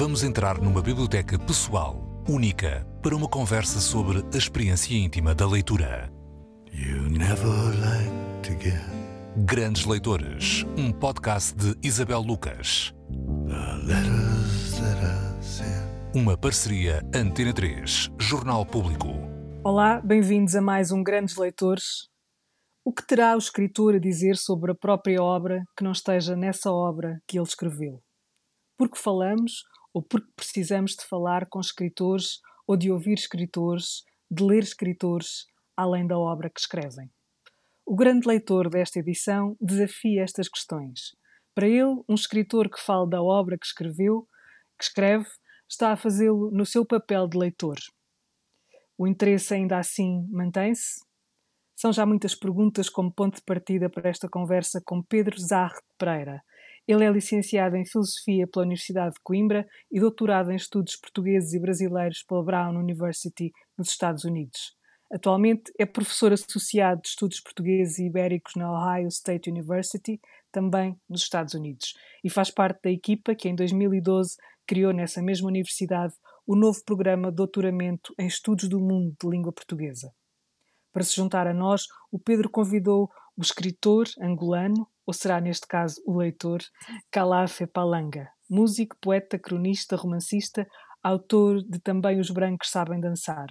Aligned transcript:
Vamos 0.00 0.24
entrar 0.24 0.58
numa 0.58 0.80
biblioteca 0.80 1.38
pessoal, 1.38 2.24
única, 2.26 2.86
para 3.02 3.14
uma 3.14 3.28
conversa 3.28 3.80
sobre 3.80 4.24
a 4.32 4.38
experiência 4.38 4.94
íntima 4.96 5.34
da 5.34 5.46
leitura. 5.46 6.10
You 6.72 7.02
never 7.10 7.44
like 7.78 8.10
to 8.44 8.52
get 8.64 8.80
Grandes 9.44 9.84
Leitores, 9.84 10.64
um 10.78 10.90
podcast 10.90 11.54
de 11.54 11.76
Isabel 11.86 12.22
Lucas. 12.22 12.94
the 13.46 13.86
letters 13.86 14.80
that 14.80 14.96
I 15.04 15.42
sent. 15.42 15.84
Uma 16.14 16.34
parceria 16.34 17.06
Antena 17.14 17.52
3, 17.52 18.10
Jornal 18.18 18.64
Público. 18.64 19.08
Olá, 19.62 20.00
bem-vindos 20.00 20.56
a 20.56 20.62
mais 20.62 20.90
um 20.90 21.02
Grandes 21.02 21.36
Leitores. 21.36 22.08
O 22.82 22.90
que 22.90 23.06
terá 23.06 23.34
o 23.34 23.38
escritor 23.38 23.96
a 23.96 23.98
dizer 23.98 24.38
sobre 24.38 24.72
a 24.72 24.74
própria 24.74 25.22
obra 25.22 25.62
que 25.76 25.84
não 25.84 25.92
esteja 25.92 26.34
nessa 26.34 26.72
obra 26.72 27.20
que 27.26 27.38
ele 27.38 27.46
escreveu? 27.46 28.00
Porque 28.78 28.96
falamos 28.96 29.62
ou 29.92 30.02
porque 30.02 30.30
precisamos 30.36 30.92
de 30.92 31.04
falar 31.04 31.46
com 31.48 31.60
escritores 31.60 32.40
ou 32.66 32.76
de 32.76 32.90
ouvir 32.90 33.14
escritores, 33.14 34.04
de 34.30 34.42
ler 34.42 34.62
escritores, 34.62 35.46
além 35.76 36.06
da 36.06 36.18
obra 36.18 36.50
que 36.50 36.60
escrevem? 36.60 37.10
O 37.84 37.96
grande 37.96 38.26
leitor 38.28 38.70
desta 38.70 39.00
edição 39.00 39.56
desafia 39.60 40.22
estas 40.22 40.48
questões. 40.48 41.16
Para 41.54 41.66
ele, 41.66 42.02
um 42.08 42.14
escritor 42.14 42.70
que 42.70 42.80
fala 42.80 43.08
da 43.08 43.22
obra 43.22 43.58
que 43.58 43.66
escreveu, 43.66 44.28
que 44.78 44.84
escreve, 44.84 45.26
está 45.68 45.92
a 45.92 45.96
fazê-lo 45.96 46.50
no 46.50 46.64
seu 46.64 46.86
papel 46.86 47.26
de 47.26 47.36
leitor. 47.36 47.76
O 48.96 49.06
interesse 49.06 49.54
ainda 49.54 49.78
assim 49.78 50.26
mantém-se? 50.30 51.00
São 51.74 51.92
já 51.92 52.04
muitas 52.04 52.34
perguntas 52.34 52.88
como 52.88 53.12
ponto 53.12 53.36
de 53.36 53.42
partida 53.42 53.88
para 53.88 54.10
esta 54.10 54.28
conversa 54.28 54.82
com 54.84 55.02
Pedro 55.02 55.40
Zarre 55.40 55.80
Pereira. 55.96 56.42
Ele 56.86 57.04
é 57.04 57.10
licenciado 57.10 57.76
em 57.76 57.86
Filosofia 57.86 58.46
pela 58.46 58.64
Universidade 58.64 59.14
de 59.14 59.20
Coimbra 59.22 59.66
e 59.90 60.00
doutorado 60.00 60.50
em 60.50 60.56
Estudos 60.56 60.96
Portugueses 60.96 61.52
e 61.52 61.60
Brasileiros 61.60 62.22
pela 62.22 62.42
Brown 62.42 62.76
University, 62.76 63.52
nos 63.78 63.90
Estados 63.90 64.24
Unidos. 64.24 64.74
Atualmente 65.12 65.72
é 65.78 65.84
professor 65.84 66.32
associado 66.32 67.02
de 67.02 67.08
Estudos 67.08 67.40
Portugueses 67.40 67.98
e 67.98 68.06
Ibéricos 68.06 68.52
na 68.54 68.70
Ohio 68.72 69.08
State 69.08 69.50
University, 69.50 70.20
também 70.52 70.96
nos 71.08 71.22
Estados 71.22 71.54
Unidos, 71.54 71.94
e 72.22 72.30
faz 72.30 72.50
parte 72.50 72.80
da 72.84 72.90
equipa 72.90 73.34
que 73.34 73.48
em 73.48 73.54
2012 73.54 74.36
criou 74.66 74.92
nessa 74.92 75.20
mesma 75.20 75.48
universidade 75.48 76.14
o 76.46 76.54
novo 76.54 76.80
programa 76.84 77.30
de 77.30 77.36
doutoramento 77.36 78.14
em 78.18 78.26
Estudos 78.26 78.68
do 78.68 78.78
Mundo 78.78 79.14
de 79.20 79.28
Língua 79.28 79.52
Portuguesa. 79.52 80.12
Para 80.92 81.04
se 81.04 81.16
juntar 81.16 81.46
a 81.46 81.54
nós, 81.54 81.86
o 82.10 82.18
Pedro 82.18 82.50
convidou 82.50 83.10
o 83.36 83.42
escritor 83.42 84.06
angolano, 84.20 84.88
ou 85.06 85.14
será 85.14 85.40
neste 85.40 85.66
caso 85.66 86.02
o 86.04 86.16
leitor, 86.16 86.60
Calafé 87.10 87.66
Palanga, 87.66 88.28
músico, 88.48 88.96
poeta, 89.00 89.38
cronista, 89.38 89.96
romancista, 89.96 90.66
autor 91.02 91.62
de 91.62 91.78
Também 91.78 92.18
os 92.18 92.30
Brancos 92.30 92.70
Sabem 92.70 93.00
Dançar. 93.00 93.46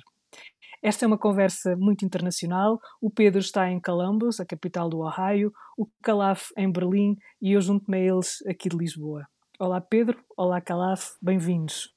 Esta 0.81 1.05
é 1.05 1.07
uma 1.07 1.17
conversa 1.17 1.75
muito 1.75 2.05
internacional. 2.05 2.79
O 3.01 3.09
Pedro 3.09 3.39
está 3.39 3.69
em 3.69 3.81
Columbus, 3.81 4.39
a 4.39 4.45
capital 4.45 4.89
do 4.89 4.99
Ohio, 4.99 5.51
o 5.77 5.85
Calaf 6.01 6.51
em 6.55 6.71
Berlim 6.71 7.17
e 7.41 7.53
eu 7.53 7.61
junto-me 7.61 7.97
a 7.97 8.01
eles 8.01 8.41
aqui 8.47 8.69
de 8.69 8.77
Lisboa. 8.77 9.27
Olá 9.59 9.81
Pedro, 9.81 10.23
olá 10.37 10.61
Calaf, 10.61 11.17
bem-vindos. 11.21 11.93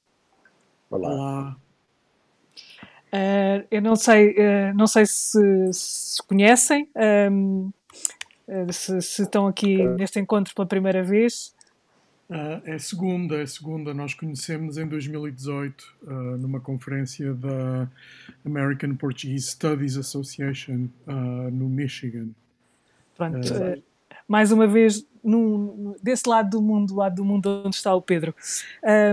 Olá. 0.89 1.55
Uh, 3.13 3.63
eu 3.69 3.81
não 3.81 3.95
sei, 3.95 4.31
uh, 4.31 4.75
não 4.75 4.87
sei 4.87 5.05
se, 5.05 5.39
se 5.71 6.23
conhecem, 6.23 6.89
um, 7.31 7.71
uh, 8.47 8.73
se, 8.73 8.99
se 9.01 9.21
estão 9.21 9.45
aqui 9.45 9.83
neste 9.83 10.19
encontro 10.19 10.53
pela 10.55 10.67
primeira 10.67 11.03
vez. 11.03 11.53
Ah, 12.35 12.61
é 12.65 12.79
segunda, 12.79 13.41
é 13.41 13.45
segunda. 13.45 13.93
Nós 13.93 14.15
conhecemos 14.15 14.77
em 14.79 14.87
2018 14.87 15.95
ah, 16.07 16.11
numa 16.39 16.59
conferência 16.59 17.31
da 17.33 17.87
American 18.43 18.95
Portuguese 18.95 19.51
Studies 19.51 19.97
Association 19.97 20.87
ah, 21.05 21.11
no 21.51 21.69
Michigan. 21.69 22.29
Pronto, 23.15 23.53
uh, 23.53 23.83
mais 24.27 24.51
uma 24.51 24.65
vez, 24.65 25.05
num- 25.23 25.95
desse 26.01 26.27
lado 26.27 26.49
do 26.49 26.61
mundo, 26.61 26.87
do 26.87 26.95
lado 26.95 27.15
do 27.15 27.23
mundo 27.23 27.61
onde 27.65 27.75
está 27.75 27.93
o 27.93 28.01
Pedro. 28.01 28.33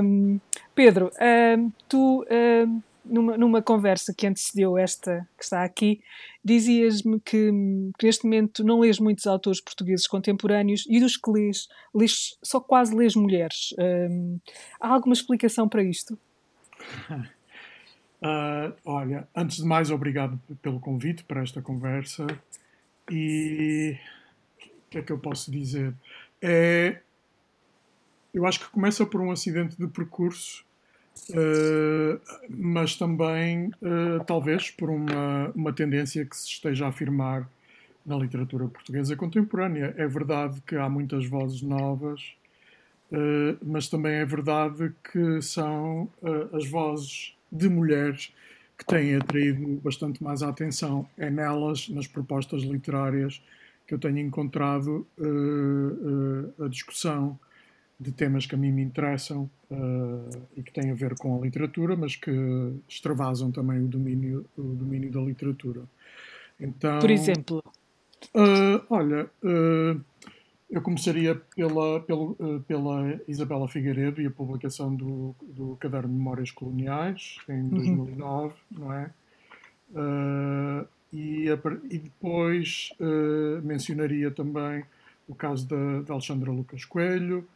Um, 0.03 0.41
Pedro, 0.75 1.10
um, 1.59 1.71
tu, 1.87 2.25
um, 2.31 2.81
numa, 3.05 3.37
numa 3.37 3.62
conversa 3.62 4.15
que 4.15 4.27
antecedeu 4.27 4.77
esta 4.78 5.28
que 5.37 5.44
está 5.44 5.65
aqui, 5.65 6.00
dizias-me 6.44 7.21
que, 7.21 7.50
que 7.99 8.06
neste 8.06 8.25
momento 8.25 8.65
não 8.65 8.81
lês 8.81 8.99
muitos 8.99 9.27
autores 9.27 9.61
portugueses 9.61 10.06
contemporâneos 10.06 10.84
e 10.88 11.00
dos 11.00 11.16
que 11.16 11.31
lês, 11.31 11.69
lês 11.94 12.39
só 12.43 12.60
quase 12.60 12.94
lês 12.94 13.15
mulheres. 13.15 13.75
Um, 13.78 14.39
há 14.81 14.89
alguma 14.89 15.15
explicação 15.15 15.69
para 15.69 15.83
isto? 15.83 16.19
Ah, 18.22 18.72
olha, 18.84 19.27
antes 19.34 19.56
de 19.56 19.65
mais, 19.65 19.91
obrigado 19.91 20.39
pelo 20.60 20.78
convite 20.78 21.25
para 21.25 21.43
esta 21.43 21.62
conversa. 21.62 22.27
E 23.10 23.97
o 24.62 24.91
que 24.91 24.99
é 24.99 25.03
que 25.03 25.10
eu 25.10 25.19
posso 25.19 25.50
dizer? 25.50 25.94
É, 26.43 27.00
eu 28.33 28.47
acho 28.47 28.60
que 28.60 28.69
começa 28.69 29.06
por 29.06 29.21
um 29.21 29.31
acidente 29.31 29.77
de 29.77 29.87
percurso, 29.89 30.65
eh, 31.34 32.19
mas 32.48 32.97
também, 32.97 33.71
eh, 33.82 34.25
talvez, 34.26 34.71
por 34.71 34.91
uma, 34.91 35.50
uma 35.54 35.72
tendência 35.72 36.25
que 36.25 36.37
se 36.37 36.48
esteja 36.48 36.87
a 36.87 36.88
afirmar 36.88 37.48
na 38.04 38.16
literatura 38.16 38.66
portuguesa 38.69 39.16
contemporânea. 39.16 39.94
É 39.97 40.06
verdade 40.06 40.60
que 40.66 40.76
há 40.76 40.88
muitas 40.88 41.26
vozes 41.26 41.62
novas, 41.62 42.34
eh, 43.12 43.56
mas 43.62 43.88
também 43.88 44.15
é 44.15 44.25
verdade 44.25 44.93
que 45.12 45.43
são 45.43 46.09
as 46.53 46.66
vozes 46.66 47.37
de 47.53 47.69
mulheres 47.69 48.32
que 48.78 48.87
têm 48.87 49.16
atraído 49.16 49.81
bastante 49.82 50.22
mais 50.22 50.42
a 50.42 50.48
atenção. 50.48 51.09
É 51.19 51.31
nelas, 51.31 51.88
nas 51.88 52.06
propostas 52.06 52.62
literárias, 52.62 53.42
que 53.87 53.94
eu 53.94 53.98
tenho 53.98 54.19
encontrado 54.19 55.06
a 56.65 56.69
discussão 56.69 57.38
de 58.00 58.12
temas 58.12 58.47
que 58.47 58.55
a 58.55 58.59
mim 58.59 58.72
me 58.72 58.83
interessam 58.83 59.49
eh, 59.71 60.38
e 60.56 60.62
que 60.62 60.72
têm 60.72 60.91
a 60.91 60.94
ver 60.94 61.15
com 61.16 61.38
a 61.38 61.44
literatura, 61.44 61.94
mas 61.94 62.16
que 62.16 62.33
extravasam 62.88 63.53
também 63.53 63.78
o 63.84 63.87
domínio, 63.87 64.47
o 64.56 64.62
domínio 64.62 65.12
da 65.12 65.21
literatura. 65.21 65.83
Então, 66.59 66.99
Por 66.99 67.10
exemplo, 67.10 67.62
ah, 68.34 68.83
olha, 68.89 69.31
ah, 69.44 69.97
eu 70.71 70.83
começaria 70.83 71.34
pela, 71.34 72.00
pelo, 72.00 72.37
ah, 72.41 72.60
pela 72.66 73.21
Isabela 73.27 73.69
Figueiredo 73.69 74.21
e 74.21 74.27
a 74.27 74.31
publicação 74.31 74.94
do, 74.94 75.34
do 75.43 75.77
Caderno 75.77 76.09
de 76.09 76.15
Memórias 76.15 76.50
Coloniais 76.50 77.37
em 77.49 77.69
2009, 77.69 78.55
não 78.71 78.93
é? 78.93 79.10
E, 81.12 81.50
a 81.50 81.59
e 81.91 81.99
depois 81.99 82.91
mencionaria 83.65 84.31
também 84.31 84.84
o 85.27 85.34
caso 85.34 85.69
da, 85.69 86.03
da 86.03 86.15
Alexandra 86.15 86.53
Lucas 86.53 86.84
Coelho, 86.84 87.47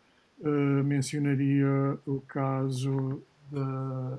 ah, 0.43 0.83
mencionaria 0.83 1.99
o 2.07 2.21
caso 2.21 3.23
da. 3.51 4.19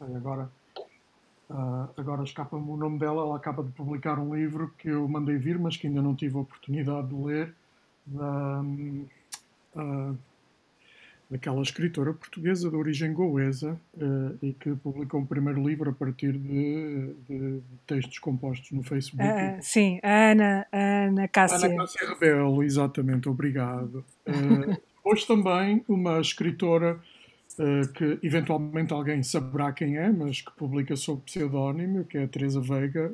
agora. 0.00 0.50
Ah, 1.52 1.88
agora 1.96 2.22
escapa-me 2.22 2.70
o 2.70 2.76
nome 2.76 2.98
dela, 2.98 3.22
ela 3.22 3.36
acaba 3.36 3.64
de 3.64 3.72
publicar 3.72 4.20
um 4.20 4.34
livro 4.34 4.72
que 4.78 4.88
eu 4.88 5.08
mandei 5.08 5.36
vir, 5.36 5.58
mas 5.58 5.76
que 5.76 5.88
ainda 5.88 6.00
não 6.00 6.14
tive 6.14 6.36
a 6.36 6.40
oportunidade 6.40 7.08
de 7.08 7.14
ler, 7.14 7.54
da, 8.06 8.62
ah, 9.74 10.14
daquela 11.30 11.62
escritora 11.62 12.12
portuguesa 12.12 12.68
de 12.68 12.74
origem 12.76 13.12
goesa 13.12 13.78
ah, 14.00 14.32
e 14.42 14.52
que 14.52 14.74
publicou 14.74 15.20
o 15.20 15.26
primeiro 15.26 15.62
livro 15.66 15.90
a 15.90 15.92
partir 15.92 16.32
de, 16.32 17.14
de- 17.28 17.60
textos 17.86 18.18
compostos 18.18 18.70
no 18.72 18.82
Facebook. 18.82 19.22
ah, 19.22 19.58
sim, 19.62 20.00
a 20.02 20.30
Ana, 20.32 20.66
Ana 20.72 21.28
Cássia. 21.28 21.66
Ana 21.68 21.76
Cássia 21.76 22.08
Rebelo, 22.08 22.62
exatamente, 22.62 23.28
obrigado. 23.28 24.04
Eh, 24.26 24.78
Hoje 25.02 25.26
também 25.26 25.82
uma 25.88 26.20
escritora 26.20 27.00
eh, 27.58 27.80
que 27.94 28.18
eventualmente 28.22 28.92
alguém 28.92 29.22
saberá 29.22 29.72
quem 29.72 29.96
é, 29.96 30.10
mas 30.10 30.42
que 30.42 30.50
publica 30.52 30.94
sob 30.94 31.22
pseudónimo, 31.22 32.04
que 32.04 32.18
é 32.18 32.24
a 32.24 32.28
Teresa 32.28 32.60
Veiga. 32.60 33.10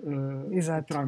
eh, 0.53 0.57
Exato. 0.57 0.95
Atrai, 0.97 1.07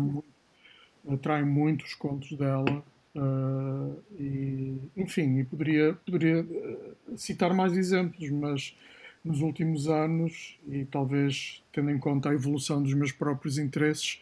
atrai 1.10 1.42
muito 1.44 1.84
os 1.84 1.94
contos 1.94 2.32
dela. 2.38 2.82
Eh, 3.14 3.96
e, 4.18 4.78
enfim, 4.96 5.38
e 5.40 5.44
poderia, 5.44 5.94
poderia 6.04 6.46
eh, 6.50 6.94
citar 7.16 7.54
mais 7.54 7.76
exemplos, 7.76 8.30
mas 8.30 8.76
nos 9.24 9.40
últimos 9.40 9.88
anos, 9.88 10.58
e 10.68 10.84
talvez 10.84 11.62
tendo 11.72 11.90
em 11.90 11.98
conta 11.98 12.30
a 12.30 12.34
evolução 12.34 12.82
dos 12.82 12.94
meus 12.94 13.12
próprios 13.12 13.58
interesses, 13.58 14.20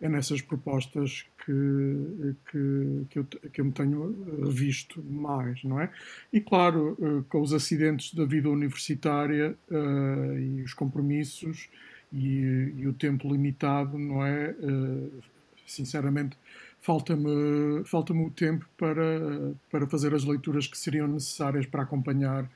é 0.00 0.08
nessas 0.08 0.40
propostas 0.40 1.26
que, 1.44 2.34
que, 2.50 3.06
que, 3.10 3.18
eu, 3.18 3.24
que 3.24 3.60
eu 3.60 3.64
me 3.66 3.72
tenho 3.72 4.44
revisto 4.46 5.02
mais, 5.02 5.62
não 5.62 5.78
é? 5.78 5.90
E 6.32 6.40
claro, 6.40 6.96
com 7.28 7.40
os 7.42 7.52
acidentes 7.52 8.14
da 8.14 8.24
vida 8.24 8.48
universitária 8.48 9.54
eh, 9.70 10.40
e 10.40 10.62
os 10.62 10.72
compromissos 10.72 11.68
e, 12.12 12.72
e 12.78 12.86
o 12.86 12.92
tempo 12.94 13.30
limitado, 13.30 13.98
não 13.98 14.24
é? 14.24 14.50
Eh, 14.50 15.30
Sinceramente, 15.66 16.36
falta-me 16.80 17.84
falta 17.84 18.12
o 18.12 18.30
tempo 18.30 18.66
para, 18.76 19.52
para 19.70 19.86
fazer 19.86 20.14
as 20.14 20.24
leituras 20.24 20.66
que 20.66 20.78
seriam 20.78 21.06
necessárias 21.06 21.66
para 21.66 21.82
acompanhar 21.82 22.50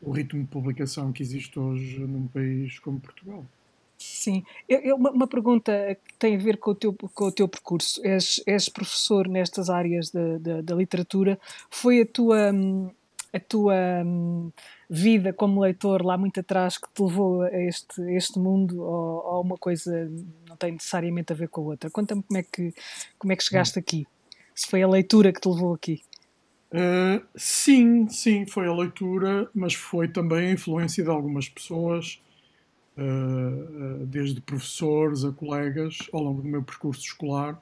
o 0.00 0.10
ritmo 0.10 0.42
de 0.42 0.48
publicação 0.48 1.12
que 1.12 1.22
existe 1.22 1.58
hoje 1.58 1.98
num 2.00 2.26
país 2.26 2.78
como 2.78 3.00
Portugal. 3.00 3.44
Sim, 3.98 4.42
eu, 4.66 4.78
eu, 4.80 4.96
uma, 4.96 5.26
pergunta 5.26 5.94
que 6.06 6.14
tem 6.14 6.34
a 6.34 6.38
ver 6.38 6.56
com 6.56 6.70
o 6.70 6.74
teu, 6.74 6.94
com 6.94 7.24
o 7.26 7.30
teu 7.30 7.46
percurso. 7.46 8.00
És, 8.02 8.42
és 8.46 8.66
professor 8.66 9.28
nestas 9.28 9.68
áreas 9.68 10.10
da, 10.10 10.38
da, 10.38 10.60
da 10.62 10.74
literatura. 10.74 11.38
Foi 11.68 12.00
a 12.00 12.06
tua, 12.06 12.50
a 13.32 13.38
tua 13.38 14.02
hum, 14.04 14.50
vida 14.88 15.32
como 15.32 15.60
leitor 15.60 16.04
lá 16.04 16.18
muito 16.18 16.40
atrás 16.40 16.76
que 16.76 16.88
te 16.92 17.02
levou 17.02 17.42
a 17.42 17.62
este, 17.62 18.02
este 18.14 18.38
mundo 18.38 18.82
ou, 18.82 19.24
ou, 19.24 19.42
uma 19.42 19.56
coisa 19.56 20.10
não 20.48 20.56
tem 20.56 20.72
necessariamente 20.72 21.32
a 21.32 21.36
ver 21.36 21.48
com 21.48 21.60
a 21.62 21.64
outra? 21.64 21.90
Conta-me 21.90 22.22
como 22.22 22.38
é 22.38 22.42
que, 22.42 22.74
como 23.18 23.32
é 23.32 23.36
que 23.36 23.44
chegaste 23.44 23.78
hum. 23.78 23.82
aqui. 23.82 24.06
Se 24.54 24.66
foi 24.66 24.82
a 24.82 24.88
leitura 24.88 25.32
que 25.32 25.40
te 25.40 25.48
levou 25.48 25.74
aqui. 25.74 26.02
Uh, 26.72 27.24
sim, 27.34 28.08
sim, 28.08 28.46
foi 28.46 28.66
a 28.66 28.72
leitura, 28.72 29.48
mas 29.54 29.74
foi 29.74 30.06
também 30.06 30.48
a 30.48 30.52
influência 30.52 31.02
de 31.02 31.10
algumas 31.10 31.48
pessoas, 31.48 32.22
uh, 32.96 34.06
desde 34.06 34.40
professores 34.40 35.24
a 35.24 35.32
colegas, 35.32 35.98
ao 36.12 36.22
longo 36.22 36.42
do 36.42 36.48
meu 36.48 36.62
percurso 36.62 37.02
escolar, 37.02 37.60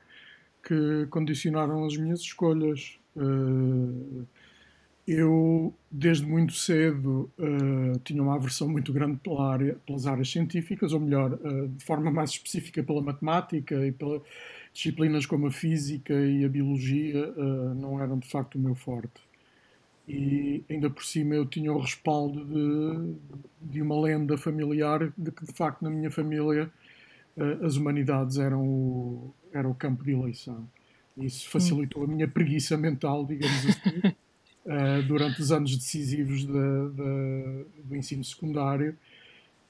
que 0.63 1.07
condicionaram 1.09 1.85
as 1.87 1.97
minhas 1.97 2.21
escolhas. 2.21 2.99
Uh, 3.17 4.27
eu, 5.11 5.75
desde 5.91 6.27
muito 6.27 6.53
cedo, 6.53 7.31
tinha 8.05 8.23
uma 8.23 8.35
aversão 8.35 8.69
muito 8.69 8.93
grande 8.93 9.17
pela 9.19 9.53
área, 9.53 9.77
pelas 9.87 10.07
áreas 10.07 10.31
científicas, 10.31 10.93
ou 10.93 11.01
melhor, 11.01 11.39
de 11.77 11.85
forma 11.85 12.11
mais 12.11 12.31
específica 12.31 12.83
pela 12.83 13.01
matemática 13.01 13.87
e 13.87 13.93
pela 13.93 14.23
disciplinas 14.79 15.27
como 15.27 15.49
a 15.49 15.51
física 15.51 16.15
e 16.15 16.45
a 16.45 16.49
biologia 16.49 17.29
uh, 17.31 17.75
não 17.75 18.01
eram 18.01 18.17
de 18.17 18.29
facto 18.29 18.55
o 18.55 18.59
meu 18.61 18.77
forte. 18.77 19.21
E 20.07 20.65
ainda 20.71 20.89
por 20.89 21.05
cima 21.05 21.35
eu 21.35 21.45
tinha 21.45 21.73
o 21.73 21.81
respaldo 21.81 22.45
de, 22.45 23.15
de 23.61 23.83
uma 23.83 24.01
lenda 24.01 24.39
familiar 24.39 25.13
de 25.19 25.33
que 25.33 25.45
de 25.45 25.53
facto 25.53 25.83
na 25.83 25.91
minha 25.91 26.11
família 26.11 26.71
uh, 27.37 27.67
as 27.67 27.75
humanidades 27.75 28.39
eram 28.39 28.63
o, 28.63 29.35
era 29.53 29.69
o 29.69 29.75
campo 29.75 30.05
de 30.05 30.13
eleição. 30.13 30.69
Isso 31.17 31.51
facilitou 31.51 32.05
a 32.05 32.07
minha 32.07 32.29
preguiça 32.29 32.77
mental, 32.77 33.27
digamos 33.27 33.67
assim, 33.67 34.15
uh, 34.69 35.03
durante 35.09 35.41
os 35.41 35.51
anos 35.51 35.77
decisivos 35.77 36.47
de, 36.47 36.53
de, 36.53 37.65
do 37.85 37.97
ensino 37.97 38.23
secundário. 38.23 38.97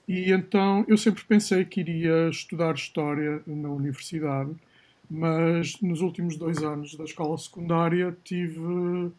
E 0.06 0.30
então 0.30 0.84
eu 0.86 0.98
sempre 0.98 1.24
pensei 1.24 1.64
que 1.64 1.80
iria 1.80 2.28
estudar 2.28 2.74
História 2.74 3.40
na 3.46 3.70
universidade 3.70 4.54
mas 5.10 5.80
nos 5.80 6.00
últimos 6.00 6.36
dois 6.36 6.62
anos 6.62 6.94
da 6.94 7.04
escola 7.04 7.36
secundária 7.38 8.16
tive 8.22 8.58
uh, 8.60 9.12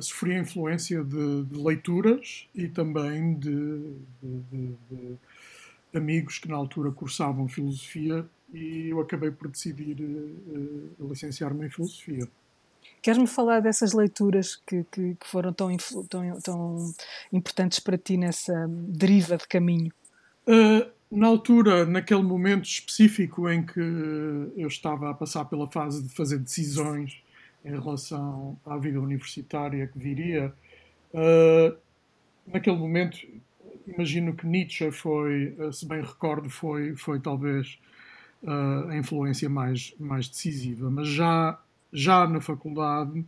sofri 0.00 0.34
a 0.34 0.40
influência 0.40 1.04
de, 1.04 1.44
de, 1.44 1.58
leituras 1.58 2.48
e 2.54 2.68
também 2.68 3.34
de, 3.34 3.92
de, 4.22 5.16
amigos 5.94 6.38
que 6.38 6.48
na 6.48 6.56
altura 6.56 6.90
cursavam 6.90 7.46
filosofia 7.48 8.24
e 8.52 8.88
eu 8.88 9.00
acabei 9.00 9.30
por 9.30 9.48
decidir 9.48 9.96
uh, 10.00 11.08
licenciar-me 11.08 11.66
em 11.66 11.70
filosofia. 11.70 12.26
Queres-me 13.04 13.26
falar 13.26 13.60
dessas 13.60 13.92
leituras 13.92 14.56
que, 14.56 14.82
que, 14.90 15.14
que 15.14 15.26
foram 15.28 15.52
tão, 15.52 15.76
tão, 16.08 16.40
tão, 16.40 16.94
importantes 17.30 17.78
para 17.78 17.98
ti 17.98 18.16
nessa 18.16 18.66
deriva 18.66 19.36
de 19.36 19.46
caminho? 19.46 19.92
Uh, 20.48 20.90
na 21.10 21.26
altura, 21.26 21.84
naquele 21.84 22.22
momento 22.22 22.64
específico 22.64 23.46
em 23.46 23.62
que 23.62 23.78
eu 24.56 24.66
estava 24.66 25.10
a 25.10 25.14
passar 25.14 25.44
pela 25.44 25.70
fase 25.70 26.02
de 26.02 26.08
fazer 26.08 26.38
decisões 26.38 27.22
em 27.62 27.72
relação 27.72 28.58
à 28.64 28.78
vida 28.78 28.98
universitária 28.98 29.86
que 29.86 29.98
viria, 29.98 30.50
uh, 31.12 31.76
naquele 32.46 32.78
momento, 32.78 33.18
imagino 33.86 34.34
que 34.34 34.46
Nietzsche 34.46 34.90
foi, 34.90 35.54
uh, 35.58 35.70
se 35.70 35.84
bem 35.86 36.00
recordo, 36.00 36.48
foi, 36.48 36.96
foi 36.96 37.20
talvez 37.20 37.78
uh, 38.44 38.88
a 38.88 38.96
influência 38.96 39.50
mais, 39.50 39.94
mais 40.00 40.26
decisiva. 40.26 40.88
Mas 40.90 41.08
já, 41.08 41.60
já 41.94 42.26
na 42.26 42.40
faculdade, 42.40 43.24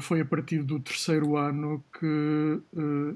foi 0.00 0.20
a 0.20 0.24
partir 0.24 0.62
do 0.62 0.78
terceiro 0.78 1.36
ano 1.36 1.82
que 1.98 2.60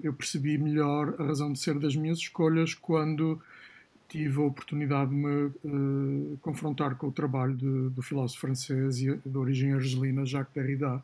eu 0.02 0.12
percebi 0.12 0.58
melhor 0.58 1.14
a 1.18 1.24
razão 1.24 1.52
de 1.52 1.58
ser 1.58 1.78
das 1.78 1.94
minhas 1.94 2.18
escolhas, 2.18 2.74
quando 2.74 3.40
tive 4.10 4.40
a 4.40 4.44
oportunidade 4.44 5.10
de 5.10 5.16
me 5.16 5.44
uh, 5.46 6.38
confrontar 6.42 6.96
com 6.96 7.06
o 7.06 7.12
trabalho 7.12 7.54
de, 7.54 7.90
do 7.90 8.02
filósofo 8.02 8.40
francês 8.40 9.00
e 9.00 9.16
de 9.16 9.38
origem 9.38 9.72
argelina 9.72 10.26
Jacques 10.26 10.52
Derrida, 10.52 11.00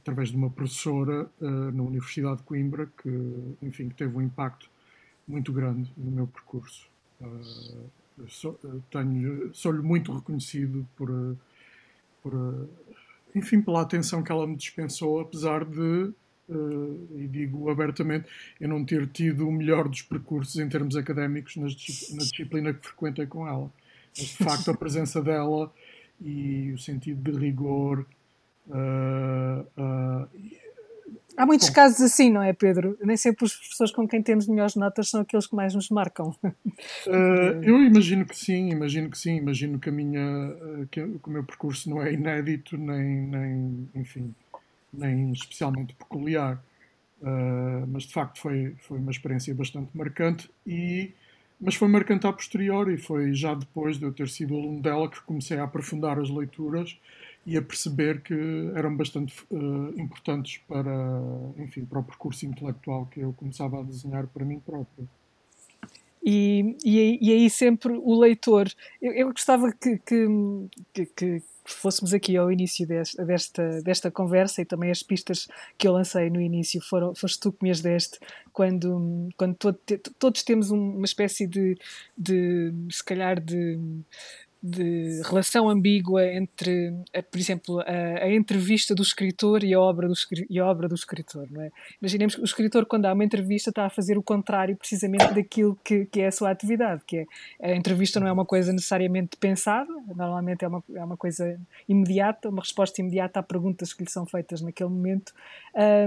através 0.00 0.30
de 0.30 0.36
uma 0.36 0.50
professora 0.50 1.30
uh, 1.40 1.70
na 1.70 1.82
Universidade 1.84 2.38
de 2.38 2.42
Coimbra 2.42 2.90
que, 3.00 3.56
enfim, 3.62 3.88
teve 3.90 4.16
um 4.16 4.20
impacto 4.20 4.68
muito 5.28 5.52
grande 5.52 5.92
no 5.96 6.10
meu 6.10 6.26
percurso. 6.26 6.88
Uh, 7.20 7.88
sou, 8.26 8.58
sou-lhe 9.52 9.80
muito 9.80 10.12
reconhecido 10.12 10.84
por, 10.96 11.08
por, 12.22 12.68
enfim, 13.34 13.60
pela 13.60 13.82
atenção 13.82 14.22
que 14.22 14.32
ela 14.32 14.46
me 14.46 14.56
dispensou, 14.56 15.20
apesar 15.20 15.64
de 15.64 16.12
uh, 16.48 17.08
e 17.16 17.26
digo 17.28 17.70
abertamente, 17.70 18.26
eu 18.60 18.68
não 18.68 18.84
ter 18.84 19.06
tido 19.08 19.48
o 19.48 19.52
melhor 19.52 19.88
dos 19.88 20.02
percursos 20.02 20.56
em 20.56 20.68
termos 20.68 20.96
académicos 20.96 21.56
na 21.56 21.66
disciplina 21.66 22.74
que 22.74 22.86
frequentei 22.86 23.26
com 23.26 23.46
ela. 23.46 23.70
Mas, 24.16 24.28
de 24.28 24.36
facto, 24.44 24.70
a 24.70 24.76
presença 24.76 25.22
dela 25.22 25.72
e 26.20 26.72
o 26.72 26.78
sentido 26.78 27.30
de 27.30 27.38
rigor. 27.38 28.04
Uh, 28.68 29.66
uh, 29.76 30.28
Há 31.40 31.46
muitos 31.46 31.68
Bom, 31.68 31.74
casos 31.74 32.02
assim, 32.02 32.30
não 32.30 32.42
é, 32.42 32.52
Pedro? 32.52 32.98
Nem 33.02 33.16
sempre 33.16 33.46
os 33.46 33.56
professores 33.56 33.90
com 33.94 34.06
quem 34.06 34.22
temos 34.22 34.46
melhores 34.46 34.74
notas 34.74 35.08
são 35.08 35.22
aqueles 35.22 35.46
que 35.46 35.56
mais 35.56 35.74
nos 35.74 35.88
marcam. 35.88 36.36
Uh, 36.44 36.52
eu 37.64 37.82
imagino 37.82 38.26
que 38.26 38.36
sim, 38.36 38.68
imagino 38.68 39.08
que 39.08 39.16
sim, 39.16 39.36
imagino 39.36 39.78
que, 39.78 39.88
a 39.88 39.92
minha, 39.92 40.20
que, 40.90 41.00
que 41.00 41.28
o 41.28 41.30
meu 41.30 41.42
percurso 41.42 41.88
não 41.88 42.02
é 42.02 42.12
inédito, 42.12 42.76
nem, 42.76 43.22
nem 43.22 43.88
enfim, 43.94 44.34
nem 44.92 45.32
especialmente 45.32 45.94
peculiar, 45.94 46.62
uh, 47.22 47.86
mas 47.88 48.02
de 48.02 48.12
facto 48.12 48.38
foi, 48.38 48.74
foi 48.80 48.98
uma 48.98 49.10
experiência 49.10 49.54
bastante 49.54 49.96
marcante 49.96 50.50
e 50.66 51.10
mas 51.58 51.74
foi 51.74 51.88
marcante 51.88 52.26
a 52.26 52.32
posteriori, 52.32 52.96
foi 52.96 53.34
já 53.34 53.54
depois 53.54 53.98
de 53.98 54.04
eu 54.04 54.12
ter 54.12 54.28
sido 54.28 54.54
aluno 54.54 54.80
dela 54.80 55.10
que 55.10 55.20
comecei 55.22 55.58
a 55.58 55.64
aprofundar 55.64 56.18
as 56.18 56.28
leituras 56.28 56.98
e 57.46 57.56
a 57.56 57.62
perceber 57.62 58.22
que 58.22 58.34
eram 58.74 58.96
bastante 58.96 59.34
uh, 59.50 60.00
importantes 60.00 60.58
para, 60.68 60.92
enfim, 61.56 61.84
para 61.84 62.00
o 62.00 62.04
percurso 62.04 62.46
intelectual 62.46 63.06
que 63.06 63.20
eu 63.20 63.32
começava 63.32 63.80
a 63.80 63.82
desenhar 63.82 64.26
para 64.26 64.44
mim 64.44 64.60
próprio. 64.60 65.08
E, 66.22 66.76
e, 66.84 67.18
e 67.20 67.32
aí 67.32 67.50
sempre 67.50 67.92
o 67.94 68.18
leitor. 68.18 68.68
Eu, 69.00 69.12
eu 69.12 69.26
gostava 69.28 69.72
que, 69.72 69.98
que, 69.98 71.06
que, 71.16 71.42
fôssemos 71.64 72.12
aqui 72.12 72.36
ao 72.36 72.50
início 72.50 72.86
desta, 72.86 73.24
desta, 73.24 73.82
desta 73.82 74.10
conversa 74.10 74.60
e 74.60 74.64
também 74.64 74.90
as 74.90 75.02
pistas 75.02 75.48
que 75.78 75.86
eu 75.86 75.92
lancei 75.92 76.28
no 76.28 76.40
início 76.40 76.80
foram, 76.82 77.14
foste 77.14 77.38
tu 77.38 77.52
que 77.52 77.62
me 77.62 77.70
as 77.70 77.80
deste 77.80 78.18
quando, 78.52 79.28
quando 79.36 79.54
todo, 79.54 79.78
todos 80.18 80.42
temos 80.42 80.70
uma 80.70 81.04
espécie 81.04 81.46
de, 81.46 81.78
de 82.18 82.72
se 82.90 83.04
calhar 83.04 83.40
de 83.40 83.78
de 84.62 85.22
relação 85.24 85.70
ambígua 85.70 86.26
entre, 86.26 86.92
por 87.30 87.38
exemplo, 87.38 87.80
a, 87.80 88.24
a, 88.24 88.34
entrevista 88.34 88.94
do 88.94 89.02
escritor 89.02 89.64
e 89.64 89.72
a 89.72 89.80
obra 89.80 90.06
do, 90.06 90.14
e 90.50 90.58
a 90.58 90.66
obra 90.66 90.86
do 90.86 90.94
escritor, 90.94 91.48
não 91.50 91.62
é? 91.62 91.70
Imaginemos 92.00 92.34
que 92.34 92.42
o 92.42 92.44
escritor, 92.44 92.84
quando 92.84 93.06
há 93.06 93.12
uma 93.12 93.24
entrevista, 93.24 93.70
está 93.70 93.86
a 93.86 93.90
fazer 93.90 94.18
o 94.18 94.22
contrário 94.22 94.76
precisamente 94.76 95.32
daquilo 95.32 95.78
que, 95.82 96.04
que 96.04 96.20
é 96.20 96.26
a 96.26 96.32
sua 96.32 96.50
atividade, 96.50 97.02
que 97.06 97.26
é 97.60 97.72
a 97.72 97.74
entrevista 97.74 98.20
não 98.20 98.26
é 98.26 98.32
uma 98.32 98.44
coisa 98.44 98.70
necessariamente 98.70 99.36
pensada, 99.38 99.90
normalmente 100.14 100.62
é 100.62 100.68
uma, 100.68 100.84
é 100.94 101.04
uma 101.04 101.16
coisa 101.16 101.58
imediata, 101.88 102.50
uma 102.50 102.60
resposta 102.60 103.00
imediata 103.00 103.40
a 103.40 103.42
perguntas 103.42 103.94
que 103.94 104.04
lhe 104.04 104.10
são 104.10 104.26
feitas 104.26 104.60
naquele 104.60 104.90
momento, 104.90 105.32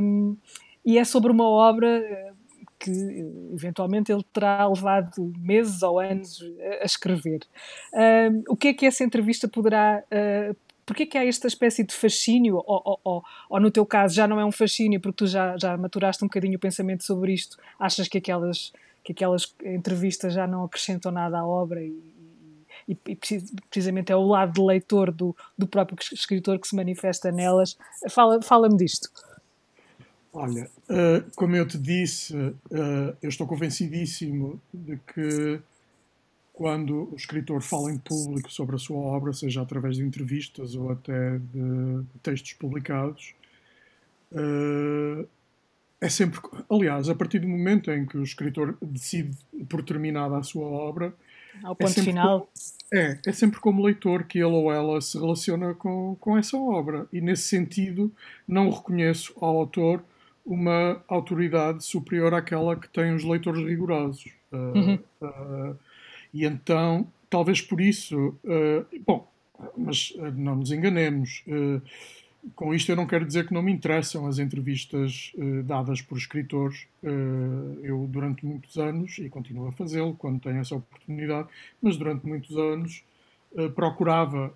um, 0.01 0.38
e 0.86 0.98
é 0.98 1.03
sobre 1.03 1.31
uma 1.31 1.50
obra 1.50 2.32
que 2.83 2.91
eventualmente 3.53 4.11
ele 4.11 4.23
terá 4.33 4.67
levado 4.67 5.31
meses 5.39 5.81
ou 5.81 5.99
anos 5.99 6.39
a 6.81 6.85
escrever. 6.85 7.39
Uh, 7.93 8.43
o 8.49 8.57
que 8.57 8.69
é 8.69 8.73
que 8.73 8.85
essa 8.85 9.03
entrevista 9.03 9.47
poderá. 9.47 10.03
Uh, 10.11 10.55
Porquê 10.85 11.05
que 11.05 11.17
há 11.17 11.25
esta 11.25 11.47
espécie 11.47 11.81
de 11.85 11.93
fascínio, 11.93 12.57
ou, 12.57 12.81
ou, 12.85 12.99
ou, 13.05 13.23
ou, 13.49 13.59
no 13.61 13.71
teu 13.71 13.85
caso 13.85 14.13
já 14.13 14.27
não 14.27 14.37
é 14.37 14.43
um 14.43 14.51
fascínio 14.51 14.99
porque 14.99 15.15
tu 15.15 15.27
já, 15.27 15.55
já 15.57 15.77
maturaste 15.77 16.21
um 16.25 16.27
bocadinho 16.27 16.57
o 16.57 16.59
pensamento 16.59 17.05
sobre 17.05 17.31
isto, 17.31 17.55
achas 17.79 18.09
que 18.09 18.17
aquelas, 18.17 18.73
que 19.01 19.13
aquelas 19.13 19.55
entrevistas 19.63 20.33
já 20.33 20.45
não 20.45 20.65
acrescentam 20.65 21.09
nada 21.09 21.39
à 21.39 21.47
obra 21.47 21.81
e, 21.81 21.97
e, 22.85 22.97
e 23.07 23.15
precisamente 23.69 24.11
é 24.11 24.15
o 24.17 24.27
lado 24.27 24.51
de 24.51 24.61
leitor 24.61 25.09
do, 25.09 25.33
do 25.57 25.65
próprio 25.65 25.97
escritor 26.11 26.59
que 26.59 26.67
se 26.67 26.75
manifesta 26.75 27.31
nelas. 27.31 27.77
Fala-me 28.09 28.43
fala 28.43 28.67
disto. 28.67 29.09
Olha, 30.33 30.67
uh, 30.89 31.31
como 31.35 31.55
eu 31.55 31.67
te 31.67 31.77
disse, 31.77 32.35
uh, 32.35 32.55
eu 33.21 33.29
estou 33.29 33.45
convencidíssimo 33.45 34.59
de 34.73 34.97
que 34.97 35.61
quando 36.51 37.09
o 37.11 37.15
escritor 37.15 37.61
fala 37.61 37.91
em 37.91 37.99
público 37.99 38.51
sobre 38.51 38.75
a 38.75 38.79
sua 38.79 38.97
obra, 38.97 39.31
seja 39.31 39.61
através 39.61 39.97
de 39.97 40.03
entrevistas 40.03 40.73
ou 40.73 40.91
até 40.91 41.37
de, 41.37 42.03
textos 42.23 42.53
publicados, 42.53 43.35
uh, 44.31 45.27
é 46.01 46.09
sempre. 46.09 46.39
Aliás, 46.69 47.09
a 47.09 47.15
partir 47.15 47.37
do 47.39 47.47
momento 47.47 47.91
em 47.91 48.05
que 48.05 48.17
o 48.17 48.23
escritor 48.23 48.75
decide 48.81 49.37
por 49.69 49.83
terminada 49.83 50.37
a 50.37 50.43
sua 50.43 50.65
obra. 50.65 51.13
Ao 51.63 51.75
ponto 51.75 51.99
é 51.99 52.03
final. 52.03 52.39
Como, 52.39 52.49
é, 52.91 53.19
é 53.25 53.31
sempre 53.31 53.59
como 53.59 53.83
leitor 53.83 54.23
que 54.23 54.39
ele 54.39 54.47
ou 54.47 54.73
ela 54.73 54.99
se 54.99 55.17
relaciona 55.17 55.75
com, 55.75 56.17
com 56.19 56.35
essa 56.37 56.57
obra. 56.57 57.07
E 57.13 57.21
nesse 57.21 57.43
sentido, 57.43 58.11
não 58.47 58.69
reconheço 58.69 59.33
ao 59.39 59.57
autor 59.57 60.03
uma 60.45 61.01
autoridade 61.07 61.83
superior 61.83 62.33
àquela 62.33 62.75
que 62.75 62.89
tem 62.89 63.13
os 63.13 63.23
leitores 63.23 63.63
rigorosos. 63.65 64.31
Uh, 64.51 64.55
uhum. 64.55 65.00
uh, 65.21 65.77
e 66.33 66.45
então, 66.45 67.07
talvez 67.29 67.62
por 67.62 67.79
isso. 67.79 68.35
Uh, 68.43 68.85
bom, 69.05 69.27
mas 69.77 70.13
não 70.35 70.57
nos 70.57 70.71
enganemos 70.71 71.43
com 72.55 72.73
isto 72.73 72.91
eu 72.91 72.97
não 72.97 73.07
quero 73.07 73.25
dizer 73.25 73.47
que 73.47 73.53
não 73.53 73.62
me 73.62 73.71
interessam 73.71 74.27
as 74.27 74.38
entrevistas 74.38 75.31
dadas 75.63 76.01
por 76.01 76.17
escritores. 76.17 76.85
Eu, 77.81 78.05
durante 78.12 78.45
muitos 78.45 78.77
anos, 78.77 79.17
e 79.19 79.29
continuo 79.29 79.69
a 79.69 79.71
fazê-lo 79.71 80.13
quando 80.15 80.41
tenho 80.41 80.57
essa 80.57 80.75
oportunidade, 80.75 81.47
mas 81.81 81.95
durante 81.95 82.27
muitos 82.27 82.57
anos 82.57 83.03
uh, 83.53 83.69
procurava, 83.72 84.53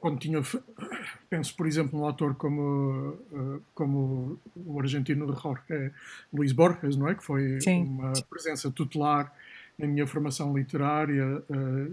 quando 0.00 0.18
tinha. 0.18 0.40
Penso, 1.28 1.56
por 1.56 1.66
exemplo, 1.66 1.98
num 1.98 2.04
autor 2.04 2.34
como, 2.34 3.16
como 3.74 4.38
o 4.56 4.80
argentino 4.80 5.32
de 5.32 5.40
Jorge 5.40 5.92
Luís 6.32 6.52
Borges, 6.52 6.96
não 6.96 7.08
é? 7.08 7.14
que 7.14 7.24
foi 7.24 7.60
Sim. 7.60 7.84
uma 7.84 8.12
presença 8.28 8.70
tutelar 8.70 9.32
na 9.78 9.86
minha 9.86 10.06
formação 10.06 10.56
literária, 10.56 11.42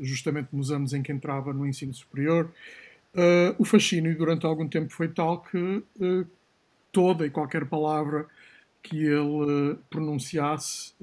justamente 0.02 0.50
nos 0.52 0.72
anos 0.72 0.94
em 0.94 1.02
que 1.02 1.12
entrava 1.12 1.54
no 1.54 1.66
ensino 1.66 1.94
superior. 1.94 2.52
Uh, 3.18 3.56
o 3.58 3.66
fascínio 3.66 4.16
durante 4.16 4.46
algum 4.46 4.68
tempo 4.68 4.94
foi 4.94 5.08
tal 5.08 5.42
que 5.42 5.58
uh, 5.58 6.28
toda 6.92 7.26
e 7.26 7.32
qualquer 7.32 7.66
palavra 7.66 8.28
que 8.84 8.96
ele 8.96 9.72
uh, 9.72 9.78
pronunciasse 9.90 10.94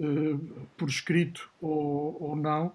por 0.76 0.88
escrito 0.88 1.50
ou, 1.60 2.16
ou 2.20 2.36
não 2.36 2.72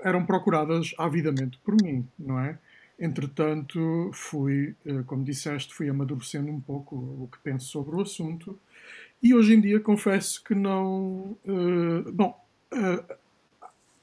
eram 0.00 0.24
procuradas 0.26 0.94
avidamente 0.98 1.58
por 1.64 1.74
mim, 1.80 2.06
não 2.18 2.38
é? 2.38 2.58
Entretanto, 2.98 4.10
fui, 4.12 4.74
como 5.06 5.24
disseste, 5.24 5.74
fui 5.74 5.88
amadurecendo 5.88 6.50
um 6.50 6.60
pouco 6.60 6.96
o 6.96 7.28
que 7.30 7.38
penso 7.38 7.66
sobre 7.66 7.96
o 7.96 8.00
assunto 8.00 8.58
e 9.22 9.34
hoje 9.34 9.54
em 9.54 9.60
dia 9.60 9.80
confesso 9.80 10.42
que 10.42 10.54
não. 10.54 11.36
bom, 12.12 12.38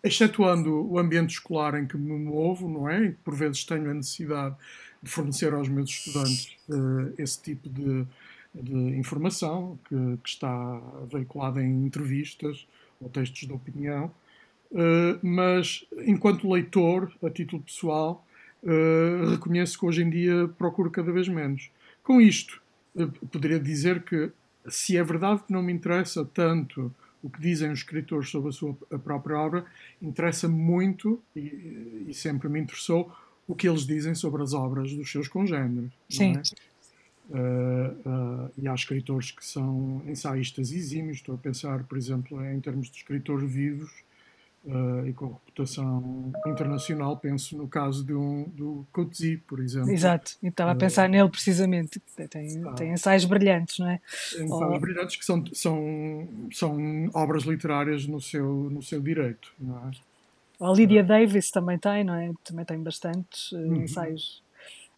excetuando 0.03 0.89
o 0.89 0.97
ambiente 0.97 1.31
escolar 1.31 1.75
em 1.75 1.85
que 1.85 1.97
me 1.97 2.17
movo, 2.17 2.67
não 2.67 2.89
é? 2.89 3.09
Que 3.09 3.17
por 3.23 3.35
vezes 3.35 3.63
tenho 3.63 3.89
a 3.89 3.93
necessidade 3.93 4.55
de 5.01 5.09
fornecer 5.09 5.53
aos 5.53 5.67
meus 5.67 5.89
estudantes 5.89 6.57
uh, 6.69 7.13
esse 7.17 7.41
tipo 7.41 7.69
de, 7.69 8.05
de 8.53 8.75
informação 8.97 9.79
que, 9.87 9.95
que, 10.23 10.29
está 10.29 10.81
veiculada 11.11 11.61
em 11.61 11.85
entrevistas 11.85 12.67
ou 12.99 13.09
textos 13.09 13.47
de 13.47 13.53
opinião. 13.53 14.11
Uh, 14.71 15.19
mas, 15.21 15.85
enquanto 16.05 16.49
leitor, 16.49 17.11
a 17.21 17.29
título 17.29 17.61
pessoal, 17.61 18.25
uh, 18.63 19.29
reconheço 19.31 19.77
que 19.77 19.85
hoje 19.85 20.01
em 20.01 20.09
dia 20.09 20.47
procuro 20.57 20.89
cada 20.89 21.11
vez 21.11 21.27
menos. 21.27 21.69
Com 22.03 22.21
isto, 22.21 22.61
poderia 23.31 23.59
dizer 23.59 24.03
que, 24.03 24.31
se 24.67 24.95
é 24.95 25.03
verdade 25.03 25.43
que 25.45 25.51
não 25.51 25.61
me 25.61 25.73
interessa 25.73 26.23
tanto 26.23 26.93
o 27.23 27.29
que 27.29 27.39
dizem 27.39 27.71
os 27.71 27.79
escritores 27.79 28.29
sobre 28.29 28.49
a 28.49 28.51
sua 28.51 28.75
a 28.91 28.97
própria 28.97 29.37
obra, 29.37 29.65
interessa 30.01 30.47
muito 30.47 31.21
e, 31.35 32.05
e, 32.07 32.13
sempre 32.13 32.49
me 32.49 32.59
interessou 32.59 33.13
o 33.47 33.53
que 33.53 33.67
eles 33.67 33.85
dizem 33.85 34.15
sobre 34.15 34.41
as 34.41 34.53
obras 34.53 34.93
dos 34.93 35.11
seus 35.11 35.27
congêneres. 35.27 35.91
Sim. 36.09 36.33
É? 36.37 36.41
Uh, 37.29 38.09
uh, 38.09 38.51
e 38.57 38.67
há 38.67 38.73
escritores 38.73 39.31
que 39.31 39.45
são 39.45 40.01
ensaístas 40.05 40.71
exímios, 40.71 41.17
estou 41.17 41.35
a 41.35 41.37
pensar, 41.37 41.83
por 41.83 41.97
exemplo, 41.97 42.43
em 42.43 42.59
termos 42.59 42.89
de 42.89 42.97
escritores 42.97 43.49
vivos, 43.49 43.91
uh, 44.65 45.05
e 45.07 45.13
com 45.13 45.27
reputação 45.27 46.31
internacional. 46.47 47.17
Penso 47.17 47.57
no 47.57 47.67
caso 47.67 48.05
de 48.05 48.13
um, 48.13 48.43
do 48.49 48.85
Coetzee, 48.91 49.37
por 49.37 49.59
exemplo. 49.59 49.91
Exato, 49.91 50.33
e 50.41 50.47
estava 50.47 50.71
a 50.71 50.75
pensar 50.75 51.09
nele 51.09 51.29
precisamente. 51.29 51.99
Tem, 52.29 52.63
ah, 52.65 52.73
tem 52.73 52.91
ensaios 52.91 53.25
brilhantes, 53.25 53.79
não 53.79 53.89
é? 53.89 53.99
Tem 54.31 54.45
ensaios 54.45 54.75
oh. 54.75 54.79
brilhantes 54.79 55.15
que 55.15 55.25
são, 55.25 55.43
são, 55.53 56.27
são 56.51 57.09
obras 57.13 57.43
literárias 57.43 58.05
no 58.05 58.19
seu, 58.19 58.69
no 58.69 58.81
seu 58.81 59.01
direito, 59.01 59.53
não 59.59 59.77
é? 59.77 59.91
A 60.59 60.71
Lydia 60.71 61.03
Davis 61.03 61.49
também 61.49 61.79
tem, 61.79 62.03
não 62.03 62.13
é? 62.13 62.31
Também 62.43 62.63
tem 62.63 62.81
bastantes 62.81 63.51
uh, 63.51 63.57
uhum. 63.57 63.81
ensaios 63.81 64.43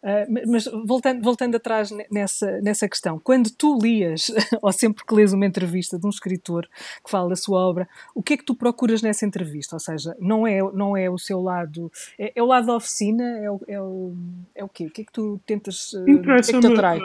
Uh, 0.04 0.50
mas 0.50 0.66
voltando, 0.84 1.22
voltando 1.22 1.56
atrás 1.56 1.90
nessa, 2.10 2.60
nessa 2.60 2.86
questão, 2.86 3.18
quando 3.18 3.48
tu 3.50 3.78
lias, 3.80 4.26
ou 4.60 4.70
sempre 4.70 5.02
que 5.02 5.14
lês 5.14 5.32
uma 5.32 5.46
entrevista 5.46 5.98
de 5.98 6.06
um 6.06 6.10
escritor 6.10 6.68
que 7.02 7.10
fala 7.10 7.30
da 7.30 7.36
sua 7.36 7.66
obra, 7.66 7.88
o 8.14 8.22
que 8.22 8.34
é 8.34 8.36
que 8.36 8.44
tu 8.44 8.54
procuras 8.54 9.00
nessa 9.00 9.24
entrevista? 9.24 9.76
Ou 9.76 9.80
seja, 9.80 10.14
não 10.20 10.46
é, 10.46 10.58
não 10.74 10.94
é 10.94 11.08
o 11.08 11.16
seu 11.16 11.40
lado, 11.40 11.90
é, 12.18 12.32
é 12.36 12.42
o 12.42 12.46
lado 12.46 12.66
da 12.66 12.76
oficina, 12.76 13.24
é 13.38 13.50
o, 13.50 13.60
é, 13.66 13.80
o, 13.80 14.14
é 14.54 14.62
o 14.62 14.68
quê? 14.68 14.84
O 14.84 14.90
que 14.90 15.00
é 15.00 15.04
que 15.06 15.12
tu 15.12 15.40
tentas, 15.46 15.94
uh, 15.94 16.02
o 16.02 16.20
que 16.20 16.30
é 16.30 16.36
que 16.36 16.60
te 16.60 16.66
atrai? 16.66 17.00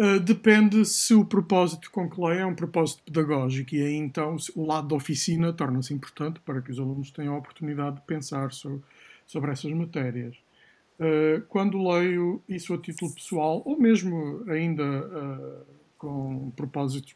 Uh, 0.00 0.18
depende 0.18 0.84
se 0.84 1.14
o 1.14 1.24
propósito 1.24 1.92
com 1.92 2.10
que 2.10 2.20
leio 2.20 2.40
é 2.40 2.46
um 2.46 2.56
propósito 2.56 3.04
pedagógico 3.04 3.76
e 3.76 3.84
aí 3.84 3.94
então 3.94 4.34
o 4.56 4.66
lado 4.66 4.88
da 4.88 4.96
oficina 4.96 5.52
torna-se 5.52 5.94
importante 5.94 6.40
para 6.40 6.60
que 6.60 6.72
os 6.72 6.78
alunos 6.80 7.12
tenham 7.12 7.36
a 7.36 7.38
oportunidade 7.38 7.96
de 7.96 8.02
pensar 8.02 8.50
sobre, 8.52 8.80
sobre 9.28 9.52
essas 9.52 9.70
matérias. 9.70 10.34
Uh, 11.02 11.42
quando 11.48 11.82
leio 11.82 12.40
isso 12.48 12.72
a 12.72 12.78
título 12.78 13.12
pessoal, 13.12 13.60
ou 13.64 13.76
mesmo 13.76 14.44
ainda 14.48 14.84
uh, 14.84 15.66
com 15.98 16.52
propósitos 16.52 17.12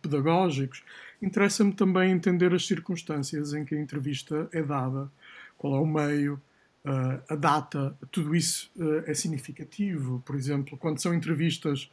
pedagógicos, 0.00 0.82
interessa-me 1.20 1.72
também 1.74 2.12
entender 2.12 2.54
as 2.54 2.66
circunstâncias 2.66 3.52
em 3.52 3.62
que 3.62 3.74
a 3.74 3.80
entrevista 3.80 4.48
é 4.52 4.62
dada, 4.62 5.10
qual 5.58 5.76
é 5.76 5.78
o 5.78 5.86
meio, 5.86 6.40
uh, 6.86 7.22
a 7.28 7.36
data, 7.36 7.94
tudo 8.10 8.34
isso 8.34 8.70
é 9.04 9.12
significativo. 9.12 10.22
Por 10.24 10.34
exemplo, 10.34 10.78
quando 10.78 10.98
são 10.98 11.12
entrevistas 11.12 11.90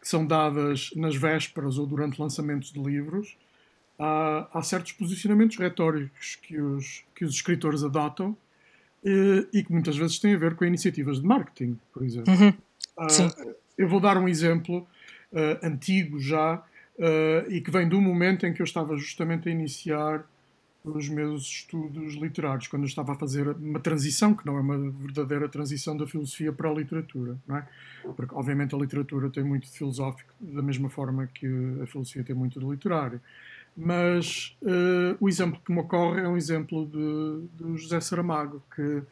que 0.00 0.06
são 0.06 0.24
dadas 0.24 0.90
nas 0.94 1.16
vésperas 1.16 1.78
ou 1.78 1.86
durante 1.86 2.20
lançamentos 2.20 2.70
de 2.72 2.80
livros, 2.80 3.36
há, 3.98 4.48
há 4.52 4.62
certos 4.62 4.92
posicionamentos 4.92 5.56
retóricos 5.56 6.36
que 6.36 6.60
os, 6.60 7.04
que 7.12 7.24
os 7.24 7.34
escritores 7.34 7.82
adotam 7.82 8.30
eh, 8.30 8.45
e 9.52 9.62
que 9.62 9.72
muitas 9.72 9.96
vezes 9.96 10.18
têm 10.18 10.34
a 10.34 10.38
ver 10.38 10.56
com 10.56 10.64
iniciativas 10.64 11.20
de 11.20 11.26
marketing, 11.26 11.78
por 11.92 12.02
exemplo. 12.02 12.32
Uhum. 12.32 12.48
Uh, 12.48 13.54
eu 13.78 13.88
vou 13.88 14.00
dar 14.00 14.16
um 14.16 14.28
exemplo 14.28 14.78
uh, 15.32 15.66
antigo 15.66 16.18
já 16.18 16.56
uh, 16.56 17.50
e 17.50 17.60
que 17.60 17.70
vem 17.70 17.88
do 17.88 18.00
momento 18.00 18.46
em 18.46 18.52
que 18.52 18.60
eu 18.60 18.64
estava 18.64 18.96
justamente 18.96 19.48
a 19.48 19.52
iniciar 19.52 20.24
os 20.84 21.08
meus 21.08 21.42
estudos 21.42 22.14
literários, 22.14 22.68
quando 22.68 22.82
eu 22.82 22.86
estava 22.88 23.12
a 23.12 23.14
fazer 23.16 23.48
uma 23.48 23.80
transição, 23.80 24.34
que 24.34 24.46
não 24.46 24.56
é 24.56 24.60
uma 24.60 24.90
verdadeira 24.90 25.48
transição 25.48 25.96
da 25.96 26.06
filosofia 26.06 26.52
para 26.52 26.70
a 26.70 26.72
literatura, 26.72 27.36
não 27.46 27.56
é? 27.56 27.66
Porque, 28.16 28.32
obviamente, 28.32 28.72
a 28.72 28.78
literatura 28.78 29.28
tem 29.28 29.42
muito 29.42 29.64
de 29.64 29.72
filosófico, 29.72 30.32
da 30.40 30.62
mesma 30.62 30.88
forma 30.88 31.28
que 31.34 31.46
a 31.82 31.86
filosofia 31.86 32.22
tem 32.22 32.36
muito 32.36 32.60
de 32.60 32.66
literário. 32.66 33.20
Mas 33.76 34.56
uh, 34.62 35.16
o 35.20 35.28
exemplo 35.28 35.60
que 35.64 35.70
me 35.70 35.80
ocorre 35.80 36.22
é 36.22 36.28
um 36.28 36.36
exemplo 36.36 36.86
de, 36.86 37.46
do 37.62 37.76
José 37.76 38.00
Saramago, 38.00 38.62
que 38.74 39.02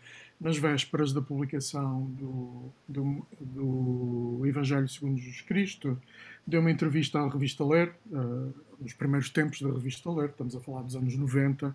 nas 0.40 0.56
vésperas 0.56 1.12
da 1.12 1.20
publicação 1.20 2.06
do, 2.18 2.72
do, 2.88 3.26
do, 3.40 4.46
Evangelho 4.46 4.88
segundo 4.88 5.18
Jesus 5.18 5.42
Cristo, 5.42 6.00
deu 6.46 6.60
uma 6.60 6.70
entrevista 6.70 7.18
à 7.18 7.28
revista 7.28 7.64
Ler, 7.64 7.94
uh, 8.10 8.54
nos 8.80 8.92
primeiros 8.94 9.30
tempos 9.30 9.60
da 9.60 9.70
revista 9.70 10.10
Ler, 10.10 10.30
estamos 10.30 10.56
a 10.56 10.60
falar 10.60 10.82
dos 10.82 10.96
anos 10.96 11.16
90, 11.16 11.68
uh, 11.68 11.74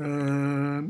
eh, 0.00 0.84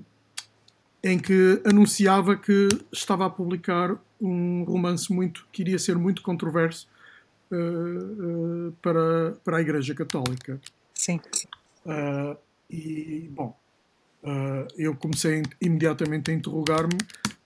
em 1.02 1.18
que 1.18 1.62
anunciava 1.64 2.36
que 2.36 2.68
estava 2.92 3.26
a 3.26 3.30
publicar 3.30 3.96
um 4.20 4.64
romance 4.64 5.12
muito 5.12 5.46
que 5.52 5.62
iria 5.62 5.78
ser 5.78 5.96
muito 5.96 6.22
controverso 6.22 6.88
uh, 7.52 8.72
para, 8.82 9.32
para 9.44 9.58
a 9.58 9.60
Igreja 9.60 9.94
Católica. 9.94 10.60
Sim. 10.98 11.20
Uh, 11.86 12.36
e, 12.68 13.30
bom, 13.30 13.56
uh, 14.24 14.66
eu 14.76 14.96
comecei 14.96 15.42
imediatamente 15.60 16.30
a 16.32 16.34
interrogar-me 16.34 16.98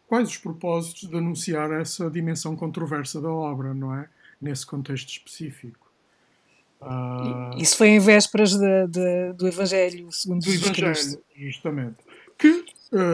quais 0.09 0.31
os 0.31 0.39
propósitos 0.39 1.09
de 1.09 1.17
anunciar 1.17 1.71
essa 1.71 2.11
dimensão 2.11 2.57
controversa 2.57 3.21
da 3.21 3.31
obra, 3.31 3.75
não 3.75 3.95
é? 3.95 4.09
Nesse 4.41 4.65
contexto 4.65 5.11
específico. 5.11 5.87
Uh, 6.81 7.59
Isso 7.59 7.77
foi 7.77 7.89
em 7.89 8.01
vésperas 8.01 8.57
de, 8.57 8.87
de, 8.89 9.33
do 9.35 9.47
Evangelho, 9.47 10.11
segundo 10.11 10.43
do 10.43 10.51
Evangelho, 10.51 10.75
Cristo. 10.75 11.23
justamente. 11.37 11.97
Que, 12.39 12.65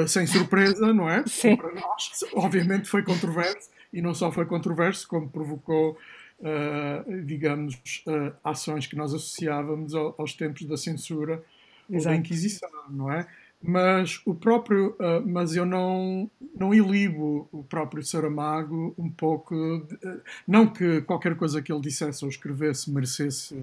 sem 0.07 0.27
surpresa, 0.27 0.95
não 0.95 1.11
é? 1.11 1.25
Sim. 1.27 1.57
Para 1.57 1.75
nós, 1.75 2.25
obviamente 2.33 2.89
foi 2.89 3.03
controverso, 3.03 3.69
e 3.93 4.01
não 4.01 4.15
só 4.15 4.33
foi 4.33 4.47
controverso, 4.47 5.07
como 5.07 5.29
provocou 5.29 5.99
uh, 6.41 7.25
digamos, 7.25 7.75
uh, 8.07 8.35
ações 8.43 8.87
que 8.87 8.97
nós 8.97 9.13
associávamos 9.15 9.95
ao, 9.95 10.15
aos 10.19 10.35
tempos 10.35 10.65
da 10.65 10.77
censura 10.77 11.43
Exato. 11.91 11.97
ou 11.97 12.03
da 12.05 12.17
Inquisição, 12.17 12.71
não 12.91 13.11
é? 13.11 13.27
mas 13.61 14.21
o 14.25 14.35
próprio, 14.35 14.91
uh, 15.01 15.27
mas 15.27 15.57
eu 15.57 15.67
não 15.67 16.31
não 16.55 16.73
ilibo 16.73 17.49
o 17.51 17.65
próprio 17.65 18.05
Saramago 18.05 18.95
um 18.97 19.11
pouco, 19.11 19.55
de, 19.89 19.99
não 20.47 20.67
que 20.67 21.01
qualquer 21.03 21.37
coisa 21.37 21.61
que 21.61 21.73
ele 21.73 21.81
dissesse 21.81 22.25
ou 22.25 22.29
escrevesse 22.29 22.91
merecesse, 22.91 23.57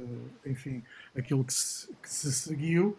enfim, 0.45 0.83
aquilo 1.15 1.43
que 1.43 1.53
se, 1.53 1.87
que 2.01 2.09
se, 2.09 2.31
seguiu, 2.31 2.97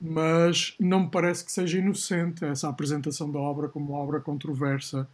mas 0.00 0.74
não 0.78 1.04
me 1.04 1.10
parece 1.10 1.44
que 1.44 1.52
seja 1.52 1.78
inocente 1.78 2.44
essa 2.44 2.68
apresentação 2.68 3.30
da 3.30 3.38
obra 3.38 3.68
como 3.68 3.94
obra 3.94 4.20
controversa 4.20 5.08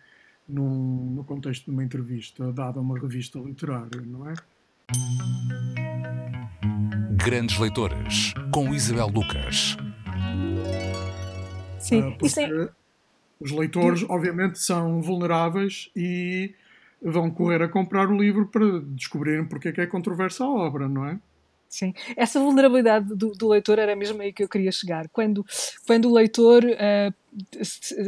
num, 0.52 1.12
no 1.14 1.24
contexto 1.24 1.66
de 1.66 1.70
uma 1.70 1.84
entrevista 1.84 2.52
dada 2.52 2.78
a 2.78 2.82
uma 2.82 2.98
revista 2.98 3.38
literária, 3.38 4.00
não 4.04 4.28
é? 4.28 4.34
Grandes 7.24 7.58
Leitores, 7.58 8.34
com 8.52 8.74
Isabel 8.74 9.08
Lucas. 9.08 9.76
Sim, 11.78 12.08
uh, 12.08 12.18
porque 12.18 12.40
é... 12.40 12.68
os 13.38 13.50
leitores, 13.50 14.04
obviamente, 14.08 14.58
são 14.58 15.00
vulneráveis 15.00 15.90
e 15.94 16.54
vão 17.02 17.30
correr 17.30 17.62
a 17.62 17.68
comprar 17.68 18.08
o 18.08 18.16
livro 18.16 18.46
para 18.46 18.80
descobrirem 18.80 19.44
porque 19.46 19.68
é 19.68 19.72
que 19.72 19.80
é 19.80 19.86
controversa 19.86 20.44
a 20.44 20.48
obra, 20.48 20.88
não 20.88 21.06
é? 21.06 21.18
Sim, 21.68 21.94
essa 22.16 22.40
vulnerabilidade 22.40 23.14
do, 23.14 23.30
do, 23.30 23.48
leitor 23.48 23.78
era 23.78 23.94
mesmo 23.94 24.20
aí 24.20 24.32
que 24.32 24.42
eu 24.42 24.48
queria 24.48 24.72
chegar. 24.72 25.08
Quando, 25.10 25.46
quando 25.86 26.10
o 26.10 26.12
leitor 26.12 26.64
uh, 26.64 27.14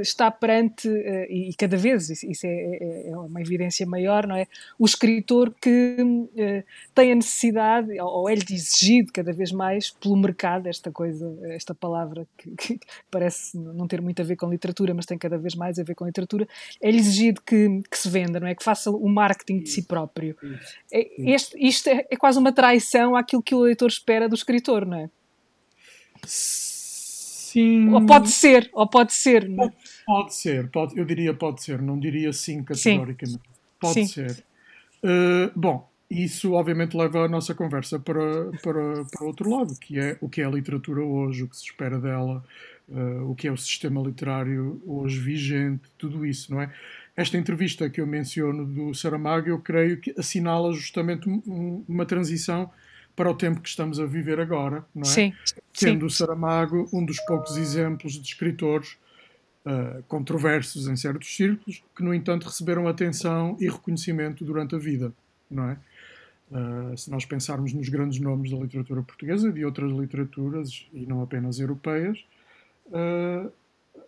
está 0.00 0.30
perante, 0.30 0.88
uh, 0.88 1.26
e 1.28 1.54
cada 1.56 1.76
vez 1.76 2.10
isso 2.10 2.46
é, 2.46 2.50
é, 2.50 3.10
é, 3.10 3.16
uma 3.16 3.40
evidência 3.40 3.86
maior, 3.86 4.26
não 4.26 4.34
é? 4.34 4.46
O 4.78 4.84
escritor 4.84 5.54
que 5.60 5.96
uh, 6.00 6.64
tem 6.94 7.12
a 7.12 7.14
necessidade, 7.14 8.00
ou 8.00 8.28
é-lhe 8.28 8.44
exigido 8.50 9.12
cada 9.12 9.32
vez 9.32 9.52
mais 9.52 9.90
pelo 9.90 10.16
mercado, 10.16 10.66
esta 10.66 10.90
coisa, 10.90 11.38
esta 11.44 11.74
palavra 11.74 12.26
que, 12.36 12.50
que, 12.56 12.80
parece 13.10 13.56
não 13.56 13.86
ter 13.86 14.00
muito 14.00 14.20
a 14.20 14.24
ver 14.24 14.36
com 14.36 14.50
literatura, 14.50 14.92
mas 14.92 15.06
tem 15.06 15.16
cada 15.16 15.38
vez 15.38 15.54
mais 15.54 15.78
a 15.78 15.84
ver 15.84 15.94
com 15.94 16.04
literatura, 16.04 16.48
é-lhe 16.80 16.98
exigido 16.98 17.40
que, 17.42 17.82
que, 17.88 17.98
se 17.98 18.08
venda, 18.08 18.40
não 18.40 18.48
é? 18.48 18.54
Que 18.54 18.64
faça 18.64 18.90
o 18.90 19.08
marketing 19.08 19.60
de 19.60 19.70
si 19.70 19.82
próprio. 19.82 20.36
É, 20.92 21.08
este, 21.18 21.56
isto 21.64 21.88
é, 21.88 22.06
é 22.10 22.16
quase 22.16 22.38
uma 22.38 22.52
traição 22.52 23.14
àquilo 23.14 23.42
que 23.42 23.54
o 23.54 23.60
leitor 23.60 23.88
espera 23.88 24.28
do 24.28 24.34
escritor, 24.34 24.84
não 24.84 24.98
é? 24.98 25.10
Sim. 27.52 27.92
Ou 27.92 28.06
pode 28.06 28.30
ser, 28.30 28.70
ou 28.72 28.88
pode 28.88 29.12
ser. 29.12 29.46
Não? 29.46 29.56
Pode, 29.56 29.74
pode 30.06 30.34
ser, 30.34 30.70
pode, 30.70 30.98
eu 30.98 31.04
diria 31.04 31.34
pode 31.34 31.62
ser, 31.62 31.82
não 31.82 31.98
diria 31.98 32.32
sim 32.32 32.64
categoricamente. 32.64 33.42
Sim. 33.42 33.52
Pode 33.78 33.94
sim. 33.94 34.06
ser. 34.06 34.44
Uh, 35.04 35.52
bom, 35.54 35.86
isso 36.08 36.52
obviamente 36.52 36.96
leva 36.96 37.26
a 37.26 37.28
nossa 37.28 37.54
conversa 37.54 37.98
para, 37.98 38.50
para, 38.62 39.04
para 39.04 39.26
outro 39.26 39.50
lado, 39.50 39.74
que 39.78 39.98
é 39.98 40.16
o 40.20 40.30
que 40.30 40.40
é 40.40 40.46
a 40.46 40.50
literatura 40.50 41.02
hoje, 41.02 41.42
o 41.42 41.48
que 41.48 41.56
se 41.56 41.64
espera 41.64 41.98
dela, 41.98 42.42
uh, 42.88 43.30
o 43.30 43.34
que 43.34 43.46
é 43.46 43.52
o 43.52 43.56
sistema 43.56 44.00
literário 44.00 44.80
hoje 44.86 45.18
vigente, 45.18 45.82
tudo 45.98 46.24
isso, 46.24 46.54
não 46.54 46.62
é? 46.62 46.72
Esta 47.14 47.36
entrevista 47.36 47.90
que 47.90 48.00
eu 48.00 48.06
menciono 48.06 48.64
do 48.64 48.94
Saramago, 48.94 49.46
eu 49.46 49.58
creio 49.58 50.00
que 50.00 50.14
assinala 50.16 50.72
justamente 50.72 51.28
um, 51.28 51.84
uma 51.86 52.06
transição 52.06 52.70
para 53.14 53.30
o 53.30 53.34
tempo 53.34 53.60
que 53.60 53.68
estamos 53.68 54.00
a 54.00 54.06
viver 54.06 54.40
agora, 54.40 54.84
não 54.94 55.02
é? 55.02 55.06
Sim. 55.06 55.32
Sendo 55.72 56.06
o 56.06 56.10
Saramago 56.10 56.88
um 56.92 57.04
dos 57.04 57.20
poucos 57.26 57.56
exemplos 57.56 58.14
de 58.14 58.26
escritores 58.26 58.96
uh, 59.66 60.02
controversos 60.08 60.86
em 60.86 60.96
certos 60.96 61.34
círculos, 61.34 61.82
que, 61.94 62.02
no 62.02 62.14
entanto, 62.14 62.46
receberam 62.46 62.88
atenção 62.88 63.56
e 63.60 63.68
reconhecimento 63.68 64.44
durante 64.44 64.74
a 64.74 64.78
vida, 64.78 65.12
não 65.50 65.70
é? 65.70 65.78
Uh, 66.50 66.96
se 66.96 67.10
nós 67.10 67.24
pensarmos 67.24 67.72
nos 67.72 67.88
grandes 67.88 68.18
nomes 68.20 68.50
da 68.50 68.58
literatura 68.58 69.02
portuguesa 69.02 69.48
e 69.48 69.52
de 69.52 69.64
outras 69.64 69.90
literaturas, 69.90 70.86
e 70.92 71.06
não 71.06 71.22
apenas 71.22 71.58
europeias, 71.58 72.24
uh, 72.88 73.50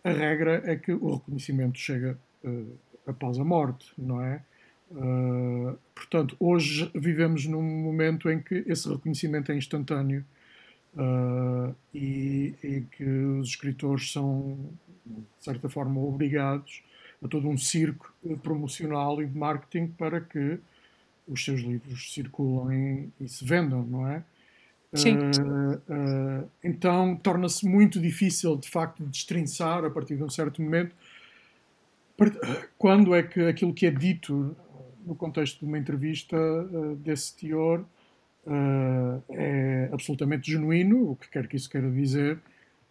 a 0.02 0.10
regra 0.10 0.62
é 0.64 0.76
que 0.76 0.92
o 0.92 1.14
reconhecimento 1.14 1.78
chega 1.78 2.18
após 3.06 3.38
a 3.38 3.44
morte, 3.44 3.90
não 3.96 4.20
é? 4.20 4.42
Uh, 4.94 5.76
portanto, 5.92 6.36
hoje 6.38 6.88
vivemos 6.94 7.46
num 7.46 7.62
momento 7.62 8.30
em 8.30 8.40
que 8.40 8.64
esse 8.66 8.88
reconhecimento 8.88 9.50
é 9.50 9.56
instantâneo 9.56 10.24
uh, 10.94 11.74
e, 11.92 12.54
e, 12.62 12.80
que 12.92 13.04
os 13.04 13.48
escritores 13.48 14.12
são, 14.12 14.56
de 15.04 15.44
certa 15.44 15.68
forma, 15.68 16.00
obrigados 16.00 16.82
a 17.22 17.26
todo 17.26 17.48
um 17.48 17.58
circo 17.58 18.14
promocional 18.42 19.20
e 19.20 19.26
de 19.26 19.36
marketing 19.36 19.88
para 19.88 20.20
que 20.20 20.60
os 21.26 21.44
seus 21.44 21.60
livros 21.60 22.12
circulem 22.12 23.12
e 23.20 23.28
se 23.28 23.44
vendam, 23.44 23.82
não 23.84 24.06
é? 24.06 24.22
Sim. 24.92 25.16
Uh, 25.18 26.48
então 26.62 27.16
torna-se 27.16 27.66
muito 27.66 28.00
difícil, 28.00 28.56
de 28.56 28.68
facto, 28.68 29.02
destrinçar 29.06 29.84
a 29.84 29.90
partir 29.90 30.14
de 30.16 30.22
um 30.22 30.30
certo 30.30 30.62
momento 30.62 30.94
quando 32.78 33.12
é 33.12 33.24
que 33.24 33.40
aquilo 33.40 33.74
que 33.74 33.86
é 33.86 33.90
dito 33.90 34.56
no 35.06 35.14
contexto 35.14 35.60
de 35.60 35.64
uma 35.66 35.78
entrevista 35.78 36.36
uh, 36.36 36.96
desse 36.96 37.36
teor, 37.36 37.80
uh, 38.46 39.22
é 39.30 39.88
absolutamente 39.92 40.50
genuíno, 40.50 41.10
o 41.10 41.16
que 41.16 41.28
quer 41.30 41.46
que 41.46 41.56
isso 41.56 41.68
queira 41.68 41.90
dizer, 41.90 42.38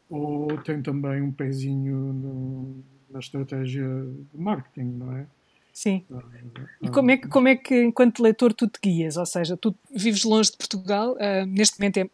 ou 0.09 0.57
tem 0.61 0.81
também 0.81 1.21
um 1.21 1.31
pezinho 1.31 1.95
no, 1.95 2.83
na 3.09 3.19
estratégia 3.19 3.87
de 4.33 4.39
marketing, 4.39 4.97
não 4.97 5.17
é? 5.17 5.25
Sim. 5.73 6.05
Uh, 6.09 6.21
e 6.81 6.89
como 6.89 7.11
é, 7.11 7.17
que, 7.17 7.27
como 7.27 7.47
é 7.47 7.55
que, 7.55 7.83
enquanto 7.83 8.21
leitor, 8.21 8.53
tu 8.53 8.67
te 8.67 8.79
guias? 8.81 9.17
Ou 9.17 9.25
seja, 9.25 9.57
tu 9.57 9.75
vives 9.93 10.23
longe 10.23 10.51
de 10.51 10.57
Portugal, 10.57 11.15
neste 11.47 11.79
momento 11.79 11.97
é 11.97 12.09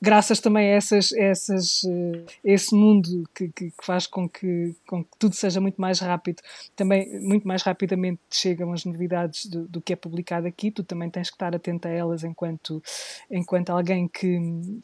graças 0.00 0.40
também 0.40 0.72
a 0.72 0.76
essas, 0.76 1.12
essas, 1.12 1.82
uh, 1.82 2.24
esse 2.42 2.74
mundo 2.74 3.28
que, 3.34 3.48
que, 3.48 3.70
que, 3.70 3.84
faz 3.84 4.06
com 4.06 4.28
que, 4.28 4.74
com 4.86 5.04
que 5.04 5.10
tudo 5.18 5.34
seja 5.34 5.60
muito 5.60 5.80
mais 5.80 6.00
rápido, 6.00 6.42
também 6.74 7.20
muito 7.20 7.46
mais 7.46 7.62
rapidamente 7.62 8.20
chegam 8.30 8.72
as 8.72 8.84
novidades 8.84 9.46
do, 9.46 9.68
do 9.68 9.80
que 9.80 9.92
é 9.92 9.96
publicado 9.96 10.46
aqui, 10.46 10.70
tu 10.70 10.82
também 10.82 11.10
tens 11.10 11.28
que 11.28 11.34
estar 11.34 11.54
atento 11.54 11.86
a 11.86 11.90
elas 11.90 12.24
enquanto, 12.24 12.82
enquanto 13.30 13.70
alguém 13.70 14.08
que, 14.08 14.38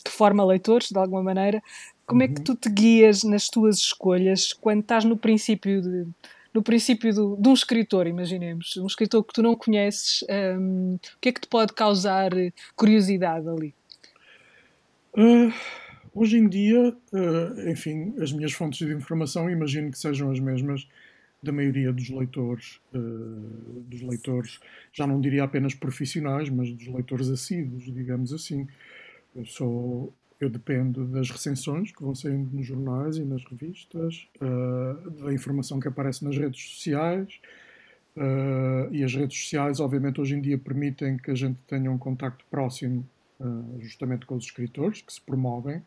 que 0.05 0.11
forma 0.11 0.45
leitores, 0.45 0.91
de 0.91 0.99
alguma 0.99 1.23
maneira. 1.23 1.63
Como 2.07 2.23
é 2.23 2.29
que 2.29 2.39
uhum. 2.39 2.45
tu 2.45 2.55
te 2.55 2.69
guias 2.69 3.25
nas 3.25 3.49
tuas 3.49 3.79
escolhas 3.79 4.53
quando 4.53 4.81
estás 4.81 5.05
no 5.05 5.17
princípio 5.17 5.83
de, 5.83 6.07
no 6.57 6.63
princípio 6.63 7.13
do, 7.13 7.37
de 7.37 7.49
um 7.49 7.53
escritor, 7.53 8.07
imaginemos, 8.07 8.77
um 8.79 8.87
escritor 8.87 9.23
que 9.25 9.35
tu 9.35 9.43
não 9.43 9.55
conheces, 9.55 10.25
um, 10.59 10.95
o 10.95 11.21
que 11.21 11.29
é 11.29 11.33
que 11.33 11.41
te 11.41 11.49
pode 11.49 11.75
causar 11.75 12.31
curiosidade 12.75 13.47
ali? 13.47 13.75
Uh, 15.17 15.51
hoje 16.15 16.37
em 16.37 16.47
dia, 16.47 16.91
uh, 16.91 17.71
enfim, 17.71 18.15
as 18.21 18.33
minhas 18.33 18.53
fontes 18.53 18.87
de 18.87 18.93
informação 18.93 19.49
imagino 19.49 19.91
que 19.91 19.99
sejam 19.99 20.31
as 20.31 20.39
mesmas 20.39 20.87
da 21.43 21.51
maioria 21.51 21.91
dos 21.91 22.11
leitores, 22.11 22.79
uh, 22.95 23.81
dos 23.87 24.03
leitores, 24.03 24.61
já 24.93 25.07
não 25.07 25.19
diria 25.19 25.45
apenas 25.45 25.75
profissionais, 25.75 26.51
mas 26.51 26.71
dos 26.71 26.87
leitores 26.89 27.31
assíduos, 27.31 27.85
digamos 27.85 28.31
assim. 28.31 28.69
Eu 29.35 29.47
sou, 29.47 30.13
eu 30.39 30.51
dependo 30.51 31.07
das 31.07 31.31
recensões 31.31 31.93
que 31.93 32.03
vão 32.03 32.15
saindo 32.15 32.55
nos 32.55 32.67
jornais 32.67 33.17
e 33.17 33.25
nas 33.25 33.43
revistas, 33.45 34.27
da 35.21 35.33
informação 35.33 35.79
que 35.79 35.89
aparece 35.89 36.25
nas 36.25 36.39
redes 36.39 36.63
sociais. 36.63 37.29
e 38.93 39.05
as 39.05 39.15
redes 39.15 39.39
sociais, 39.39 39.79
obviamente, 39.79 40.19
hoje 40.19 40.35
em 40.35 40.41
dia 40.41 40.57
permitem 40.57 41.19
que 41.19 41.31
a 41.31 41.35
gente 41.35 41.59
tenha 41.69 41.91
um 41.91 41.99
contacto 41.99 42.47
próximo 42.51 43.01
uh, 43.01 43.16
justamente 43.81 44.27
com 44.27 44.37
os 44.37 44.45
escritores, 44.45 45.03
que 45.03 45.13
se 45.13 45.21
promovem 45.21 45.83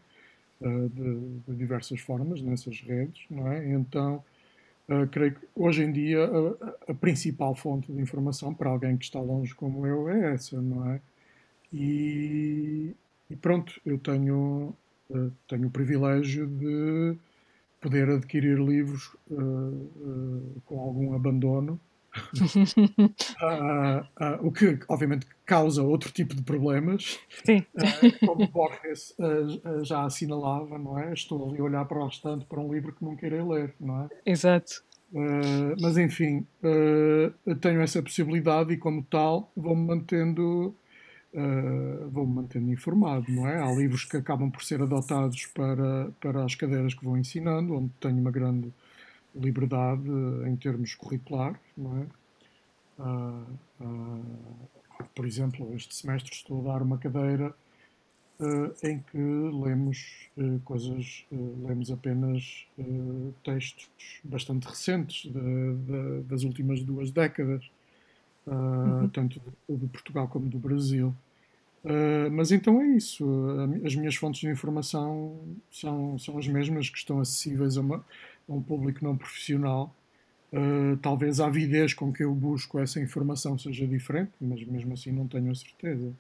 uh, 0.62 0.90
de, 0.90 1.20
de, 1.48 1.56
diversas 1.56 2.00
formas 2.00 2.42
nessas 2.42 2.80
redes, 2.82 3.24
não 3.30 3.52
é? 3.52 3.68
Então, 3.74 4.24
uh, 4.88 5.08
creio 5.08 5.36
que 5.36 5.48
hoje 5.56 5.84
em 5.84 5.92
dia 5.92 6.26
a, 6.26 6.92
a, 6.92 6.94
principal 6.94 7.56
fonte 7.56 7.92
de 7.92 8.02
informação 8.02 8.54
para 8.54 8.70
alguém 8.70 8.98
que 8.98 9.06
está 9.06 9.20
longe 9.20 9.54
como 9.56 9.86
eu 9.88 10.10
é 10.10 10.34
essa, 10.34 10.62
não 10.62 10.92
é? 10.92 11.02
E, 11.74 12.96
e 13.30 13.36
pronto, 13.36 13.80
eu 13.86 13.98
tenho, 14.00 14.74
tenho 15.48 15.68
o 15.68 15.72
privilégio 15.72 16.48
de 16.48 17.16
poder 17.80 18.10
adquirir 18.10 18.58
livros 18.58 19.16
com 20.66 20.80
algum 20.80 21.14
abandono 21.14 21.80
uh, 23.42 24.00
uh, 24.20 24.48
o 24.48 24.52
que 24.52 24.80
obviamente 24.88 25.28
causa 25.50 25.82
outro 25.84 26.12
tipo 26.12 26.36
de 26.36 26.44
problemas, 26.44 27.20
uh, 27.76 28.26
como 28.26 28.48
Borges 28.48 29.16
já 29.84 30.04
assinalava, 30.06 30.78
não 30.78 30.98
é? 30.98 31.12
Estou 31.12 31.50
ali 31.50 31.60
a 31.60 31.64
olhar 31.64 31.86
para 31.86 32.00
o 32.00 32.06
restante 32.06 32.46
para 32.46 32.60
um 32.60 32.72
livro 32.72 32.94
que 32.94 33.04
não 33.04 33.16
queira 33.16 33.44
ler, 33.44 33.74
não 33.80 34.04
é? 34.04 34.10
Exato. 34.26 34.84
mas 35.82 35.98
enfim, 35.98 36.46
tenho 37.60 37.82
essa 37.82 38.02
possibilidade 38.04 38.74
e 38.74 38.78
como 38.78 39.04
tal 39.04 39.52
vou-me 39.58 39.88
mantendo 39.88 40.76
vou-me 42.12 42.34
mantendo 42.36 42.72
informado, 42.72 43.26
não 43.30 43.48
é? 43.48 43.62
Há 43.62 43.72
livros 43.72 44.06
que 44.06 44.18
acabam 44.18 44.52
por 44.52 44.64
ser 44.64 44.82
adotados 44.82 45.48
para, 45.48 46.12
para 46.22 46.46
as 46.46 46.54
cadeiras 46.56 46.94
que 46.94 47.04
vou 47.04 47.18
ensinando, 47.18 47.76
onde 47.76 47.92
tenho 48.00 48.20
uma 48.20 48.32
grande 48.32 48.72
liberdade 49.36 50.10
em 50.48 50.56
termos 50.56 50.96
curriculares, 50.96 51.60
não 51.76 51.98
é? 51.98 52.06
Por 55.16 55.26
exemplo, 55.26 55.74
este 55.76 55.96
semestre 55.96 56.34
estou 56.34 56.62
a 56.62 56.74
dar 56.74 56.82
uma 56.82 56.98
cadeira 56.98 57.56
uh, 58.40 58.88
em 58.88 59.00
que 59.00 59.18
lemos 59.18 60.30
uh, 60.38 60.60
coisas, 60.64 61.26
uh, 61.32 61.68
lemos 61.68 61.92
apenas 61.92 62.66
textos 63.44 63.90
bastante 64.24 64.68
recentes 64.68 65.32
de, 65.32 65.32
de, 65.32 66.22
das 66.24 66.44
últimas 66.44 66.82
duas 66.82 67.12
décadas, 67.12 67.70
uhum. 68.48 69.10
tanto 69.10 69.42
de 69.70 69.88
Portugal 69.88 70.28
como 70.28 70.48
do 70.48 70.58
Brasil. 70.58 71.14
mas 72.32 72.52
então 72.52 72.82
é 72.82 72.88
isso. 72.88 73.26
As 73.86 73.96
minhas 73.96 74.16
fontes 74.16 74.40
de 74.40 74.48
informação 74.48 75.38
são, 75.70 76.18
são 76.18 76.38
as 76.38 76.48
mesmas 76.48 76.90
que 76.90 76.98
estão 76.98 77.20
acessíveis 77.20 77.78
a, 77.78 77.82
uma, 77.82 78.06
a 78.48 78.54
um 78.54 78.62
público 78.62 79.04
não 79.04 79.18
profissional. 79.18 79.94
Talvez 81.02 81.40
a 81.40 81.48
avidez 81.48 81.94
com 81.94 82.12
que 82.12 82.24
eu 82.24 82.34
busco 82.34 82.80
essa 82.80 83.00
informação 83.00 83.58
seja 83.58 83.88
diferente, 83.88 84.32
mas 84.42 84.66
mesmo 84.66 84.94
assim 84.94 85.12
não 85.12 85.28
tenho 85.28 85.52
a 85.52 85.56
certeza. 85.56 86.14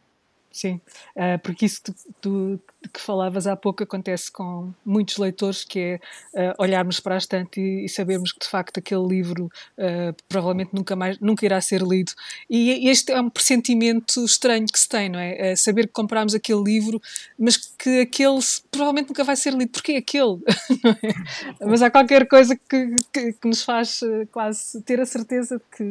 Sim, 0.52 0.82
uh, 1.16 1.38
porque 1.44 1.68
isso 1.68 1.82
tu, 1.84 1.94
tu, 2.20 2.60
que 2.92 3.00
falavas 3.00 3.46
há 3.46 3.56
pouco 3.56 3.84
acontece 3.84 4.32
com 4.32 4.74
muitos 4.84 5.18
leitores, 5.18 5.64
que 5.64 5.80
é 5.80 6.00
uh, 6.34 6.56
olharmos 6.58 7.00
para 7.00 7.16
a 7.16 7.18
estante 7.20 7.62
e, 7.62 7.88
sabermos 7.88 8.32
que 8.32 8.40
de 8.40 8.48
facto 8.48 8.80
aquele 8.80 9.08
livro 9.08 9.46
uh, 9.78 10.16
provavelmente 10.28 10.74
nunca 10.74 10.96
mais 10.96 11.20
nunca 11.20 11.46
irá 11.46 11.62
ser 11.62 11.84
lido. 11.84 12.14
E 12.50 12.90
este 12.90 13.12
é 13.12 13.22
um 13.22 13.30
pressentimento 13.30 14.26
estranho 14.26 14.66
que 14.66 14.80
se 14.80 14.90
tem, 14.90 15.08
não 15.08 15.20
é? 15.20 15.56
saber 15.56 15.86
que 15.88 15.94
compramos 15.94 16.34
aquele 16.34 16.64
livro, 16.64 17.00
mas 17.38 17.56
que 17.58 18.02
aquele 18.02 18.40
provavelmente 18.72 19.10
nunca 19.10 19.24
vai 19.24 19.36
ser 19.36 19.54
lido. 19.54 19.70
Porquê 19.72 19.98
aquele? 19.98 20.40
é? 21.62 21.66
Mas 21.66 21.84
há 21.84 21.92
qualquer 21.92 22.28
coisa 22.28 22.56
que, 22.56 22.96
que, 23.14 23.34
que 23.34 23.48
nos 23.48 23.64
faz 23.64 24.00
quase 24.32 24.82
ter 24.82 25.00
a 25.00 25.06
certeza 25.06 25.58
de 25.58 25.78
que 25.78 25.84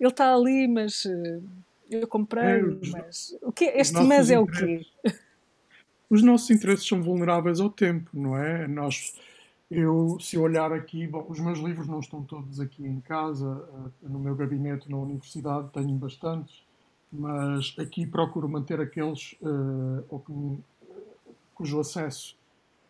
ele 0.00 0.10
está 0.10 0.34
ali, 0.34 0.66
mas 0.66 1.06
eu 1.94 2.06
comprei, 2.06 2.60
é, 2.60 2.64
os, 2.64 2.90
mas 2.90 3.38
o 3.42 3.52
que 3.52 3.64
este 3.64 4.00
mês 4.02 4.30
é 4.30 4.38
o 4.38 4.46
quê? 4.46 4.84
Os 6.08 6.22
nossos 6.22 6.50
interesses 6.50 6.86
são 6.86 7.02
vulneráveis 7.02 7.58
ao 7.58 7.70
tempo, 7.70 8.10
não 8.12 8.36
é? 8.36 8.68
Nós, 8.68 9.18
eu, 9.70 10.18
se 10.20 10.36
olhar 10.36 10.70
aqui, 10.72 11.06
bom, 11.06 11.24
os 11.28 11.40
meus 11.40 11.58
livros 11.58 11.88
não 11.88 12.00
estão 12.00 12.22
todos 12.22 12.60
aqui 12.60 12.86
em 12.86 13.00
casa, 13.00 13.66
eh, 13.74 14.08
no 14.08 14.18
meu 14.18 14.34
gabinete 14.34 14.90
na 14.90 14.98
universidade 14.98 15.70
tenho 15.72 15.94
bastantes, 15.94 16.62
mas 17.10 17.74
aqui 17.78 18.06
procuro 18.06 18.48
manter 18.48 18.78
aqueles 18.80 19.34
uh, 19.40 20.62
cujo 21.54 21.80
acesso 21.80 22.36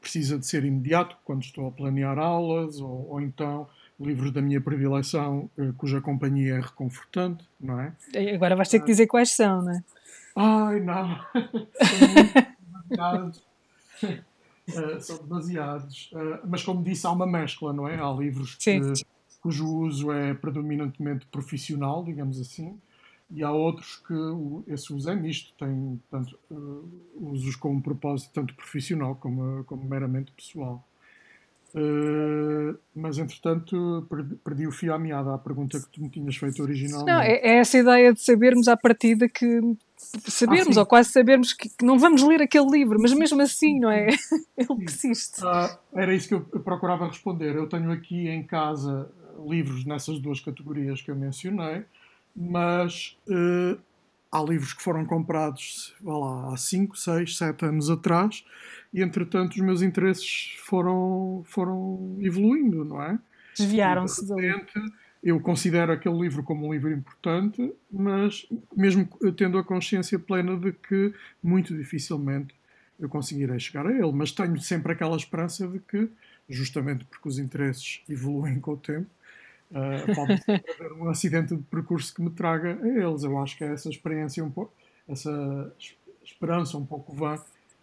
precisa 0.03 0.37
de 0.37 0.45
ser 0.45 0.65
imediato, 0.65 1.17
quando 1.25 1.43
estou 1.43 1.69
a 1.69 1.71
planear 1.71 2.19
aulas, 2.19 2.81
ou, 2.81 3.09
ou 3.09 3.21
então 3.21 3.69
livros 4.03 4.33
da 4.33 4.43
minha 4.43 4.61
predileção, 4.61 5.51
eh, 5.59 5.73
cuja 5.77 6.01
companhia 6.01 6.55
é 6.55 6.61
reconfortante, 6.61 7.45
não 7.61 7.81
é? 7.81 7.95
Agora 8.35 8.57
vais 8.57 8.69
ter 8.69 8.81
que 8.81 8.87
dizer 8.87 9.07
quais 9.07 9.31
são, 9.31 9.63
não 9.63 9.73
é? 9.73 9.85
Ai, 10.37 10.81
não! 10.81 11.19
são 12.61 12.87
demasiados. 12.89 13.43
Uh, 14.69 15.01
são 15.01 15.19
demasiados. 15.19 16.11
Uh, 16.13 16.47
mas, 16.47 16.63
como 16.63 16.83
disse, 16.83 17.07
há 17.07 17.11
uma 17.11 17.27
mescla, 17.27 17.73
não 17.73 17.89
é? 17.89 18.01
Há 18.01 18.11
livros 18.13 18.55
que, 18.55 18.81
cujo 19.41 19.67
uso 19.67 20.13
é 20.13 20.35
predominantemente 20.35 21.27
profissional, 21.27 22.05
digamos 22.05 22.41
assim, 22.41 22.79
e 23.31 23.43
há 23.43 23.51
outros 23.51 23.97
que 23.97 24.15
esse 24.69 24.93
uso 24.93 25.11
é 25.11 25.15
misto, 25.15 25.53
tem 25.59 26.01
tanto, 26.11 26.39
usos 27.15 27.57
com 27.57 27.73
um 27.73 27.81
propósito 27.81 28.31
tanto 28.33 28.55
profissional 28.55 29.17
como, 29.17 29.65
como 29.65 29.83
meramente 29.85 30.31
pessoal. 30.33 30.87
Uh, 31.75 32.79
mas 32.95 33.17
entretanto 33.17 34.07
perdi, 34.11 34.35
perdi, 34.37 34.67
o 34.67 34.73
fio 34.73 34.93
à 34.93 34.99
meada 34.99 35.35
à 35.35 35.39
pergunta 35.39 35.81
que 35.81 35.89
tu 35.89 36.03
me 36.03 36.11
tinhas 36.11 36.37
feito 36.37 36.63
originalmente. 36.63 37.11
Não, 37.11 37.19
é, 37.19 37.33
é 37.37 37.57
essa 37.61 37.79
ideia 37.79 38.13
de 38.13 38.21
sabermos 38.21 38.69
à 38.69 38.77
partida 38.77 39.27
que 39.27 39.61
sabermos, 39.97 40.77
ah, 40.77 40.81
ou 40.81 40.87
quase 40.87 41.11
sabermos 41.11 41.55
que, 41.55 41.71
que, 41.71 41.83
não 41.83 41.99
vamos 41.99 42.23
ler 42.23 42.43
aquele 42.43 42.69
livro, 42.71 42.99
mas 43.01 43.15
mesmo 43.15 43.41
assim, 43.41 43.81
não 43.81 43.91
é? 43.91 44.09
Ele 44.57 44.85
persiste. 44.85 45.43
Uh, 45.43 45.79
era 45.95 46.15
isso 46.15 46.29
que 46.29 46.35
eu 46.35 46.43
procurava 46.43 47.07
responder. 47.07 47.57
Eu 47.57 47.67
tenho 47.67 47.91
aqui 47.91 48.29
em 48.29 48.43
casa 48.43 49.11
livros 49.49 49.87
nessas 49.87 50.19
duas 50.19 50.41
categorias 50.41 51.01
que 51.01 51.11
eu 51.11 51.17
mencionei, 51.17 51.85
mas 52.37 53.17
uh, 53.29 53.81
há 54.31 54.43
livros 54.43 54.75
que 54.75 54.83
foram 54.83 55.07
comprados 55.07 55.95
lá, 56.03 56.53
há 56.53 56.57
5, 56.57 56.97
6, 56.99 57.37
7 57.39 57.65
anos 57.65 57.89
atrás 57.89 58.45
e 58.93 59.03
entretanto 59.03 59.53
os 59.53 59.61
meus 59.61 59.83
interesses 59.83 60.55
foram, 60.59 61.43
foram 61.47 62.17
evoluindo, 62.21 62.85
não 62.85 63.03
é? 63.03 63.19
Desviaram-se 63.57 64.27
dali. 64.29 64.53
Eu 65.23 65.39
considero 65.39 65.93
aquele 65.93 66.19
livro 66.19 66.43
como 66.43 66.67
um 66.67 66.73
livro 66.73 66.91
importante, 66.91 67.73
mas 67.91 68.47
mesmo 68.77 69.09
tendo 69.37 69.57
a 69.57 69.63
consciência 69.63 70.19
plena 70.19 70.57
de 70.57 70.73
que 70.73 71.15
muito 71.41 71.77
dificilmente 71.77 72.53
eu 72.99 73.09
conseguirei 73.09 73.59
chegar 73.59 73.87
a 73.87 73.93
ele, 73.93 74.13
mas 74.13 74.33
tenho 74.33 74.61
sempre 74.61 74.93
aquela 74.93 75.17
esperança 75.17 75.67
de 75.67 75.79
que, 75.79 76.09
justamente 76.49 77.05
porque 77.05 77.29
os 77.29 77.39
interesses 77.39 78.03
evoluem 78.09 78.59
com 78.59 78.73
o 78.73 78.77
tempo, 78.77 79.07
uh, 79.71 80.15
pode 80.15 80.33
haver 80.75 80.93
um 80.93 81.09
acidente 81.09 81.57
de 81.57 81.63
percurso 81.63 82.13
que 82.13 82.21
me 82.21 82.31
traga 82.31 82.79
a 82.83 82.89
eles. 82.89 83.23
Eu 83.23 83.39
acho 83.39 83.57
que 83.57 83.65
é 83.65 83.73
essa 83.73 83.89
experiência 83.89 84.45
um 84.45 84.51
pouco, 84.51 84.73
essa 85.09 85.73
esperança 86.25 86.77
um 86.77 86.85
pouco 86.85 87.15
vã 87.15 87.39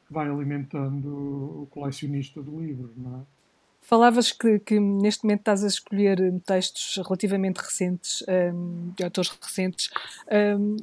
vai 0.09 0.27
alimentando 0.27 1.63
o 1.63 1.67
colecionista 1.69 2.41
do 2.41 2.59
livro, 2.59 2.91
não 2.97 3.19
é? 3.19 3.39
Falavas 3.81 4.31
que, 4.31 4.59
que, 4.59 4.79
neste 4.79 5.23
momento 5.23 5.39
estás 5.39 5.63
a 5.63 5.67
escolher 5.67 6.19
textos 6.45 7.01
relativamente 7.03 7.57
recentes, 7.57 8.23
um, 8.53 8.91
de 8.95 9.03
autores 9.03 9.31
recentes. 9.41 9.89
Um, 10.31 10.75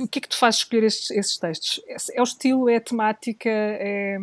o 0.00 0.08
que 0.08 0.18
é 0.18 0.22
que 0.22 0.28
tu 0.28 0.36
fazes 0.36 0.60
escolher 0.60 0.84
estes, 0.84 1.10
esses 1.10 1.38
textos? 1.38 1.80
É, 1.86 2.20
o 2.20 2.24
estilo, 2.24 2.68
é 2.68 2.76
a 2.76 2.80
temática, 2.80 3.48
é, 3.48 4.18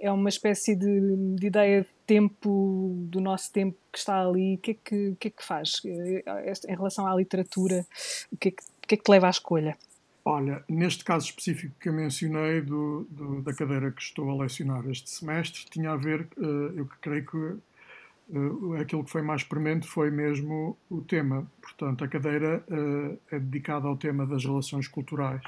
é 0.00 0.10
uma 0.10 0.28
espécie 0.28 0.74
de, 0.74 1.36
de, 1.36 1.46
ideia 1.46 1.82
de 1.82 1.88
tempo, 2.06 2.94
do 3.08 3.20
nosso 3.20 3.52
tempo 3.52 3.76
que 3.92 3.98
está 3.98 4.20
ali? 4.20 4.56
O 4.56 4.58
que 4.58 4.70
é 4.72 4.74
que, 4.74 5.16
que, 5.20 5.28
é 5.28 5.30
que 5.30 5.44
faz 5.44 5.80
eh, 5.84 6.52
em 6.68 6.74
relação 6.74 7.06
à 7.06 7.14
literatura? 7.14 7.86
O 8.32 8.36
que 8.36 8.48
é 8.48 8.50
que, 8.52 8.62
que, 8.86 8.94
é 8.94 8.98
que 8.98 9.04
te 9.04 9.10
leva 9.10 9.26
à 9.26 9.30
escolha? 9.30 9.76
Olha, 10.28 10.62
neste 10.68 11.04
caso 11.04 11.24
específico 11.24 11.74
que 11.80 11.88
eu 11.88 11.92
mencionei, 11.94 12.60
do, 12.60 13.06
do, 13.10 13.40
da 13.40 13.54
cadeira 13.54 13.90
que 13.90 14.02
estou 14.02 14.28
a 14.28 14.42
lecionar 14.42 14.86
este 14.86 15.08
semestre, 15.08 15.64
tinha 15.70 15.92
a 15.92 15.96
ver, 15.96 16.28
uh, 16.36 16.70
eu 16.76 16.86
creio 17.00 17.24
que 17.24 17.36
uh, 17.38 18.74
aquilo 18.78 19.02
que 19.04 19.10
foi 19.10 19.22
mais 19.22 19.42
premente 19.42 19.88
foi 19.88 20.10
mesmo 20.10 20.76
o 20.90 21.00
tema. 21.00 21.50
Portanto, 21.62 22.04
a 22.04 22.08
cadeira 22.08 22.62
uh, 22.68 23.18
é 23.30 23.38
dedicada 23.38 23.88
ao 23.88 23.96
tema 23.96 24.26
das 24.26 24.44
relações 24.44 24.86
culturais 24.86 25.40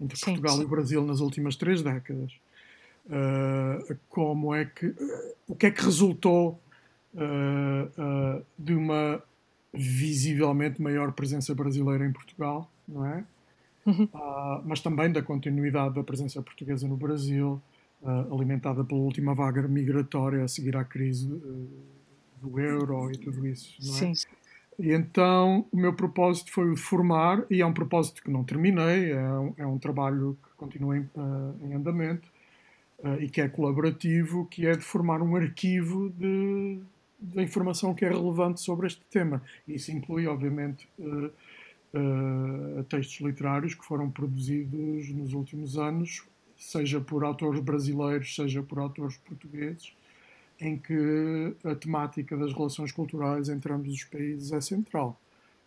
entre 0.00 0.16
sim, 0.16 0.26
Portugal 0.26 0.54
sim. 0.54 0.62
e 0.62 0.64
o 0.64 0.68
Brasil 0.68 1.04
nas 1.04 1.18
últimas 1.18 1.56
três 1.56 1.82
décadas. 1.82 2.32
como 4.08 4.54
é 4.54 4.64
que, 4.64 4.94
o 5.48 5.56
que 5.56 5.66
é 5.66 5.70
que 5.72 5.84
resultou 5.84 6.62
de 8.56 8.74
uma 8.74 9.20
visivelmente 9.74 10.80
maior 10.80 11.10
presença 11.10 11.52
brasileira 11.52 12.06
em 12.06 12.12
Portugal, 12.12 12.70
não 12.86 13.04
é? 13.04 13.24
Uhum. 13.90 14.08
uh, 14.14 14.62
mas 14.64 14.80
também 14.80 15.10
da 15.10 15.22
continuidade 15.22 15.94
da 15.94 16.02
presença 16.02 16.40
portuguesa 16.42 16.86
no 16.86 16.96
Brasil, 16.96 17.60
uh, 18.02 18.34
alimentada 18.34 18.84
pela 18.84 19.00
última 19.00 19.34
vaga 19.34 19.66
migratória 19.66 20.44
a 20.44 20.48
seguir 20.48 20.76
à 20.76 20.84
crise 20.84 21.30
uh, 21.30 21.68
do 22.42 22.60
euro 22.60 23.10
e 23.10 23.18
tudo 23.18 23.46
isso. 23.46 23.74
Não 23.80 23.94
é? 23.94 24.14
Sim. 24.14 24.26
E 24.78 24.92
então 24.92 25.66
o 25.70 25.76
meu 25.76 25.92
propósito 25.92 26.50
foi 26.52 26.70
o 26.70 26.74
de 26.74 26.80
formar, 26.80 27.44
e 27.50 27.60
é 27.60 27.66
um 27.66 27.72
propósito 27.72 28.22
que 28.22 28.30
não 28.30 28.42
terminei, 28.42 29.12
é 29.12 29.30
um, 29.30 29.54
é 29.58 29.66
um 29.66 29.78
trabalho 29.78 30.38
que 30.42 30.56
continua 30.56 30.96
em, 30.96 31.06
em 31.62 31.74
andamento 31.74 32.26
e 33.18 33.28
que 33.28 33.42
é 33.42 33.48
colaborativo, 33.48 34.46
que 34.46 34.66
é 34.66 34.72
de 34.72 34.82
formar 34.82 35.20
um 35.20 35.36
arquivo 35.36 36.08
de, 36.18 36.78
da 37.18 37.42
informação 37.42 37.94
que 37.94 38.06
é 38.06 38.08
relevante 38.08 38.60
sobre 38.60 38.86
este 38.86 39.02
tema. 39.10 39.42
Isso 39.68 39.92
inclui, 39.92 40.26
obviamente, 40.26 40.88
uh, 41.94 42.80
uh, 42.80 42.84
textos 42.84 43.20
literários 43.20 43.74
que 43.74 43.84
foram 43.84 44.10
produzidos 44.10 45.08
nos 45.10 45.32
últimos 45.32 45.76
anos, 45.76 46.22
seja 46.56 47.00
por 47.00 47.24
autores 47.24 47.60
brasileiros, 47.60 48.34
seja 48.34 48.62
por 48.62 48.78
autores 48.78 49.16
portugueses, 49.18 49.92
em 50.60 50.76
que 50.76 51.54
a 51.64 51.74
temática 51.74 52.36
das 52.36 52.52
relações 52.52 52.92
culturais 52.92 53.48
entre 53.48 53.72
ambos 53.72 53.94
os 53.94 54.04
países 54.04 54.52
é 54.52 54.60
central. 54.60 55.18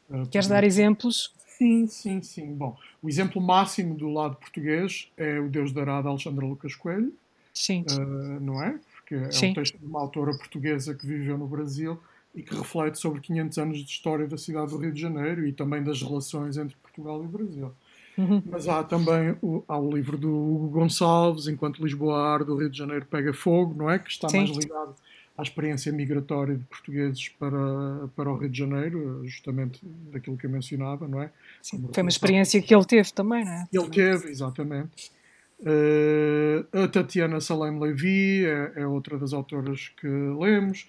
Uh, 0.09 0.27
Queres 0.27 0.47
dar 0.47 0.63
exemplos? 0.63 1.33
Sim, 1.47 1.87
sim, 1.87 2.21
sim. 2.21 2.53
Bom, 2.53 2.77
o 3.01 3.07
exemplo 3.07 3.41
máximo 3.41 3.95
do 3.95 4.09
lado 4.09 4.35
português 4.35 5.11
é 5.15 5.39
o 5.39 5.49
Deus 5.49 5.71
dará 5.71 6.01
de 6.01 6.07
Alexandra 6.07 6.45
Lucas 6.45 6.75
Coelho. 6.75 7.13
Sim. 7.53 7.85
Uh, 7.91 8.39
não 8.39 8.61
é? 8.61 8.79
Porque 8.95 9.15
é 9.15 9.31
sim. 9.31 9.51
um 9.51 9.53
texto 9.53 9.77
de 9.77 9.85
uma 9.85 9.99
autora 9.99 10.35
portuguesa 10.37 10.93
que 10.95 11.05
viveu 11.05 11.37
no 11.37 11.47
Brasil 11.47 11.99
e 12.35 12.41
que 12.41 12.55
reflete 12.55 12.99
sobre 12.99 13.21
500 13.21 13.57
anos 13.57 13.77
de 13.79 13.89
história 13.89 14.27
da 14.27 14.37
cidade 14.37 14.71
do 14.71 14.77
Rio 14.77 14.91
de 14.91 14.99
Janeiro 14.99 15.45
e 15.45 15.53
também 15.53 15.83
das 15.83 16.01
relações 16.01 16.57
entre 16.57 16.75
Portugal 16.77 17.23
e 17.23 17.27
Brasil. 17.27 17.71
Uhum. 18.17 18.43
Mas 18.45 18.67
há 18.67 18.83
também 18.83 19.35
o, 19.41 19.63
há 19.67 19.77
o 19.77 19.91
livro 19.91 20.17
do 20.17 20.29
Hugo 20.29 20.69
Gonçalves, 20.69 21.47
Enquanto 21.47 21.83
Lisboa 21.83 22.19
arde, 22.19 22.51
o 22.51 22.55
Rio 22.55 22.69
de 22.69 22.77
Janeiro 22.77 23.05
pega 23.05 23.33
fogo, 23.33 23.75
não 23.75 23.89
é? 23.89 23.99
Que 23.99 24.09
está 24.09 24.29
Sim. 24.29 24.37
mais 24.37 24.49
ligado 24.51 24.95
à 25.37 25.41
experiência 25.41 25.91
migratória 25.91 26.55
de 26.55 26.63
portugueses 26.65 27.29
para, 27.29 28.07
para 28.15 28.31
o 28.31 28.37
Rio 28.37 28.49
de 28.49 28.57
Janeiro, 28.57 29.21
justamente 29.25 29.79
daquilo 30.11 30.37
que 30.37 30.45
eu 30.45 30.49
mencionava, 30.49 31.07
não 31.07 31.21
é? 31.21 31.31
Sim, 31.61 31.89
foi 31.91 32.03
uma 32.03 32.09
experiência 32.09 32.61
que 32.61 32.73
ele 32.73 32.85
teve 32.85 33.11
também, 33.11 33.43
não 33.43 33.51
é? 33.51 33.67
Ele 33.73 33.89
teve, 33.89 34.29
exatamente. 34.29 35.11
Uh, 35.59 36.83
a 36.83 36.87
Tatiana 36.87 37.39
Salem 37.39 37.79
Levy 37.79 38.45
é, 38.45 38.73
é, 38.81 38.87
outra 38.87 39.17
das 39.17 39.33
autoras 39.33 39.91
que 39.99 40.07
lemos. 40.07 40.87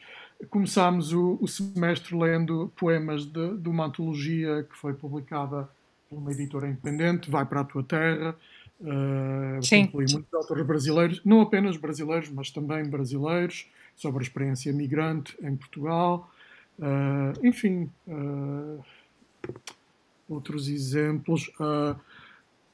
Começámos 0.51 1.13
o, 1.13 1.39
o 1.41 1.47
semestre 1.47 2.17
lendo 2.17 2.73
poemas 2.77 3.25
de, 3.25 3.57
de, 3.57 3.69
uma 3.69 3.87
antologia 3.87 4.65
que 4.69 4.77
foi 4.77 4.95
publicada 4.95 5.69
por 6.09 6.19
uma 6.19 6.33
editora 6.33 6.69
independente, 6.69 7.31
Vai 7.31 7.45
para 7.45 7.61
a 7.61 7.65
Tua 7.65 7.83
Terra. 7.83 8.37
Uh, 8.81 9.63
Sim. 9.63 9.83
Inclui 9.83 10.07
muitos 10.11 10.35
autores 10.35 10.67
brasileiros, 10.67 11.21
não 11.25 11.41
apenas 11.41 11.77
brasileiros, 11.77 12.31
mas 12.31 12.51
também 12.51 12.85
brasileiros, 12.85 13.71
sobre 13.95 14.21
a 14.21 14.23
experiência 14.23 14.73
migrante 14.73 15.37
em 15.43 15.57
Portugal. 15.57 16.31
Uh, 16.79 17.47
enfim, 17.47 17.89
outros 20.29 20.69
exemplos. 20.69 21.51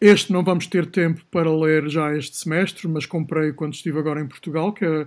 Este 0.00 0.33
não 0.33 0.42
vamos 0.42 0.66
ter 0.66 0.87
tempo 0.87 1.22
para 1.30 1.54
ler 1.54 1.88
já 1.90 2.16
este 2.16 2.35
semestre, 2.37 2.88
mas 2.88 3.04
comprei 3.04 3.52
quando 3.52 3.74
estive 3.74 3.98
agora 3.98 4.20
em 4.20 4.26
Portugal, 4.26 4.72
que 4.72 4.85
é 4.85 5.06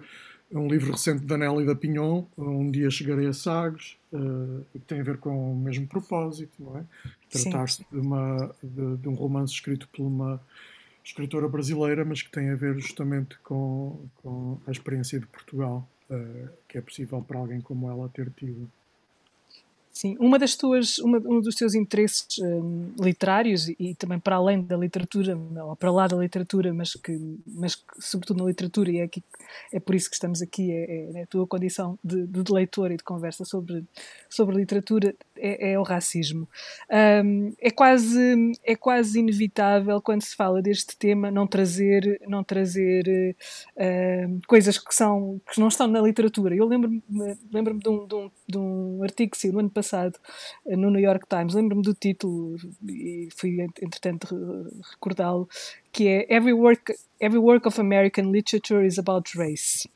um 0.53 0.67
livro 0.67 0.91
recente 0.91 1.25
da 1.25 1.37
Nelly 1.37 1.65
da 1.65 1.75
Pinhon, 1.75 2.25
Um 2.37 2.69
Dia 2.69 2.89
Chegarei 2.89 3.27
a 3.27 3.33
Sagres, 3.33 3.97
uh, 4.11 4.63
que 4.71 4.79
tem 4.79 4.99
a 4.99 5.03
ver 5.03 5.17
com 5.17 5.53
o 5.53 5.55
mesmo 5.55 5.87
propósito, 5.87 6.53
não 6.59 6.77
é? 6.77 6.83
Tratar-se 7.29 7.85
de, 7.91 8.01
de, 8.63 8.97
de, 8.97 9.09
um 9.09 9.15
romance 9.15 9.53
escrito 9.53 9.87
por 9.91 10.03
uma 10.03 10.39
escritora 11.03 11.47
brasileira, 11.47 12.05
mas 12.05 12.21
que 12.21 12.31
tem 12.31 12.49
a 12.49 12.55
ver 12.55 12.79
justamente 12.79 13.37
com, 13.39 13.99
com 14.17 14.59
a 14.67 14.71
experiência 14.71 15.19
de 15.19 15.25
Portugal, 15.25 15.87
uh, 16.09 16.49
que 16.67 16.77
é 16.77 16.81
possível 16.81 17.21
para 17.21 17.39
alguém 17.39 17.59
como 17.59 17.89
ela 17.89 18.07
ter 18.09 18.29
tido. 18.31 18.69
Sim, 19.93 20.17
uma 20.19 20.39
das 20.39 20.55
tuas, 20.55 20.97
uma, 20.97 21.19
um 21.19 21.39
dos 21.39 21.53
teus 21.53 21.75
interesses 21.75 22.25
um, 22.39 22.95
literários 22.99 23.69
e, 23.69 23.75
e, 23.79 23.93
também 23.93 24.19
para 24.19 24.37
além 24.37 24.59
da 24.59 24.75
literatura, 24.75 25.37
ou 25.37 25.75
para 25.75 25.91
lá 25.91 26.07
da 26.07 26.17
literatura, 26.17 26.73
mas 26.73 26.93
que, 26.95 27.15
mas 27.45 27.75
que, 27.75 27.83
sobretudo 27.99 28.41
na 28.41 28.49
literatura, 28.49 28.89
e 28.89 28.97
é, 28.97 29.03
aqui, 29.03 29.23
é 29.71 29.79
por 29.79 29.93
isso 29.93 30.09
que 30.09 30.15
estamos 30.15 30.41
aqui, 30.41 30.71
é, 30.71 31.19
é 31.19 31.21
a 31.21 31.27
tua 31.27 31.45
condição 31.45 31.99
de, 32.03 32.25
de, 32.25 32.51
leitor 32.51 32.91
e 32.91 32.97
de 32.97 33.03
conversa 33.03 33.45
sobre, 33.45 33.83
sobre 34.27 34.55
literatura, 34.55 35.13
é, 35.37 35.73
é 35.73 35.79
o 35.79 35.83
racismo. 35.83 36.49
Um, 37.23 37.53
é, 37.61 37.69
quase, 37.69 38.51
é 38.63 38.75
quase 38.75 39.19
inevitável, 39.19 40.01
quando 40.01 40.23
se 40.23 40.35
fala 40.35 40.59
deste 40.59 40.97
tema, 40.97 41.29
não 41.29 41.45
trazer, 41.45 42.19
não 42.27 42.43
trazer 42.43 43.35
uh, 43.77 44.41
coisas 44.47 44.79
que, 44.79 44.95
são, 44.95 45.39
que 45.53 45.59
não 45.59 45.67
estão 45.67 45.85
na 45.85 46.01
literatura. 46.01 46.55
Eu 46.55 46.65
lembro-me 46.65 47.03
lembro 47.53 47.77
de, 47.77 47.89
um, 47.89 48.07
de, 48.07 48.15
um, 48.15 48.31
de 48.49 48.57
um 48.57 49.03
artigo 49.03 49.31
que 49.31 49.37
saiu 49.37 49.53
no 49.53 49.59
ano 49.59 49.69
passado 49.69 49.82
passado 49.83 50.17
no 50.65 50.89
New 50.89 51.01
York 51.01 51.25
Times. 51.27 51.53
Lembro-me 51.53 51.83
do 51.83 51.93
título 51.93 52.55
e 52.87 53.27
fui, 53.35 53.61
entretanto, 53.81 54.35
recordá-lo, 54.91 55.47
que 55.91 56.07
é 56.07 56.33
Every 56.33 56.53
work, 56.53 56.93
Every 57.19 57.39
work 57.39 57.67
of 57.67 57.79
American 57.79 58.31
Literature 58.31 58.85
is 58.85 58.97
about 58.97 59.37
race. 59.37 59.89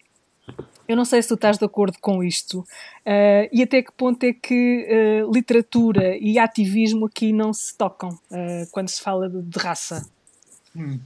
Eu 0.88 0.96
não 0.96 1.04
sei 1.04 1.22
se 1.22 1.28
tu 1.28 1.34
estás 1.34 1.58
de 1.58 1.66
acordo 1.66 1.98
com 2.00 2.24
isto 2.24 2.60
uh, 2.60 3.50
e 3.52 3.62
até 3.62 3.82
que 3.82 3.92
ponto 3.92 4.24
é 4.24 4.32
que 4.32 4.88
uh, 4.88 5.32
literatura 5.32 6.16
e 6.18 6.40
ativismo 6.40 7.08
aqui 7.08 7.34
não 7.34 7.52
se 7.52 7.78
tocam 7.78 8.10
uh, 8.10 8.72
quando 8.72 8.88
se 8.88 9.02
fala 9.02 9.30
de, 9.30 9.42
de 9.42 9.60
raça. 9.60 10.10
Hum. 10.74 11.00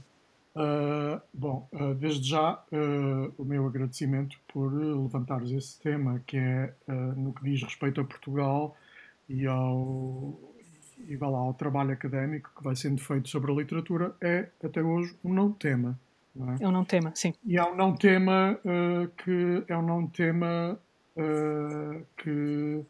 Uh, 0.54 1.18
bom, 1.32 1.66
uh, 1.72 1.94
desde 1.94 2.28
já 2.28 2.62
uh, 2.70 3.34
o 3.38 3.44
meu 3.44 3.66
agradecimento 3.66 4.38
por 4.52 4.70
levantares 4.70 5.50
esse 5.50 5.80
tema, 5.80 6.22
que 6.26 6.36
é 6.36 6.74
no 7.16 7.32
que 7.32 7.42
diz 7.42 7.62
respeito 7.62 8.00
a 8.00 8.04
Portugal 8.04 8.76
e 9.28 9.46
ao, 9.46 10.38
e 11.08 11.16
lá, 11.16 11.38
ao 11.38 11.54
trabalho 11.54 11.92
académico 11.92 12.50
que 12.54 12.62
vai 12.62 12.76
sendo 12.76 13.00
feito 13.00 13.30
sobre 13.30 13.50
a 13.50 13.54
literatura, 13.54 14.14
é 14.20 14.50
até 14.62 14.82
hoje 14.82 15.16
um 15.24 15.32
não 15.32 15.50
tema. 15.52 15.98
Não 16.34 16.52
é? 16.52 16.56
é 16.60 16.68
um 16.68 16.72
não 16.72 16.84
tema, 16.84 17.12
sim. 17.14 17.32
E 17.44 17.56
é 17.56 17.64
um 17.64 17.74
não 17.74 17.94
tema 17.94 18.58
que 19.24 19.64
é 19.68 19.76
um 19.76 19.82
não 19.82 20.06
tema 20.06 20.78
que 22.16 22.84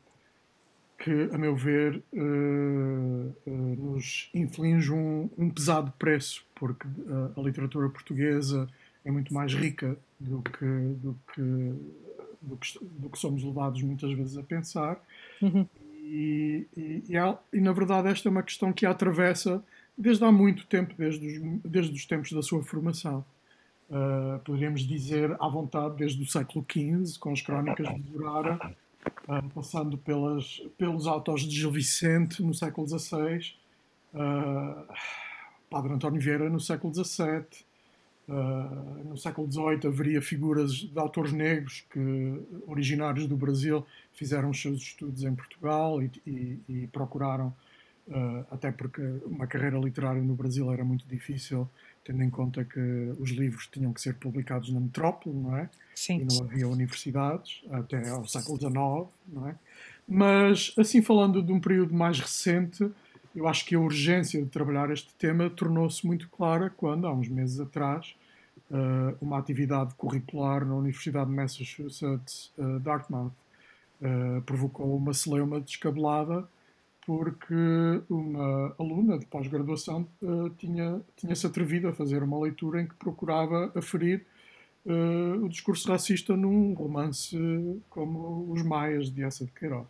que, 1.03 1.29
a 1.33 1.39
meu 1.39 1.57
ver, 1.57 2.01
uh, 2.13 3.35
uh, 3.45 3.51
nos 3.51 4.31
inflige 4.33 4.93
um, 4.93 5.29
um, 5.37 5.51
pesado 5.51 5.93
preço, 5.99 6.45
porque 6.55 6.87
uh, 6.87 7.33
a 7.37 7.41
literatura 7.43 7.89
portuguesa 7.89 8.69
é 9.05 9.11
muito 9.11 9.35
mais 9.35 9.53
rica 9.53 9.99
do 10.21 10.41
que, 10.43 10.65
do 10.65 11.19
que, 11.35 11.43
do 12.41 12.57
que, 12.57 12.79
do 12.81 13.11
que 13.11 13.19
somos 13.19 13.43
levados 13.43 13.83
muitas 13.83 14.13
vezes 14.13 14.39
a 14.39 14.45
pensar. 14.45 15.03
Uhum. 15.41 15.67
E, 16.05 16.69
e, 16.77 17.03
e, 17.09 17.17
há, 17.17 17.37
e, 17.53 17.61
na 17.61 17.73
verdade, 17.73 18.07
esta 18.07 18.29
é 18.29 18.31
uma 18.31 18.43
questão 18.45 18.73
que 18.73 18.87
a 18.87 18.91
atravessa 18.91 19.63
desde 19.99 20.23
há 20.25 20.31
muito 20.31 20.67
tempo, 20.67 20.95
desde 20.97 21.27
os, 21.27 21.61
desde 21.65 21.93
os 21.97 22.07
tempos 22.07 22.31
da 22.33 22.43
sua 22.43 22.63
formação. 22.63 23.25
Uh, 23.91 24.39
poderíamos 24.45 24.83
dizer 24.83 25.37
à 25.41 25.49
vontade 25.49 25.97
desde 25.97 26.23
o 26.23 26.27
século 26.27 26.65
XV, 26.71 27.19
com 27.19 27.33
as 27.33 27.43
crónicas 27.43 27.89
de 27.89 28.01
Durara, 28.03 28.75
uh, 29.29 29.49
passando 29.55 29.97
pelas, 29.99 30.63
pelos 30.77 31.07
autores 31.07 31.45
de 31.45 31.55
Gil 31.57 31.71
Vicente 31.71 32.43
no 32.43 32.55
século 32.55 32.87
XVI, 32.87 33.55
uh, 34.15 34.93
Padre 35.71 35.93
António 35.93 36.21
Vieira 36.21 36.49
no 36.51 36.61
século 36.61 36.93
XVII. 36.95 37.65
Uh, 38.29 39.05
no 39.09 39.17
século 39.17 39.51
XVIII 39.51 39.87
haveria 39.87 40.23
figuras 40.23 40.73
de 40.73 40.99
autores 40.99 41.33
negros 41.33 41.85
que, 41.91 42.41
originários 42.67 43.27
do 43.27 43.37
Brasil, 43.37 43.85
fizeram 44.13 44.51
os 44.51 44.61
seus 44.61 44.81
estudos 44.81 45.25
em 45.25 45.35
Portugal 45.35 46.01
e, 46.01 46.11
e, 46.25 46.61
e 46.69 46.87
procuraram, 46.87 47.49
uh, 48.09 48.47
até 48.51 48.71
porque 48.71 49.03
uma 49.27 49.47
carreira 49.47 49.79
literária 49.79 50.23
no 50.23 50.35
Brasil 50.35 50.73
era 50.73 50.85
muito 50.85 51.07
difícil, 51.07 51.69
tendo 52.05 52.23
em 52.23 52.31
conta 52.31 52.65
que 52.65 52.81
os 53.19 53.31
livros 53.31 53.67
tinham 53.67 53.93
que 53.93 54.01
ser 54.01 54.15
publicados 54.15 54.73
na 54.73 54.81
metrópole, 54.81 55.37
não 55.37 55.57
é? 55.57 55.69
Sim. 55.95 56.21
E 56.21 56.25
não 56.25 56.45
havia 56.45 56.69
universidades 56.69 57.63
até 57.71 58.09
ao 58.09 58.27
século 58.27 58.59
XIX, 58.59 58.75
não 59.29 59.49
é? 59.49 59.55
Mas, 60.09 60.75
assim 60.77 61.01
falando 61.01 61.43
de 61.43 61.53
um 61.53 61.61
período 61.61 61.95
mais 61.95 62.19
recente, 62.19 62.91
eu 63.35 63.49
acho 63.49 63.65
que 63.65 63.75
a 63.75 63.81
urgência 63.81 64.43
de 64.43 64.49
trabalhar 64.49 64.91
este 64.91 65.15
tema 65.15 65.49
tornou-se 65.49 66.07
muito 66.07 66.29
clara 66.29 66.71
quando, 66.71 67.07
há 67.07 67.13
uns 67.13 67.29
meses 67.29 67.61
atrás, 67.61 68.15
eh, 68.71 69.15
uma 69.21 69.39
atividade 69.39 69.95
curricular 69.95 70.65
na 70.67 70.75
Universidade 70.75 71.31
de 71.31 71.37
Massachusetts, 71.37 72.53
eh, 72.59 72.79
Dartmouth, 72.81 73.33
eh, 74.03 74.43
provocou 74.45 74.97
uma 74.97 75.15
celeuma 75.15 75.61
descabelada 75.61 76.47
porque 77.05 77.55
uma 78.09 78.75
aluna 78.79 79.19
de 79.19 79.27
pós-graduação 79.27 80.07
uh, 80.23 80.51
tinha, 80.51 81.01
tinha 81.17 81.35
se 81.35 81.47
atrevido 81.47 81.89
a 81.89 81.93
fazer 81.93 82.23
uma 82.23 82.39
leitura 82.39 82.81
em 82.81 82.87
que 82.87 82.95
procurava 82.95 83.73
aferir 83.75 84.25
uh, 84.87 85.45
o 85.45 85.49
discurso 85.49 85.89
racista 85.89 86.37
num 86.37 86.73
romance 86.75 87.37
como 87.91 88.51
Os 88.53 88.63
Maias, 88.63 89.11
de 89.11 89.23
Essa 89.23 89.45
de 89.45 89.51
Queiroz. 89.53 89.89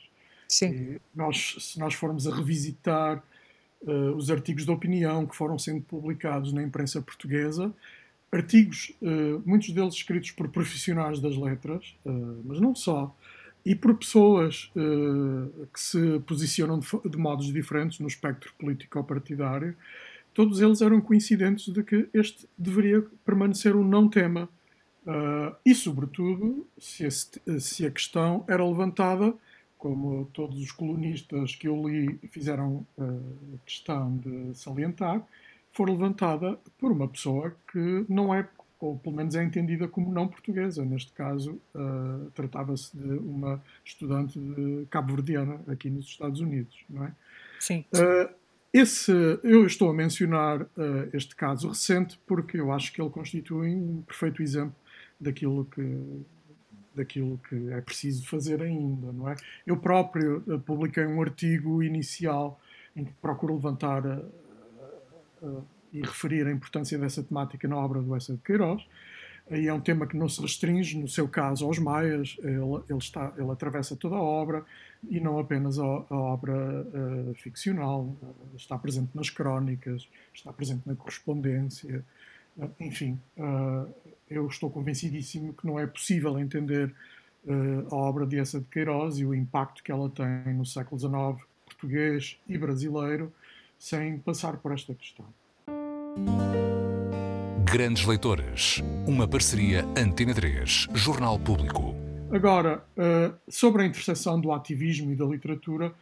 Sim. 0.49 0.71
E 0.71 1.01
nós, 1.15 1.57
se 1.61 1.79
nós 1.79 1.95
formos 1.95 2.27
a 2.27 2.35
revisitar 2.35 3.23
uh, 3.83 4.17
os 4.17 4.31
artigos 4.31 4.65
de 4.65 4.71
opinião 4.71 5.27
que 5.27 5.37
foram 5.37 5.59
sendo 5.59 5.83
publicados 5.83 6.53
na 6.53 6.63
imprensa 6.63 7.03
portuguesa, 7.03 7.73
artigos, 8.31 8.91
muitos 9.45 9.73
deles 9.73 9.93
escritos 9.93 10.31
por 10.31 10.49
profissionais 10.49 11.21
das 11.21 11.37
letras, 11.37 11.95
mas 12.47 12.59
não 12.61 12.75
só, 12.75 13.15
e 13.65 13.75
por 13.75 13.95
pessoas 13.95 14.71
uh, 14.77 15.67
que 15.73 15.81
se 15.81 16.19
posicionam 16.27 16.79
de, 16.79 16.87
de, 17.09 17.17
modos 17.17 17.53
diferentes 17.53 18.01
no 18.01 18.09
espectro 18.09 18.53
político-partidário, 18.59 19.77
todos 20.35 20.61
eles 20.61 20.81
eram 20.81 21.01
coincidentes 21.01 21.73
de 21.73 21.83
que 21.83 22.09
este 22.13 22.49
deveria 22.59 23.05
permanecer 23.25 23.77
um 23.77 23.85
não 23.85 24.09
tema. 24.09 24.49
Uh, 25.07 25.55
e, 25.65 25.75
sobretudo, 25.75 26.67
se, 26.79 27.05
esse, 27.05 27.31
se, 27.61 27.87
a 27.87 27.91
questão 27.91 28.45
era 28.49 28.65
levantada, 28.65 29.35
como 29.79 30.29
todos 30.33 30.61
os 30.61 30.71
colunistas 30.71 31.57
que 31.57 31.67
eu 31.67 31.89
li 31.89 32.19
fizeram 32.31 32.87
uh, 32.97 33.59
questão 33.67 34.17
de 34.17 34.57
salientar, 34.57 35.23
for 35.73 35.89
levantada 35.89 36.59
por 36.79 36.93
uma 36.93 37.09
pessoa 37.09 37.55
que 37.71 38.05
não 38.09 38.33
é 38.35 38.47
ou 38.83 38.99
pelo 38.99 39.15
menos 39.15 39.37
é 39.37 39.45
entendida 39.45 39.87
como 39.87 40.13
não 40.13 40.27
portuguesa. 40.27 40.85
Neste 40.85 41.13
caso, 41.13 41.53
uh, 41.73 42.29
tratava-se 42.35 42.97
de 42.97 43.13
uma 43.19 43.63
estudante 43.85 44.41
cabo-verdiana 44.91 45.61
aqui 45.69 45.89
nos 45.89 46.07
Estados 46.07 46.41
Unidos, 46.41 46.77
não 46.91 47.05
é? 47.05 47.13
Sim. 47.61 47.85
Uh, 47.95 48.29
esse, 48.73 49.13
eu 49.45 49.65
estou 49.65 49.89
a 49.89 49.95
mencionar 49.95 50.63
uh, 50.63 50.69
este 51.13 51.37
caso 51.37 51.69
recente 51.69 52.19
porque 52.27 52.59
eu 52.59 52.73
acho 52.73 52.93
que 52.93 53.01
ele 53.01 53.11
constitui 53.11 53.69
um 53.69 54.03
perfeito 54.03 54.43
exemplo 54.43 54.75
daquilo 55.19 55.65
que 55.67 56.23
daquilo 56.95 57.41
que 57.49 57.71
é 57.71 57.81
preciso 57.81 58.29
fazer 58.29 58.61
ainda, 58.61 59.13
não 59.13 59.27
é? 59.27 59.35
Eu 59.67 59.79
próprio 59.79 60.43
publiquei 60.67 61.07
um 61.07 61.23
artigo 61.23 61.83
inicial 61.83 62.61
em 62.95 63.03
que 63.03 63.13
procuro 63.15 63.55
levantar 63.55 64.03
e 65.93 66.01
referir 66.01 66.47
a 66.47 66.53
importância 66.53 66.99
dessa 66.99 67.23
temática 67.23 67.67
na 67.69 67.77
obra 67.77 68.01
do 68.01 68.15
Essa 68.15 68.33
de 68.33 68.41
Queiroz. 68.41 68.83
E 69.51 69.67
é 69.67 69.75
um 69.75 69.81
tema 69.81 70.07
que 70.07 70.17
não 70.17 70.29
se 70.29 70.41
restringe, 70.41 70.97
no 70.97 71.09
seu 71.09 71.29
caso, 71.29 71.67
aos 71.67 71.79
maias, 71.79 72.37
ele, 72.39 72.59
ele, 72.89 72.99
está, 72.99 73.33
ele 73.37 73.51
atravessa 73.51 73.97
toda 73.97 74.15
a 74.15 74.23
obra 74.23 74.65
e 75.11 75.21
não 75.21 75.39
apenas 75.39 75.79
a, 75.79 75.83
a 75.83 76.17
obra 76.17 76.55
uh, 76.55 77.35
ficcional. 77.35 78.17
está 78.57 78.79
presente 78.79 79.11
nas 79.15 79.31
crónicas, 79.31 80.09
está 80.33 80.53
presente 80.53 80.83
na 80.87 80.95
correspondência, 80.95 82.05
enfim, 82.79 83.19
eu 84.29 84.47
estou 84.47 84.71
convencidíssimo 84.71 85.55
que 85.55 85.67
não 85.67 85.79
é 85.79 85.87
possível 85.87 86.39
entender 86.39 86.95
a 87.91 87.97
obra 87.97 88.27
de 88.27 88.39
Essa 88.39 88.61
de 88.61 88.67
Queiroz 88.67 89.19
e 89.19 89.25
o 89.25 89.35
impacto 89.35 89.83
que 89.83 89.91
ela 89.91 90.09
tem 90.11 90.55
no 90.55 90.65
século 90.65 90.99
XIX 90.99 91.49
português 91.65 92.39
e 92.49 92.57
brasileiro 92.57 93.33
sem 93.79 94.19
passar 94.19 94.59
por 94.59 94.73
esta 94.73 94.95
questão. 94.95 95.27
Grandes 97.65 98.05
Leitores, 98.05 98.83
uma 99.07 99.27
parceria 99.27 99.83
Antena 99.97 100.35
3, 100.35 100.89
Jornal 100.93 101.39
Público. 101.39 101.95
Agora, 102.31 102.85
uh, 102.99 103.35
sobre 103.49 103.83
a 103.83 103.87
interseção 103.87 104.39
do 104.39 104.53
ativismo 104.53 105.11
e 105.11 105.17
da 105.17 105.25
literatura, 105.25 105.95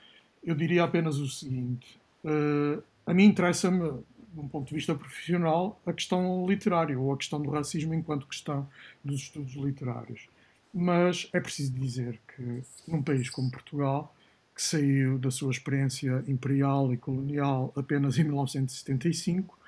eu 0.42 0.54
diria 0.54 0.82
apenas 0.82 1.18
o 1.18 1.28
seguinte: 1.28 1.96
uh, 2.24 2.82
a 3.06 3.14
mim 3.14 3.26
interessa-me, 3.26 4.02
de 4.32 4.40
um 4.40 4.48
ponto 4.48 4.68
de 4.68 4.74
vista 4.74 4.96
profissional, 4.96 5.80
a 5.86 5.92
questão 5.92 6.44
literária 6.48 6.98
ou 6.98 7.12
a 7.12 7.16
questão 7.16 7.40
do 7.40 7.50
racismo 7.50 7.94
enquanto 7.94 8.26
questão 8.26 8.68
dos 9.04 9.20
estudos 9.20 9.54
literários. 9.54 10.28
Mas 10.74 11.28
é 11.32 11.38
preciso 11.38 11.72
dizer 11.72 12.20
que, 12.34 12.62
num 12.88 13.00
país 13.00 13.30
como 13.30 13.48
Portugal, 13.48 14.12
que 14.56 14.62
saiu 14.62 15.18
da 15.18 15.30
sua 15.30 15.52
experiência 15.52 16.24
imperial 16.26 16.92
e 16.92 16.96
colonial 16.96 17.72
apenas 17.76 18.18
em 18.18 18.24
1975, 18.24 19.59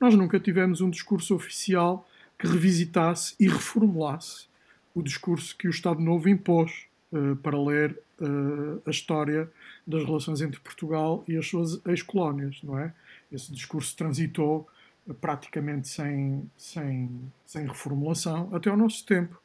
nós 0.00 0.14
nunca 0.14 0.38
tivemos 0.38 0.80
um 0.80 0.90
discurso 0.90 1.34
oficial 1.34 2.08
que 2.38 2.46
revisitasse 2.46 3.34
e 3.38 3.48
reformulasse 3.48 4.48
o 4.94 5.02
discurso 5.02 5.56
que 5.56 5.68
o 5.68 5.70
Estado 5.70 6.00
Novo 6.00 6.28
impôs 6.28 6.86
uh, 7.12 7.36
para 7.36 7.60
ler 7.60 7.98
uh, 8.20 8.82
a 8.84 8.90
história 8.90 9.50
das 9.86 10.04
relações 10.04 10.40
entre 10.40 10.60
Portugal 10.60 11.24
e 11.26 11.36
as 11.36 11.46
suas 11.46 11.80
ex-colónias, 11.86 12.60
não 12.62 12.78
é? 12.78 12.92
Esse 13.30 13.52
discurso 13.52 13.96
transitou 13.96 14.68
uh, 15.06 15.14
praticamente 15.14 15.88
sem, 15.88 16.50
sem, 16.56 17.10
sem 17.46 17.66
reformulação 17.66 18.48
até 18.52 18.70
ao 18.70 18.76
nosso 18.76 19.04
tempo. 19.06 19.40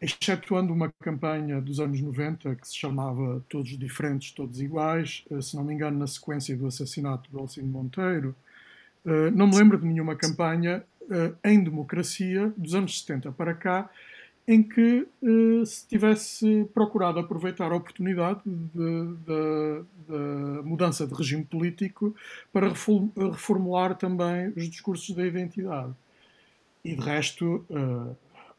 Excetuando 0.00 0.72
uma 0.72 0.92
campanha 1.00 1.60
dos 1.60 1.78
anos 1.78 2.00
90 2.00 2.56
que 2.56 2.66
se 2.66 2.76
chamava 2.76 3.40
Todos 3.48 3.78
Diferentes, 3.78 4.32
Todos 4.32 4.60
Iguais, 4.60 5.24
se 5.40 5.54
não 5.54 5.62
me 5.62 5.72
engano, 5.72 5.96
na 5.96 6.08
sequência 6.08 6.56
do 6.56 6.66
assassinato 6.66 7.30
do 7.30 7.38
Alcino 7.38 7.68
Monteiro. 7.68 8.34
Eh, 9.04 9.30
não 9.30 9.46
me 9.46 9.56
lembro 9.56 9.78
de 9.78 9.86
nenhuma 9.86 10.16
campanha 10.16 10.84
eh, 11.10 11.32
em 11.44 11.62
democracia 11.62 12.52
dos 12.56 12.74
anos 12.74 13.00
70 13.00 13.32
para 13.32 13.54
cá 13.54 13.90
em 14.46 14.60
que 14.60 15.06
se 15.64 15.86
tivesse 15.86 16.68
procurado 16.74 17.20
aproveitar 17.20 17.70
a 17.70 17.76
oportunidade 17.76 18.40
da 18.44 19.84
mudança 20.64 21.06
de 21.06 21.14
regime 21.14 21.44
político 21.44 22.12
para 22.52 22.68
reformular 22.68 23.94
também 23.94 24.52
os 24.56 24.68
discursos 24.68 25.14
da 25.14 25.24
identidade. 25.24 25.94
E 26.84 26.96
de 26.96 27.00
resto, 27.00 27.64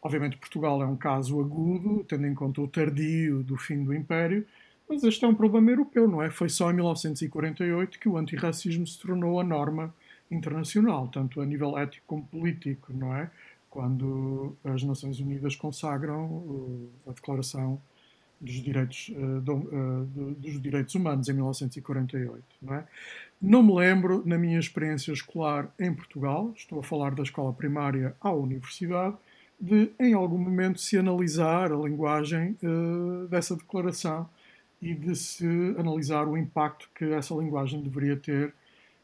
Obviamente, 0.03 0.35
Portugal 0.35 0.83
é 0.83 0.85
um 0.85 0.97
caso 0.97 1.39
agudo, 1.39 2.03
tendo 2.03 2.27
em 2.27 2.35
conta 2.35 2.59
o 2.59 2.67
tardio 2.67 3.41
do 3.41 3.55
fim 3.55 3.85
do 3.85 3.93
Império, 3.93 4.45
mas 4.87 5.01
este 5.01 5.23
é 5.23 5.27
um 5.27 5.33
problema 5.33 5.71
europeu, 5.71 6.09
não 6.09 6.21
é? 6.21 6.29
Foi 6.29 6.49
só 6.49 6.69
em 6.69 6.73
1948 6.73 7.97
que 7.97 8.09
o 8.09 8.17
antirracismo 8.17 8.85
se 8.85 8.99
tornou 8.99 9.39
a 9.39 9.43
norma 9.45 9.95
internacional, 10.33 11.07
tanto 11.07 11.39
a 11.41 11.45
nível 11.45 11.77
ético 11.77 12.03
como 12.07 12.25
político, 12.25 12.91
não 12.93 13.15
é? 13.15 13.29
Quando 13.69 14.55
as 14.63 14.83
Nações 14.83 15.19
Unidas 15.19 15.55
consagram 15.55 16.89
a 17.07 17.11
Declaração 17.11 17.79
dos 18.39 18.55
Direitos, 18.55 19.11
dos 20.37 20.61
Direitos 20.61 20.93
Humanos 20.95 21.29
em 21.29 21.33
1948, 21.33 22.43
não 22.61 22.73
é? 22.75 22.85
Não 23.41 23.63
me 23.63 23.73
lembro, 23.73 24.21
na 24.25 24.37
minha 24.37 24.59
experiência 24.59 25.11
escolar 25.11 25.73
em 25.79 25.93
Portugal, 25.93 26.53
estou 26.55 26.79
a 26.79 26.83
falar 26.83 27.15
da 27.15 27.23
escola 27.23 27.51
primária 27.53 28.15
à 28.21 28.31
universidade, 28.31 29.15
de, 29.59 29.91
em 29.99 30.13
algum 30.13 30.37
momento, 30.37 30.79
se 30.79 30.97
analisar 30.97 31.71
a 31.71 31.77
linguagem 31.77 32.57
dessa 33.29 33.55
declaração 33.55 34.29
e 34.81 34.93
de 34.93 35.15
se 35.15 35.45
analisar 35.77 36.27
o 36.27 36.37
impacto 36.37 36.89
que 36.93 37.05
essa 37.05 37.33
linguagem 37.33 37.81
deveria 37.81 38.17
ter 38.17 38.53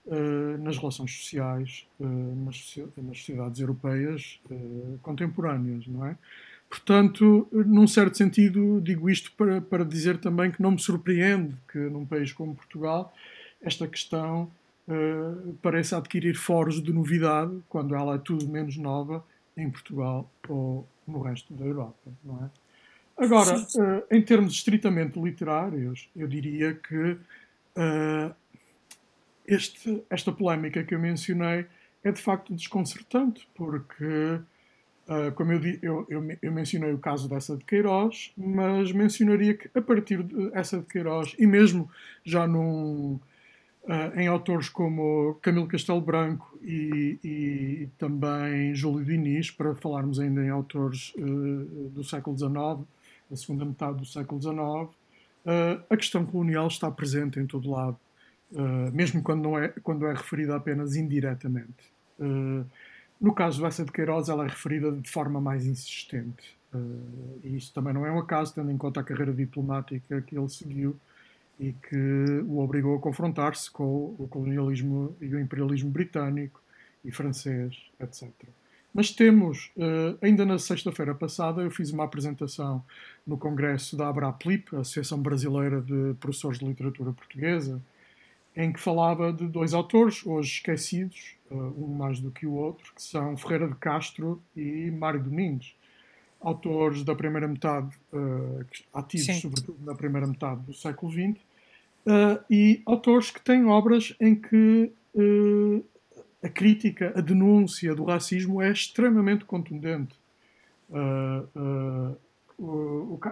uh, 0.09 0.57
nas 0.63 0.77
relações 0.77 1.11
sociais 1.15 1.87
uh, 1.99 2.45
nas, 2.45 2.75
nas, 2.97 3.17
sociedades 3.19 3.61
europeias 3.61 4.39
contemporâneas, 5.01 5.87
não 5.87 6.05
é? 6.05 6.17
Portanto, 6.69 7.47
num 7.51 7.87
certo 7.87 8.15
sentido, 8.15 8.79
digo 8.79 9.09
isto 9.09 9.31
para, 9.31 9.59
para 9.59 9.83
dizer 9.83 10.19
também 10.19 10.51
que 10.51 10.61
não 10.61 10.71
me 10.71 10.79
surpreende 10.79 11.55
que 11.71 11.79
num 11.79 12.05
país 12.05 12.31
como 12.31 12.53
Portugal 12.53 13.11
esta 13.61 13.87
questão 13.87 14.51
uh, 14.87 15.53
pareça 15.61 15.97
adquirir 15.97 16.35
foros 16.35 16.81
de 16.81 16.93
novidade, 16.93 17.59
quando 17.67 17.95
ela 17.95 18.15
é 18.15 18.17
tudo 18.17 18.47
menos 18.47 18.77
nova 18.77 19.23
em 19.57 19.69
Portugal 19.69 20.29
ou 20.47 20.87
no 21.07 21.21
resto 21.21 21.53
da 21.53 21.65
Europa, 21.65 22.11
não 22.23 22.45
é? 22.45 22.49
Agora, 23.17 23.57
uh, 23.57 24.03
em 24.09 24.21
termos 24.21 24.53
estritamente 24.53 25.19
literários, 25.19 26.07
eu 26.15 26.27
diria 26.27 26.73
que 26.73 27.11
uh, 27.11 28.35
este, 29.49 30.03
esta 30.09 30.31
polémica 30.31 30.83
que 30.83 30.93
eu 30.93 30.99
mencionei 30.99 31.65
é 32.03 32.11
de 32.11 32.21
facto 32.21 32.53
desconcertante, 32.53 33.47
porque, 33.55 34.39
uh, 35.07 35.31
como 35.35 35.51
eu, 35.51 35.59
eu, 35.81 36.07
eu, 36.07 36.37
eu, 36.41 36.51
mencionei 36.51 36.93
o 36.93 36.99
caso 36.99 37.27
dessa 37.27 37.57
de 37.57 37.65
Queiroz, 37.65 38.31
mas 38.37 38.91
mencionaria 38.91 39.55
que 39.55 39.69
a 39.77 39.81
partir 39.81 40.21
dessa 40.23 40.79
de 40.79 40.85
Queiroz, 40.85 41.35
e 41.37 41.47
mesmo 41.47 41.89
já 42.23 42.47
num, 42.47 43.19
uh, 43.83 44.19
em 44.19 44.27
autores 44.27 44.69
como 44.69 45.37
Camilo 45.41 45.67
Castelo 45.67 45.99
Branco 45.99 46.57
e, 46.61 47.19
e, 47.23 47.89
também 47.97 48.75
Júlio 48.75 49.03
Diniz, 49.03 49.49
para 49.49 49.73
falarmos 49.73 50.19
ainda 50.19 50.43
em 50.43 50.49
autores 50.49 51.11
uh, 51.15 51.89
do 51.89 52.03
século 52.03 52.37
XIX, 52.37 52.87
da 53.29 53.35
segunda 53.35 53.65
metade 53.65 53.97
do 53.97 54.05
século 54.05 54.39
XIX, 54.41 54.99
a 55.89 55.97
questão 55.97 56.25
colonial 56.25 56.67
está 56.67 56.91
presente 56.91 57.39
em 57.39 57.45
todo 57.45 57.69
lado, 57.71 57.97
mesmo 58.93 59.21
quando, 59.21 59.43
não 59.43 59.57
é, 59.57 59.69
quando 59.83 60.07
é 60.07 60.13
referida 60.13 60.55
apenas 60.55 60.95
indiretamente. 60.95 61.91
no 63.19 63.33
caso 63.33 63.61
dessa 63.61 63.85
de 63.85 63.91
Queiroz, 63.91 64.29
ela 64.29 64.45
é 64.45 64.47
referida 64.47 64.91
de 64.91 65.09
forma 65.09 65.39
mais 65.39 65.65
insistente. 65.65 66.57
e 67.43 67.55
isso 67.55 67.73
também 67.73 67.93
não 67.93 68.05
é 68.05 68.11
um 68.11 68.19
acaso, 68.19 68.53
tendo 68.53 68.71
em 68.71 68.77
conta 68.77 68.99
a 69.01 69.03
carreira 69.03 69.33
diplomática 69.33 70.21
que 70.21 70.37
ele 70.37 70.49
seguiu 70.49 70.99
e 71.59 71.73
que 71.73 72.43
o 72.47 72.59
obrigou 72.59 72.95
a 72.95 72.99
confrontar-se 72.99 73.69
com 73.69 74.15
o 74.17 74.27
colonialismo 74.29 75.15
e 75.19 75.27
o 75.35 75.39
imperialismo 75.39 75.89
britânico 75.89 76.61
e 77.03 77.11
francês, 77.11 77.75
etc. 77.99 78.29
Mas 78.93 79.11
temos, 79.11 79.69
eh, 79.77 80.15
ainda 80.21 80.45
na 80.45 80.57
sexta-feira 80.57 81.13
passada, 81.13 81.61
eu 81.61 81.69
fiz 81.69 81.91
uma 81.91 82.05
apresentação 82.05 82.83
no 83.25 83.37
Congresso 83.37 83.95
da 83.95 84.07
Abraplip, 84.07 84.75
Associação 84.75 85.21
Brasileira 85.21 85.81
de 85.81 86.15
Professores 86.19 86.59
de 86.59 86.65
Literatura 86.65 87.11
Portuguesa, 87.11 87.81
em 88.55 88.71
que 88.73 88.79
falava 88.79 89.31
de 89.31 89.47
dois 89.47 89.73
autores, 89.73 90.25
hoje 90.25 90.53
esquecidos, 90.53 91.35
eh, 91.49 91.53
um 91.53 91.87
mais 91.87 92.19
do 92.19 92.31
que 92.31 92.45
o 92.45 92.53
outro, 92.53 92.93
que 92.93 93.01
são 93.01 93.37
Ferreira 93.37 93.67
de 93.67 93.75
Castro 93.75 94.41
e 94.55 94.91
Mário 94.91 95.21
Domingos 95.21 95.75
autores 96.41 97.03
da 97.03 97.13
primeira 97.13 97.47
metade, 97.47 97.89
uh, 98.13 98.65
ativos 98.93 99.25
Sim. 99.25 99.41
sobretudo 99.41 99.77
na 99.83 99.93
primeira 99.93 100.25
metade 100.25 100.61
do 100.61 100.73
século 100.73 101.11
XX, 101.11 101.37
uh, 102.05 102.43
e 102.49 102.81
autores 102.85 103.29
que 103.29 103.41
têm 103.41 103.65
obras 103.65 104.15
em 104.19 104.35
que 104.35 104.91
a 106.41 106.47
crítica, 106.47 107.11
a 107.15 107.19
denúncia 107.19 107.93
do 107.93 108.05
racismo 108.05 108.61
é 108.61 108.71
extremamente 108.71 109.43
contundente. 109.43 110.15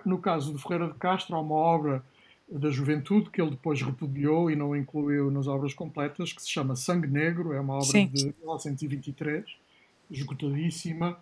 No 0.06 0.18
caso 0.22 0.54
de 0.54 0.62
Ferreira 0.62 0.88
de 0.88 0.96
Castro, 0.96 1.36
há 1.36 1.40
uma 1.40 1.56
obra 1.56 2.04
da 2.50 2.70
juventude 2.70 3.30
que 3.30 3.42
ele 3.42 3.52
depois 3.52 3.82
repudiou 3.82 4.50
e 4.50 4.56
não 4.56 4.76
incluiu 4.76 5.30
nas 5.30 5.48
obras 5.48 5.74
completas, 5.74 6.32
que 6.32 6.42
se 6.42 6.50
chama 6.50 6.76
Sangue 6.76 7.08
Negro, 7.08 7.54
é 7.54 7.60
uma 7.60 7.76
obra 7.76 7.86
Sim. 7.86 8.08
de 8.08 8.26
1923, 8.26 9.46
esgotadíssima, 10.10 11.18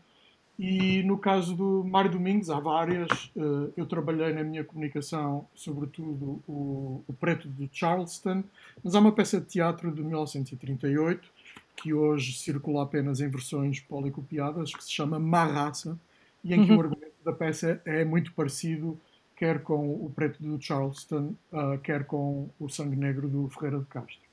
e 0.58 1.04
no 1.04 1.18
caso 1.18 1.54
do 1.54 1.84
Mário 1.84 2.12
Domingos, 2.12 2.50
há 2.50 2.60
várias. 2.60 3.30
Eh, 3.36 3.72
eu 3.76 3.86
trabalhei 3.86 4.32
na 4.32 4.42
minha 4.42 4.64
comunicação, 4.64 5.46
sobretudo, 5.54 6.42
o, 6.48 7.04
o 7.06 7.14
Preto 7.14 7.50
de 7.50 7.70
Charleston, 7.72 8.42
mas 8.82 8.96
há 8.96 9.00
uma 9.00 9.12
peça 9.12 9.40
de 9.42 9.48
teatro 9.48 9.92
de 9.92 10.02
1938, 10.02 11.30
que 11.76 11.94
hoje 11.94 12.38
circula 12.38 12.84
apenas 12.84 13.20
em 13.20 13.28
versões 13.28 13.82
policopiadas, 13.82 14.74
que 14.74 14.84
se 14.84 14.92
chama 14.92 15.20
Má 15.20 15.44
Raça, 15.44 16.00
e 16.42 16.54
em 16.54 16.66
que 16.66 16.72
uhum. 16.72 16.78
o 16.78 16.82
argumento 16.82 17.16
da 17.26 17.34
peça 17.34 17.82
é 17.84 18.06
muito 18.06 18.32
parecido, 18.32 18.98
quer 19.36 19.62
com 19.62 19.90
o 19.94 20.12
Preto 20.16 20.42
de 20.42 20.66
Charleston, 20.66 21.36
uh, 21.52 21.78
quer 21.84 22.06
com 22.06 22.50
o 22.60 22.70
Sangue 22.70 22.96
Negro 22.96 23.28
do 23.28 23.50
Ferreira 23.50 23.80
de 23.80 23.86
Castro. 23.86 24.26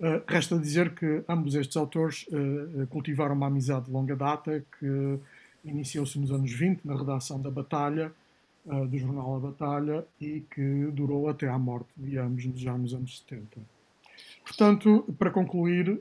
Uh, 0.00 0.22
resta 0.26 0.58
dizer 0.58 0.94
que 0.94 1.24
ambos 1.28 1.54
estes 1.54 1.76
autores 1.76 2.26
uh, 2.28 2.86
cultivaram 2.88 3.34
uma 3.34 3.48
amizade 3.48 3.86
de 3.86 3.90
longa 3.90 4.14
data, 4.14 4.64
que 4.78 5.18
iniciou-se 5.64 6.18
nos 6.18 6.30
anos 6.30 6.52
20 6.52 6.84
na 6.84 6.96
redação 6.96 7.40
da 7.40 7.50
Batalha, 7.50 8.12
do 8.66 8.96
jornal 8.96 9.36
A 9.36 9.40
Batalha, 9.40 10.06
e 10.18 10.42
que 10.50 10.86
durou 10.92 11.28
até 11.28 11.46
à 11.48 11.58
morte 11.58 11.88
de 11.96 12.16
ambos 12.16 12.42
já 12.58 12.76
nos 12.76 12.94
anos 12.94 13.22
70. 13.28 13.60
Portanto, 14.42 15.04
para 15.18 15.30
concluir, 15.30 16.00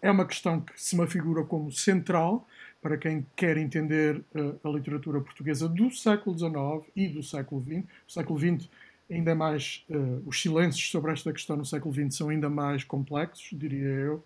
é 0.00 0.10
uma 0.10 0.24
questão 0.24 0.60
que 0.60 0.72
se 0.80 0.96
me 0.96 1.06
figura 1.06 1.44
como 1.44 1.70
central 1.70 2.46
para 2.82 2.98
quem 2.98 3.24
quer 3.36 3.56
entender 3.56 4.22
a 4.62 4.68
literatura 4.68 5.20
portuguesa 5.20 5.68
do 5.68 5.90
século 5.90 6.36
XIX 6.36 6.90
e 6.96 7.08
do 7.08 7.22
século 7.22 7.62
XX. 7.62 7.84
O 8.08 8.12
século 8.12 8.38
XX 8.38 8.68
ainda 9.08 9.30
é 9.30 9.34
mais. 9.34 9.86
os 10.26 10.42
silêncios 10.42 10.90
sobre 10.90 11.12
esta 11.12 11.32
questão 11.32 11.56
no 11.56 11.64
século 11.64 11.94
XX 11.94 12.16
são 12.16 12.28
ainda 12.28 12.50
mais 12.50 12.82
complexos, 12.82 13.48
diria 13.52 13.86
eu. 13.86 14.24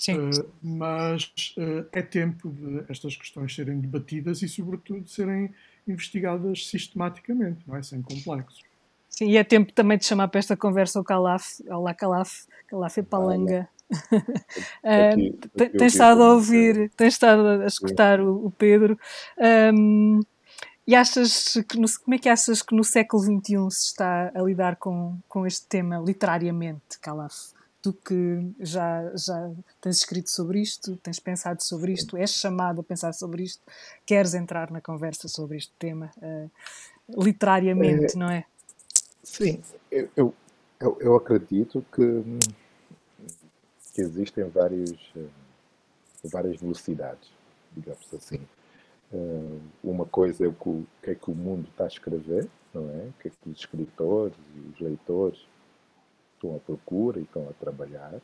Sim. 0.00 0.16
Uh, 0.16 0.50
mas 0.62 1.54
uh, 1.58 1.86
é 1.92 2.00
tempo 2.00 2.48
de 2.48 2.84
estas 2.88 3.14
questões 3.14 3.54
serem 3.54 3.78
debatidas 3.78 4.40
e, 4.40 4.48
sobretudo, 4.48 5.06
serem 5.06 5.52
investigadas 5.86 6.68
sistematicamente, 6.68 7.60
não 7.66 7.76
é? 7.76 7.82
Sem 7.82 8.00
complexos. 8.00 8.62
Sim, 9.10 9.28
e 9.28 9.36
é 9.36 9.44
tempo 9.44 9.74
também 9.74 9.98
de 9.98 10.06
chamar 10.06 10.28
para 10.28 10.38
esta 10.38 10.56
conversa 10.56 10.98
o 10.98 11.04
Calaf, 11.04 11.60
Olá 11.68 11.92
Calaf, 11.92 12.46
Calaf 12.66 12.96
é 12.96 13.02
palanga. 13.02 13.68
Uh, 13.90 15.48
tens 15.56 15.92
estado 15.92 16.22
a 16.22 16.34
ouvir, 16.34 16.90
tens 16.96 17.14
estado 17.14 17.46
a 17.62 17.66
escutar 17.66 18.20
o, 18.20 18.46
o 18.46 18.50
Pedro. 18.50 18.98
Um, 19.72 20.20
e 20.86 20.94
achas 20.94 21.54
que 21.68 21.78
no, 21.78 21.86
como 22.04 22.14
é 22.14 22.18
que 22.18 22.28
achas 22.28 22.62
que 22.62 22.74
no 22.74 22.82
século 22.82 23.22
XXI 23.22 23.70
se 23.70 23.86
está 23.86 24.32
a 24.34 24.42
lidar 24.42 24.76
com, 24.76 25.18
com 25.28 25.46
este 25.46 25.66
tema 25.66 25.98
literariamente, 25.98 26.98
Calaf? 27.00 27.52
tu 27.82 27.92
que 27.92 28.52
já, 28.60 29.10
já 29.16 29.50
tens 29.80 29.98
escrito 29.98 30.30
sobre 30.30 30.60
isto, 30.60 30.96
tens 30.96 31.18
pensado 31.18 31.62
sobre 31.62 31.92
isto, 31.92 32.16
és 32.16 32.30
chamado 32.30 32.80
a 32.80 32.84
pensar 32.84 33.12
sobre 33.14 33.42
isto, 33.42 33.62
queres 34.04 34.34
entrar 34.34 34.70
na 34.70 34.80
conversa 34.80 35.28
sobre 35.28 35.56
este 35.56 35.72
tema 35.78 36.10
uh, 36.18 36.50
literariamente, 37.22 38.14
é, 38.14 38.18
não 38.18 38.30
é? 38.30 38.44
Sim, 39.22 39.62
eu, 39.90 40.34
eu, 40.78 40.98
eu, 41.00 41.16
acredito 41.16 41.84
que, 41.92 42.02
que 43.90 44.00
existem 44.00 44.44
vários, 44.44 45.12
eh, 45.16 45.28
várias 46.24 46.60
velocidades, 46.60 47.30
digamos 47.72 48.12
assim. 48.14 48.40
Uh, 49.12 49.60
uma 49.82 50.06
coisa 50.06 50.44
é 50.44 50.48
o 50.48 50.52
que, 51.02 51.10
é 51.10 51.14
que 51.16 51.30
o 51.30 51.34
mundo 51.34 51.68
está 51.68 51.84
a 51.84 51.88
escrever, 51.88 52.48
não 52.72 52.88
é? 52.90 53.08
O 53.08 53.12
que 53.20 53.28
é 53.28 53.30
que 53.30 53.50
os 53.50 53.58
escritores 53.58 54.36
e 54.54 54.72
os 54.72 54.80
leitores 54.80 55.44
estão 56.34 56.54
à 56.54 56.60
procura 56.60 57.18
e 57.18 57.24
estão 57.24 57.48
a 57.48 57.52
trabalhar. 57.54 58.20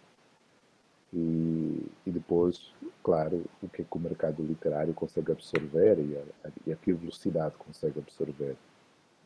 E, 1.12 1.86
e, 2.06 2.10
depois, 2.10 2.72
claro, 3.02 3.44
o 3.62 3.68
que, 3.68 3.82
é 3.82 3.84
que 3.84 3.96
o 3.96 4.00
mercado 4.00 4.42
literário 4.44 4.92
consegue 4.94 5.32
absorver 5.32 5.98
e 5.98 6.16
a, 6.16 6.50
e 6.66 6.72
a 6.72 6.76
que 6.76 6.92
velocidade 6.92 7.56
consegue 7.56 7.98
absorver 7.98 8.56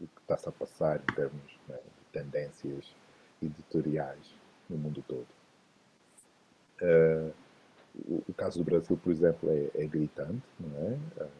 o 0.00 0.06
que 0.06 0.20
está-se 0.20 0.48
a 0.48 0.52
passar 0.52 1.00
em 1.00 1.14
termos 1.14 1.58
né, 1.68 1.76
de 1.76 2.20
tendências 2.20 2.94
editoriais 3.42 4.34
no 4.68 4.78
mundo 4.78 5.04
todo. 5.06 5.39
Uh, 6.80 7.32
o, 8.28 8.34
caso 8.34 8.58
do 8.58 8.64
Brasil, 8.64 8.96
por 8.96 9.12
exemplo, 9.12 9.50
é, 9.50 9.82
é 9.82 9.86
gritante, 9.86 10.42
não 10.58 10.76
é? 10.78 11.22
Uh, 11.22 11.30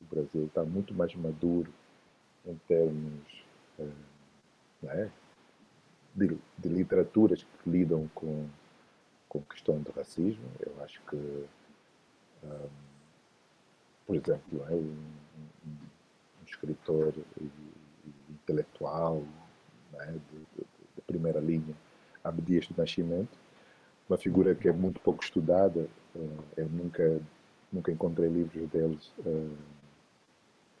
o 0.00 0.14
Brasil 0.14 0.46
está 0.46 0.64
muito 0.64 0.94
mais 0.94 1.14
maduro 1.14 1.72
em 2.46 2.56
termos 2.66 3.44
uh, 3.78 3.92
é? 4.84 5.10
de, 6.14 6.38
de 6.58 6.68
literaturas 6.68 7.42
que 7.42 7.70
lidam 7.70 8.08
com, 8.14 8.48
com 9.28 9.42
questão 9.42 9.80
de 9.80 9.90
racismo. 9.92 10.44
Eu 10.58 10.82
acho 10.82 11.00
que, 11.08 11.16
um, 12.44 12.68
por 14.06 14.16
exemplo, 14.16 14.64
é 14.68 14.72
um, 14.72 14.96
um, 15.66 15.70
um 15.70 16.44
escritor 16.46 17.14
intelectual 18.28 19.22
é? 19.94 20.06
de, 20.06 20.18
de, 20.18 20.66
de, 20.96 21.02
primeira 21.06 21.40
linha, 21.40 21.74
Abdias 22.22 22.66
do 22.66 22.76
Nascimento, 22.76 23.38
uma 24.10 24.18
figura 24.18 24.56
que 24.56 24.68
é 24.68 24.72
muito 24.72 25.00
pouco 25.00 25.22
estudada. 25.22 25.88
Uh, 26.14 26.42
eu 26.56 26.68
nunca, 26.68 27.20
nunca 27.72 27.92
encontrei 27.92 28.28
livros 28.28 28.68
deles 28.68 29.12
uh, 29.20 29.56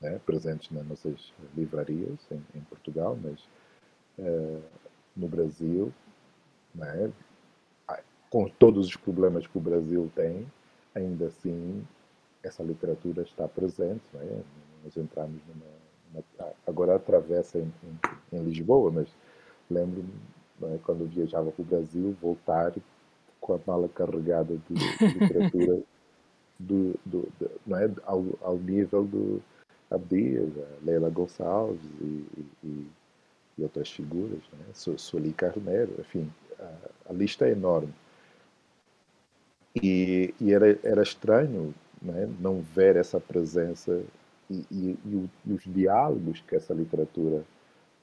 né, 0.00 0.20
presentes 0.26 0.68
nas 0.72 0.84
nossas 0.84 1.32
livrarias 1.56 2.18
em, 2.32 2.42
em 2.56 2.60
Portugal, 2.62 3.16
mas 3.22 3.48
uh, 4.18 4.60
no 5.16 5.28
Brasil, 5.28 5.92
né? 6.74 7.12
com 8.28 8.48
todos 8.48 8.86
os 8.86 8.96
problemas 8.96 9.46
que 9.46 9.58
o 9.58 9.60
Brasil 9.60 10.10
tem, 10.14 10.46
ainda 10.94 11.26
assim 11.26 11.84
essa 12.42 12.62
literatura 12.62 13.22
está 13.22 13.46
presente. 13.46 14.02
Né? 14.12 14.42
Nós 14.84 14.96
entramos 14.96 15.40
numa, 15.48 16.24
numa 16.38 16.52
agora 16.66 16.96
atravessa 16.96 17.58
em, 17.58 17.72
em, 18.32 18.38
em, 18.38 18.42
Lisboa, 18.44 18.90
mas 18.90 19.08
lembro-me 19.68 20.12
né, 20.60 20.78
quando 20.84 21.06
viajava 21.06 21.50
para 21.50 21.62
o 21.62 21.64
Brasil 21.64 22.16
voltar 22.22 22.72
com 23.58 23.72
a 23.72 23.74
mala 23.76 23.88
carregada 23.88 24.56
de, 24.68 24.74
de 24.74 25.18
literatura 25.18 25.80
do, 26.58 26.94
do, 27.04 27.28
do, 27.38 27.50
não 27.66 27.78
é? 27.78 27.90
ao, 28.04 28.24
ao 28.42 28.56
nível 28.56 29.04
do 29.04 29.42
Abdias, 29.90 30.50
Leila 30.84 31.10
Gonçalves 31.10 31.80
e, 32.00 32.26
e, 32.62 32.86
e 33.58 33.62
outras 33.62 33.90
figuras, 33.90 34.40
né? 34.52 34.64
Sueli 34.72 35.32
Carneiro, 35.32 35.94
enfim, 35.98 36.30
a, 36.58 37.10
a, 37.10 37.12
lista 37.12 37.46
é 37.46 37.52
enorme. 37.52 37.92
E, 39.82 40.34
e 40.40 40.52
era, 40.52 40.78
era 40.82 41.02
estranho 41.02 41.74
né? 42.02 42.28
não 42.40 42.60
ver 42.60 42.96
essa 42.96 43.20
presença 43.20 44.02
e, 44.48 44.64
e, 44.70 44.98
e, 45.04 45.30
e, 45.46 45.52
os 45.52 45.62
diálogos 45.64 46.40
que 46.40 46.56
essa 46.56 46.74
literatura 46.74 47.44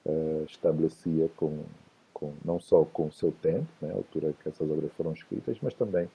uh, 0.05 0.45
estabelecia 0.47 1.29
com, 1.35 1.63
com, 2.17 2.33
não 2.43 2.59
só 2.59 2.83
com 2.83 3.05
o 3.05 3.11
seu 3.11 3.31
tempo, 3.31 3.67
né? 3.79 3.91
a 3.91 3.95
altura 3.95 4.33
que 4.41 4.49
essas 4.49 4.67
obras 4.67 4.91
foram 4.97 5.13
escritas, 5.13 5.55
mas 5.61 5.75
também, 5.75 6.09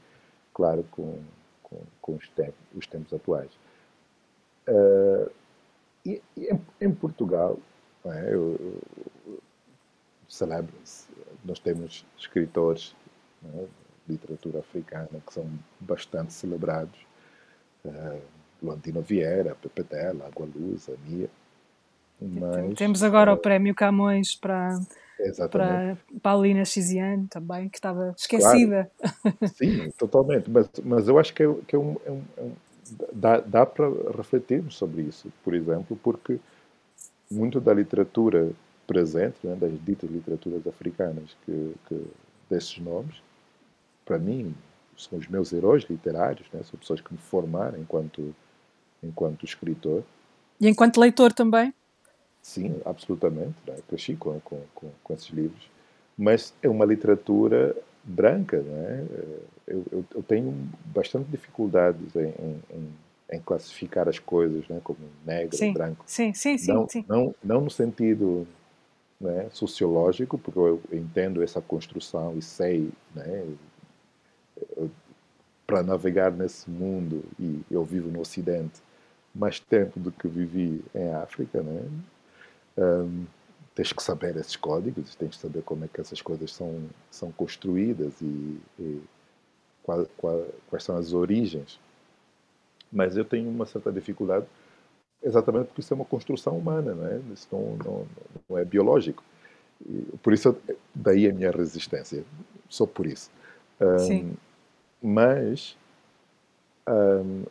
claro, 0.53 0.85
com, 0.91 1.21
com, 1.63 1.79
com 2.01 2.15
os, 2.17 2.29
tempos, 2.31 2.61
os 2.75 2.85
tempos 2.89 3.13
atuais. 3.13 3.53
Uh, 4.67 5.31
e, 6.05 6.21
em, 6.37 6.61
em 6.81 6.93
Portugal, 6.93 7.57
é? 8.05 8.35
Eu, 8.35 8.57
eu, 9.27 9.39
celebro 10.29 10.75
nós 11.45 11.61
temos 11.61 12.05
escritores 12.19 12.97
é? 13.45 13.67
de 14.07 14.13
literatura 14.13 14.59
africana 14.59 15.09
que 15.25 15.33
são 15.33 15.49
bastante 15.79 16.33
celebrados. 16.33 16.99
Uh, 17.85 18.21
Luantino 18.61 19.03
Vieira, 19.03 19.55
Pepe 19.55 19.85
Tela, 19.85 20.27
Água 20.27 20.49
Luz, 20.53 20.91
Mia. 21.07 21.31
Mas, 22.21 22.75
Temos 22.75 23.05
agora 23.05 23.33
uh, 23.33 23.35
o 23.35 23.39
prémio 23.39 23.75
Camões 23.75 24.35
para, 24.35 24.81
para 25.51 25.97
Paulina 26.23 26.65
Chiziane 26.65 27.27
também, 27.29 27.69
que 27.69 27.79
estava 27.79 28.15
esquecida. 28.17 28.91
Claro. 28.99 29.39
Sim, 29.55 29.91
totalmente. 29.99 30.51
Mas, 30.51 30.69
mas 30.85 31.09
eu 31.09 31.19
acho 31.19 31.33
que, 31.35 31.43
é, 31.43 31.55
que 31.67 31.77
é 31.77 31.79
um, 31.79 31.97
é 32.05 32.11
um, 32.11 32.23
é 32.37 32.43
um 32.43 32.53
dá, 33.13 33.41
dá 33.41 33.67
para 33.67 33.89
refletirmos 34.17 34.77
sobre 34.77 35.03
isso, 35.03 35.33
por 35.45 35.55
exemplo, 35.55 35.99
porque 36.03 36.39
muito 37.31 37.61
da 37.61 37.73
literatura 37.73 38.51
presente, 38.87 39.37
né, 39.45 39.55
das 39.55 39.73
ditas 39.85 40.11
literaturas 40.11 40.67
africanas, 40.67 41.37
que, 41.45 41.75
que, 41.87 42.07
desses 42.51 42.79
nomes, 42.79 43.17
para 44.05 44.19
mim, 44.19 44.55
são 44.97 45.19
os 45.19 45.27
meus 45.29 45.53
heróis 45.53 45.85
literários, 45.85 46.47
né, 46.53 46.61
são 46.65 46.79
pessoas 46.79 47.01
que 47.01 47.13
me 47.13 47.19
formaram 47.19 47.79
enquanto, 47.79 48.35
enquanto 49.03 49.45
escritor. 49.45 50.03
E 50.61 50.69
enquanto 50.69 51.01
leitor 51.01 51.33
também? 51.33 51.73
Sim, 52.43 52.81
absolutamente. 52.85 53.55
Né, 53.67 53.77
cresci 53.89 54.17
com, 54.17 54.39
com, 54.41 54.61
com, 54.75 54.91
com 55.03 55.15
esses 55.15 55.31
livros. 55.31 55.71
Mas 56.19 56.53
é 56.63 56.69
uma 56.69 56.85
literatura 56.85 57.75
branca, 58.05 58.61
né? 58.61 59.07
Eu, 59.67 59.85
eu, 59.91 60.05
eu 60.17 60.23
tenho 60.23 60.53
bastante 60.87 61.31
dificuldades 61.31 62.15
em, 62.17 62.35
em, 62.71 62.89
em 63.33 63.41
classificar 63.41 64.09
as 64.09 64.19
coisas 64.19 64.69
né, 64.69 64.81
como 64.83 64.99
negro, 65.25 65.57
sim, 65.57 65.73
branco. 65.73 66.05
Sim, 66.07 66.35
sim, 66.35 66.59
sim. 66.59 66.73
Não, 66.73 66.89
sim. 66.89 67.05
não, 67.09 67.35
não 67.43 67.61
no 67.63 67.71
sentido 67.71 68.47
né, 69.21 69.49
sociológico, 69.53 70.37
porque 70.37 70.59
eu 70.59 70.83
entendo 70.93 71.43
essa 71.43 71.61
construção 71.61 72.37
e 72.37 72.43
sei, 72.43 72.91
né, 73.15 73.47
para 75.67 75.83
navegar 75.83 76.33
nesse 76.33 76.69
mundo, 76.69 77.25
e 77.39 77.63
eu 77.71 77.85
vivo 77.85 78.11
no 78.11 78.21
Ocidente 78.21 78.83
mais 79.35 79.59
tempo 79.59 79.99
do 79.99 80.11
que 80.11 80.29
vivi 80.29 80.85
em 80.95 81.09
África, 81.15 81.63
né, 81.63 81.89
um, 82.77 83.25
tens 83.75 83.93
que 83.93 84.03
saber 84.03 84.37
esses 84.37 84.57
códigos, 84.57 85.15
tens 85.15 85.37
que 85.37 85.43
saber 85.43 85.63
como 85.63 85.85
é 85.85 85.89
que 85.89 86.01
essas 86.01 86.21
coisas 86.21 86.53
são, 86.53 86.85
são 87.11 87.33
construídas 87.33 88.21
e, 88.21 88.61
e 88.79 89.03
qual, 89.83 90.07
qual, 90.17 90.47
quais 90.69 90.85
são 90.85 90.97
as 90.97 91.13
origens 91.13 91.79
mas 92.93 93.17
eu 93.17 93.25
tenho 93.25 93.49
uma 93.49 93.65
certa 93.65 93.91
dificuldade 93.91 94.45
exatamente 95.23 95.69
porque 95.69 95.81
isso 95.81 95.95
é 95.95 95.97
uma 95.97 96.05
construção 96.05 96.59
humana, 96.59 96.95
não 96.95 97.07
é? 97.07 97.21
Isso 97.33 97.49
não, 97.51 97.77
não, 97.77 98.07
não 98.49 98.59
é 98.59 98.65
biológico. 98.65 99.25
E 99.85 100.17
por 100.23 100.33
isso, 100.33 100.57
daí 100.95 101.29
a 101.29 101.33
minha 101.33 101.51
resistência, 101.51 102.25
só 102.69 102.87
por 102.87 103.07
isso. 103.07 103.31
Um, 103.81 104.35
mas 105.01 105.77
um, 106.89 107.45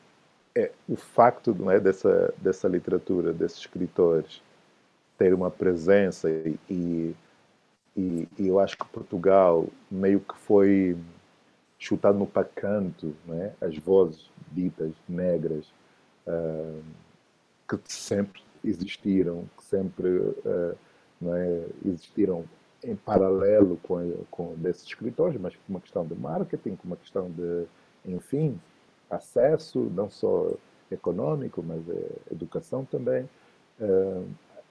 é, 0.53 0.72
o 0.88 0.95
facto 0.95 1.55
não 1.55 1.72
é, 1.72 1.80
dessa, 1.80 2.34
dessa 2.38 2.67
literatura, 2.67 3.34
desses 3.34 3.59
escritores, 3.59 4.41
ter 5.22 5.36
uma 5.36 5.51
presença 5.51 6.32
e, 6.32 6.57
e, 6.67 7.15
e, 7.95 8.28
eu 8.39 8.59
acho 8.59 8.76
que 8.76 8.86
Portugal 8.86 9.67
meio 9.91 10.19
que 10.19 10.36
foi 10.36 10.97
chutado 11.78 12.17
no 12.17 12.26
pacanto, 12.26 13.13
né? 13.28 13.53
as 13.61 13.78
vozes 13.78 14.32
ditas 14.51 14.91
negras, 15.07 15.72
uh, 16.26 16.82
que 17.69 17.78
sempre 17.86 18.41
existiram, 18.65 19.47
que 19.55 19.63
sempre 19.63 20.07
uh, 20.09 20.76
é? 21.36 21.65
existiram 21.86 22.45
em 22.84 22.95
paralelo 22.95 23.78
com, 23.84 24.24
com 24.32 24.55
desses 24.55 24.86
escritores, 24.86 25.39
mas 25.39 25.55
com 25.55 25.61
uma 25.69 25.82
questão 25.82 26.03
de 26.03 26.15
marketing, 26.15 26.76
com 26.78 26.88
uma 26.88 26.97
questão 26.97 27.30
de, 27.30 27.65
enfim, 28.03 28.59
acesso, 29.07 29.82
não 29.93 30.09
só 30.09 30.51
econômico, 30.89 31.61
mas 31.61 31.88
é, 31.89 32.09
educação 32.32 32.84
também. 32.86 33.30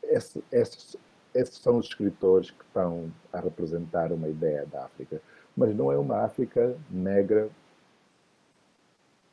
Esses, 0.03 0.43
esses, 0.51 0.97
esses 1.35 1.59
são 1.59 1.79
os 1.79 1.87
escritores 1.87 2.51
que 2.51 2.65
estão 2.65 3.11
a 3.33 3.41
representar 3.41 4.13
uma 4.13 4.29
ideia 4.29 4.67
da 4.67 4.85
África, 4.85 5.21
mas 5.57 5.75
não 5.75 5.91
é 5.91 5.99
uma 5.99 6.25
África 6.25 6.77
negra 6.91 7.49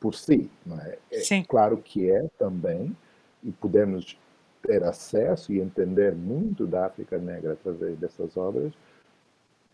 por 0.00 0.14
si, 0.14 0.50
não 0.64 0.78
é? 0.80 0.98
é 1.10 1.20
Sim. 1.20 1.44
Claro 1.44 1.78
que 1.78 2.10
é 2.10 2.28
também, 2.38 2.96
e 3.42 3.50
podemos 3.50 4.18
ter 4.62 4.82
acesso 4.84 5.52
e 5.52 5.60
entender 5.60 6.14
muito 6.14 6.66
da 6.66 6.86
África 6.86 7.18
Negra 7.18 7.52
através 7.52 7.98
dessas 7.98 8.36
obras, 8.36 8.72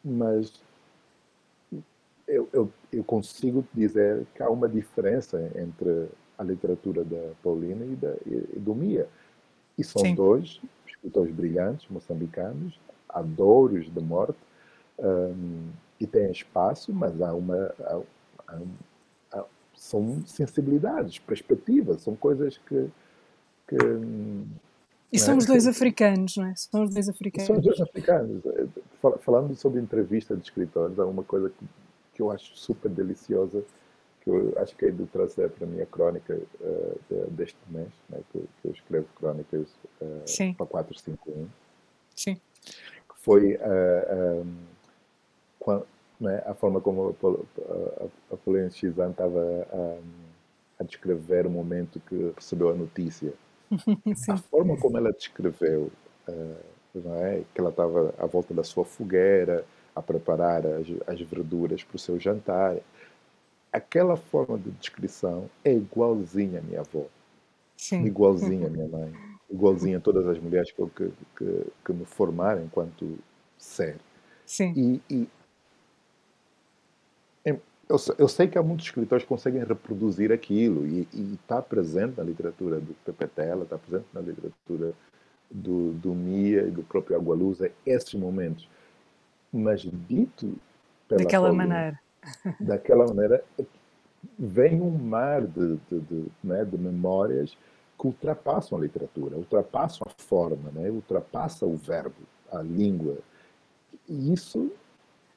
mas 0.03 0.63
eu, 2.27 2.49
eu, 2.53 2.71
eu 2.93 3.05
consigo 3.05 3.67
dizer 3.73 4.27
que 4.35 4.43
há 4.43 4.49
uma 4.49 4.69
diferença 4.69 5.51
entre 5.57 6.09
a 6.39 6.43
literatura 6.43 7.05
da 7.05 7.33
Paulina 7.43 7.85
e, 7.85 7.97
da, 7.97 8.15
e 8.27 8.59
do 8.59 8.75
Mia. 8.75 9.09
E 9.77 9.85
são 9.85 10.03
Sim. 10.03 10.15
dois 10.15 10.61
escritores 11.05 11.35
brilhantes, 11.35 11.87
moçambicanos, 11.91 12.81
adouros 13.09 13.93
de 13.93 14.01
morte, 14.01 14.39
um, 14.99 15.69
e 16.01 16.07
têm 16.07 16.31
espaço, 16.31 16.93
mas 16.93 17.21
há 17.21 17.33
uma. 17.35 17.73
Há, 17.81 18.01
há, 18.49 18.59
há, 19.33 19.45
são 19.77 20.25
sensibilidades, 20.27 21.19
perspectivas, 21.19 22.03
são 22.03 22.17
coisas 22.17 22.59
que. 22.59 22.89
que 23.69 23.77
e 25.13 25.19
são 25.19 25.35
é? 25.35 25.37
os 25.37 25.47
dois 25.47 25.67
africanos, 25.67 26.37
não 26.37 26.47
é? 26.47 26.55
São 26.57 26.85
os 26.85 26.91
dois 26.91 27.09
africanos. 27.09 27.47
São 27.47 27.57
os 27.57 27.63
dois 27.63 27.81
africanos. 27.81 28.43
Falando 29.21 29.55
sobre 29.55 29.81
entrevista 29.81 30.35
de 30.35 30.43
escritores, 30.43 30.99
há 30.99 31.07
uma 31.07 31.23
coisa 31.23 31.51
que, 31.51 31.67
que 32.15 32.23
eu 32.23 32.33
acho 32.33 32.57
super 32.57 32.91
deliciosa 32.91 33.63
que 34.25 34.31
eu 34.31 34.55
acho 34.59 34.75
que 34.75 34.87
é 34.87 34.91
de 34.91 35.05
trazer 35.07 35.51
para 35.51 35.67
a 35.67 35.71
minha 35.71 35.87
crónica 35.87 36.35
uh, 36.61 37.01
de, 37.11 37.31
deste 37.33 37.59
mês, 37.69 37.91
né, 38.09 38.21
que, 38.33 38.39
que, 38.39 38.69
eu 38.69 38.73
escrevo 38.73 39.07
crónicas 39.17 39.69
uh, 40.01 40.55
para 40.57 40.67
451. 40.67 41.47
Sim. 42.17 42.41
Que 42.65 43.19
foi 43.19 43.55
uh, 43.55 43.59
eh, 43.61 44.43
um, 44.43 44.57
quando, 45.59 45.87
né, 46.19 46.43
a 46.47 46.55
forma 46.55 46.81
como 46.81 47.15
a, 47.23 48.35
a, 48.35 48.37
Pauline 48.39 48.71
Chizan 48.71 49.11
estava 49.11 49.67
a, 49.73 50.83
a 50.83 50.85
descrever 50.85 51.47
o 51.47 51.51
momento 51.51 52.01
que 52.09 52.33
recebeu 52.35 52.71
a 52.71 52.75
notícia. 52.75 53.33
a 54.29 54.37
forma 54.37 54.77
como 54.79 54.97
ela 54.97 55.13
descreveu, 55.13 55.91
não 56.95 57.17
é, 57.25 57.43
que 57.53 57.61
ela 57.61 57.71
estava 57.71 58.15
à 58.19 58.27
volta 58.27 58.55
da 58.55 58.63
sua 58.63 58.85
fogueira, 58.85 59.65
a 59.95 60.03
preparar 60.03 60.65
as, 60.67 60.87
as 61.07 61.21
verduras 61.21 61.83
para 61.83 61.97
o 61.97 61.99
seu 61.99 62.19
jantar 62.19 62.77
aquela 63.75 64.17
forma 64.17 64.57
de 64.57 64.71
descrição 64.71 65.51
é 65.65 65.75
igualzinha 65.75 66.61
à 66.61 66.63
minha 66.63 66.81
avó. 66.81 67.07
Sim. 67.77 68.05
Igualzinha 68.05 68.69
à 68.69 68.71
minha 68.71 68.87
mãe. 68.87 69.13
Igualzinha 69.51 69.99
a 69.99 70.01
todas 70.01 70.27
as 70.29 70.39
mulheres 70.39 70.71
que, 70.71 70.87
que, 71.37 71.67
que, 71.85 71.93
me 71.93 72.05
formaram 72.05 72.63
enquanto 72.63 73.19
ser. 73.59 73.97
Sim. 74.47 74.73
E, 74.77 75.03
e 75.11 75.29
eu, 77.87 77.97
eu, 78.17 78.29
sei 78.29 78.49
que 78.49 78.57
há 78.57 78.63
muitos 78.63 78.87
escritores 78.87 79.25
que 79.25 79.29
conseguem 79.29 79.63
reproduzir 79.63 80.33
aquilo 80.33 80.87
e 80.87 81.07
está 81.35 81.61
presente 81.61 82.17
na 82.17 82.23
literatura 82.23 82.81
do 82.81 82.95
Pepe 83.05 83.27
Tela, 83.27 83.65
está 83.65 83.77
presente 83.77 84.07
na 84.15 84.23
literatura 84.23 84.95
do, 85.51 85.93
do 85.93 86.15
Mia 86.15 86.63
e 86.63 86.71
do 86.71 86.83
próprio 86.83 87.17
Agualusa 87.17 87.71
esses 87.85 88.15
momentos. 88.15 88.67
Mas 89.53 89.83
dito 89.83 90.57
pela 91.07 91.23
Daquela 91.23 91.53
maneira 91.53 92.01
daquela 92.61 93.07
maneira, 93.07 93.43
vem 94.39 94.81
um 94.81 94.91
mar 94.91 95.43
de, 95.43 95.77
de, 95.91 96.01
de, 96.01 96.27
né, 96.43 96.65
de 96.65 96.77
memórias 96.79 97.57
que 97.99 98.07
ultrapassam 98.07 98.79
a 98.79 98.81
literatura, 98.81 99.37
ultrapassam 99.37 100.07
a 100.07 100.23
forma, 100.23 100.71
né, 100.73 100.91
ultrapassam 100.91 101.71
o 101.71 101.77
verbo, 101.77 102.15
a 102.51 102.61
língua. 102.63 103.19
E 104.09 104.33
isso. 104.33 104.71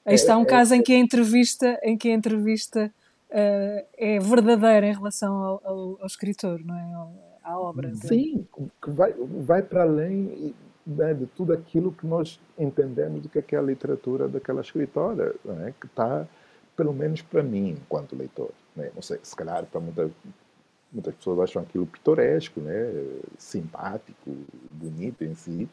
Aí 0.06 0.16
está 0.16 0.34
é, 0.34 0.38
um 0.38 0.44
é, 0.44 0.46
caso 0.46 0.74
é, 0.74 0.78
em 0.78 0.84
que 0.84 0.94
a 0.94 0.98
entrevista, 0.98 1.80
em 1.84 1.98
que 1.98 2.10
a 2.10 2.14
entrevista 2.14 2.92
uh, 3.30 3.86
é 3.98 4.20
verdadeira 4.20 4.88
em 4.88 4.94
relação 4.94 5.34
ao, 5.36 5.62
ao, 5.64 5.98
ao 6.02 6.06
escritor, 6.06 6.60
não 6.64 6.76
é? 6.76 7.28
À 7.44 7.58
obra. 7.60 7.94
Sim, 7.96 8.46
que 8.82 8.90
vai, 8.90 9.14
vai 9.14 9.62
para 9.62 9.84
além 9.84 10.54
né, 10.88 11.14
de 11.14 11.26
tudo 11.28 11.54
aquilo 11.54 11.92
que 11.92 12.08
nós 12.08 12.40
entendemos 12.58 13.22
do 13.22 13.30
que 13.30 13.56
é 13.56 13.58
a 13.58 13.62
literatura 13.62 14.28
daquela 14.28 14.62
escritora, 14.62 15.36
é? 15.66 15.74
que 15.80 15.86
está 15.86 16.26
pelo 16.78 16.94
menos 16.94 17.22
para 17.22 17.44
mim, 17.44 17.72
enquanto 17.72 18.16
leitor. 18.16 18.52
Né? 18.76 18.92
Não 18.96 19.02
sei, 19.02 19.20
se 19.24 19.36
calhar 19.36 19.66
para 19.66 19.82
muita, 19.82 20.10
muitas 20.94 21.16
pessoas 21.16 21.40
acham 21.40 21.64
aquilo 21.64 21.88
pitoresco, 21.88 22.62
né? 22.62 22.74
simpático, 23.38 24.38
bonito 24.72 25.24
em 25.24 25.34
si, 25.34 25.68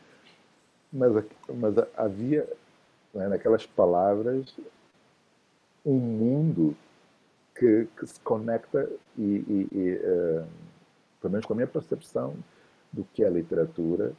mas, 0.90 1.12
mas 1.54 1.74
havia 1.96 2.48
né, 3.12 3.28
naquelas 3.28 3.66
palavras 3.66 4.56
um 5.84 5.98
mundo 5.98 6.74
que, 7.54 7.86
que 7.98 8.06
se 8.06 8.18
conecta 8.20 8.88
e, 9.18 9.22
e, 9.22 9.68
e 9.70 9.94
uh, 9.96 10.46
pelo 11.20 11.32
menos 11.32 11.46
com 11.46 11.52
a 11.52 11.56
minha 11.56 11.68
percepção 11.68 12.34
do 12.92 13.04
que 13.12 13.22
é 13.22 13.28
literatura 13.28 14.12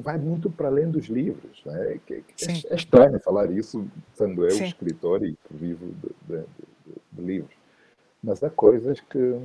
vai 0.00 0.18
muito 0.18 0.50
para 0.50 0.68
além 0.68 0.90
dos 0.90 1.06
livros. 1.06 1.62
Né? 1.64 2.00
É, 2.10 2.14
é, 2.14 2.74
estranho 2.74 3.20
falar 3.20 3.50
isso, 3.50 3.86
sendo 4.14 4.44
eu 4.44 4.50
Sim. 4.50 4.64
escritor 4.64 5.24
e 5.24 5.34
que 5.34 5.54
vivo 5.54 5.86
de, 5.86 6.08
de, 6.26 6.42
de, 6.42 6.94
de, 7.12 7.22
livros. 7.22 7.54
Mas 8.22 8.42
há 8.42 8.50
coisas 8.50 9.00
que, 9.00 9.38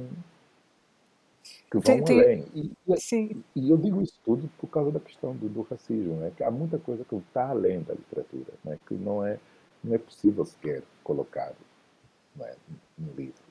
que 1.71 1.73
vão 1.73 1.81
tem, 1.81 2.03
tem... 2.03 2.19
além. 2.19 2.45
E, 2.53 2.71
e, 2.87 3.45
e, 3.55 3.69
eu 3.69 3.77
digo 3.77 4.01
isso 4.01 4.19
tudo 4.23 4.49
por 4.57 4.67
causa 4.67 4.91
da 4.91 4.99
questão 4.99 5.35
do, 5.35 5.47
do 5.49 5.61
racismo. 5.61 6.15
Né? 6.15 6.31
Que 6.35 6.43
há 6.43 6.51
muita 6.51 6.77
coisa 6.79 7.03
que 7.03 7.15
está 7.15 7.49
além 7.49 7.81
da 7.81 7.93
literatura, 7.93 8.53
né? 8.63 8.77
que 8.87 8.93
não 8.93 9.25
é, 9.25 9.37
não 9.83 9.95
é 9.95 9.97
possível 9.97 10.45
sequer 10.45 10.83
colocar 11.03 11.53
é? 12.41 12.55
no 12.97 13.13
livro. 13.13 13.49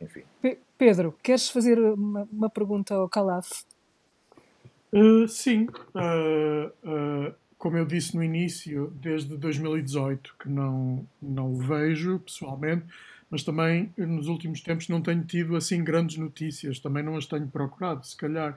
Enfim. 0.00 0.22
Pedro, 0.78 1.14
queres 1.22 1.48
fazer 1.48 1.78
uma, 1.78 2.28
uma 2.32 2.50
pergunta 2.50 2.94
ao 2.94 3.08
Calaf? 3.08 3.64
Uh, 4.92 5.26
sim, 5.26 5.66
uh, 5.94 6.68
uh, 6.88 7.34
como 7.58 7.76
eu 7.76 7.84
disse 7.84 8.14
no 8.14 8.22
início, 8.22 8.92
desde 9.00 9.36
2018 9.36 10.36
que 10.38 10.48
não, 10.48 11.06
não 11.20 11.52
o 11.52 11.58
vejo 11.58 12.20
pessoalmente, 12.20 12.86
mas 13.28 13.42
também 13.42 13.92
nos 13.96 14.28
últimos 14.28 14.60
tempos 14.60 14.88
não 14.88 15.02
tenho 15.02 15.24
tido 15.24 15.56
assim 15.56 15.82
grandes 15.82 16.16
notícias, 16.16 16.78
também 16.78 17.02
não 17.02 17.16
as 17.16 17.26
tenho 17.26 17.48
procurado, 17.48 18.06
se 18.06 18.16
calhar, 18.16 18.56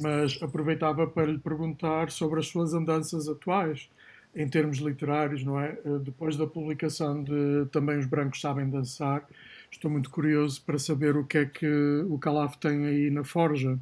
mas 0.00 0.38
aproveitava 0.42 1.06
para 1.06 1.32
lhe 1.32 1.38
perguntar 1.38 2.10
sobre 2.10 2.40
as 2.40 2.48
suas 2.48 2.74
andanças 2.74 3.28
atuais 3.28 3.88
em 4.34 4.48
termos 4.48 4.78
literários, 4.78 5.44
não 5.44 5.60
é? 5.60 5.78
Depois 6.02 6.36
da 6.36 6.46
publicação 6.46 7.22
de 7.22 7.66
Também 7.70 7.98
os 7.98 8.06
Brancos 8.06 8.40
Sabem 8.40 8.68
Dançar, 8.68 9.26
estou 9.70 9.90
muito 9.90 10.10
curioso 10.10 10.62
para 10.62 10.78
saber 10.78 11.16
o 11.16 11.24
que 11.24 11.38
é 11.38 11.46
que 11.46 12.04
o 12.08 12.18
Calaf 12.18 12.56
tem 12.56 12.86
aí 12.86 13.10
na 13.10 13.24
forja. 13.24 13.78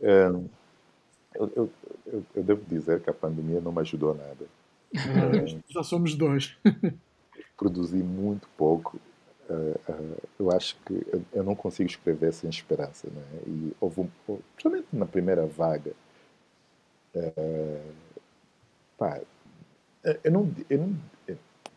Eu, 0.00 1.50
eu, 1.56 1.70
eu, 2.06 2.24
eu, 2.34 2.42
devo 2.42 2.64
dizer 2.66 3.00
que 3.00 3.10
a 3.10 3.14
pandemia 3.14 3.60
não 3.60 3.72
me 3.72 3.80
ajudou 3.80 4.14
nada. 4.14 4.46
Já 5.68 5.82
somos 5.82 6.14
dois. 6.14 6.56
produzi 7.56 7.96
muito 7.96 8.48
pouco. 8.56 8.98
Eu 10.38 10.50
acho 10.50 10.76
que 10.84 11.06
eu, 11.32 11.42
não 11.42 11.54
consigo 11.54 11.88
escrever 11.88 12.32
sem 12.32 12.50
esperança. 12.50 13.08
Né? 13.08 13.22
E 13.46 13.72
houve, 13.80 14.02
um, 14.02 14.08
principalmente 14.54 14.88
na 14.92 15.06
primeira 15.06 15.46
vaga, 15.46 15.92
uh, 17.14 17.92
pá, 18.96 19.20
eu 20.22 20.30
não, 20.30 20.54
eu 20.68 20.78
não, 20.78 20.96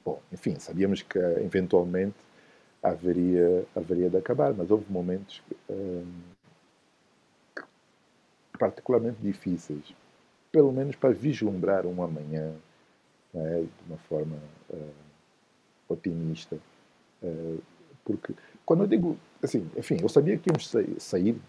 bom, 0.03 0.21
enfim, 0.31 0.59
sabíamos 0.59 1.01
que 1.01 1.17
eventualmente 1.17 2.15
haveria, 2.83 3.65
haveria 3.75 4.09
de 4.09 4.17
acabar, 4.17 4.53
mas 4.53 4.69
houve 4.69 4.85
momentos 4.89 5.41
particularmente 8.61 9.17
difíceis, 9.19 9.91
pelo 10.51 10.71
menos 10.71 10.95
para 10.95 11.09
vislumbrar 11.09 11.87
um 11.87 12.03
amanhã 12.03 12.53
é, 13.33 13.61
de 13.61 13.69
uma 13.87 13.97
forma 13.97 14.37
uh, 14.69 14.93
otimista. 15.89 16.59
Uh, 17.23 17.59
porque 18.05 18.35
quando 18.63 18.83
eu 18.83 18.87
digo, 18.87 19.17
assim, 19.41 19.67
enfim, 19.75 19.97
eu 19.99 20.07
sabia 20.07 20.37
que 20.37 20.51
íamos 20.51 20.67
sair, 20.67 20.99
sair 20.99 21.41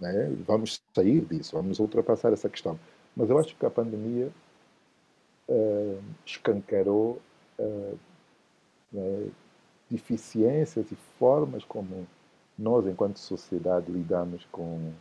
né, 0.00 0.32
vamos 0.46 0.80
sair 0.94 1.22
disso, 1.22 1.56
vamos 1.56 1.80
ultrapassar 1.80 2.32
essa 2.32 2.48
questão. 2.48 2.78
mas 3.16 3.28
eu 3.28 3.36
acho 3.36 3.56
que 3.56 3.66
a 3.66 3.70
pandemia 3.70 4.30
uh, 5.48 5.98
escancarou 6.24 7.20
uh, 7.58 7.98
né, 8.92 9.26
deficiências 9.90 10.88
e 10.92 10.94
formas 11.18 11.64
como 11.64 12.06
nós, 12.56 12.86
enquanto 12.86 13.18
sociedade, 13.18 13.90
lidamos 13.90 14.46
com, 14.52 14.92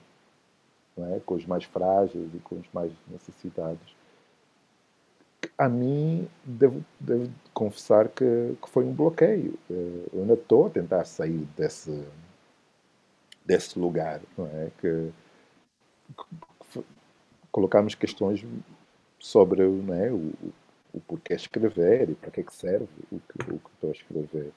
é, 1.06 1.20
com 1.20 1.36
os 1.36 1.46
mais 1.46 1.64
frágeis 1.64 2.30
e 2.34 2.40
com 2.40 2.56
os 2.56 2.68
mais 2.74 2.92
necessitados. 3.08 3.96
A 5.58 5.70
mim, 5.70 6.28
devo, 6.44 6.84
devo 7.00 7.32
confessar 7.54 8.10
que, 8.10 8.56
que, 8.62 8.70
foi 8.70 8.84
um 8.86 8.94
bloqueio. 8.94 9.58
Eh, 9.70 10.06
eu 10.14 10.22
ainda 10.22 10.34
estou 10.34 10.68
a 10.68 10.70
tentar 10.70 11.06
sair 11.06 11.48
desse, 11.56 12.06
desse 13.46 13.80
lugar, 13.80 14.22
não 14.38 14.48
é? 14.48 14.70
Que, 14.80 15.12
que 16.18 17.96
questões 17.96 18.46
sobre 19.18 19.64
não 19.64 19.94
é, 19.94 20.12
o, 20.12 20.34
o 20.94 21.00
porquê 21.02 21.34
escrever 21.34 22.10
e 22.10 22.16
para 22.16 22.32
que, 22.32 22.42
é 22.42 22.44
que 22.44 22.54
serve 22.54 22.88
o 23.12 23.20
que, 23.20 23.52
o 23.52 23.60
que 23.60 23.70
estou 23.76 23.90
a 23.90 23.94
escrever 23.94 24.52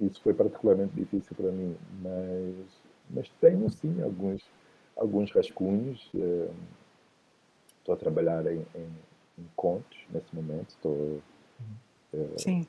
isso 0.00 0.20
foi 0.22 0.34
particularmente 0.34 0.94
difícil 0.94 1.36
para 1.36 1.50
mim, 1.50 1.76
mas, 2.02 2.66
mas 3.10 3.28
tenho 3.40 3.68
sim 3.70 4.02
alguns, 4.02 4.42
alguns 4.96 5.30
rascunhos. 5.32 6.10
Eh, 6.14 6.50
estou 7.78 7.94
a 7.94 7.98
trabalhar 7.98 8.46
em, 8.46 8.64
em, 8.74 8.88
em 9.38 9.46
contos 9.54 9.98
nesse 10.10 10.34
momento, 10.34 10.70
estou, 10.70 11.20
eh, 12.14 12.64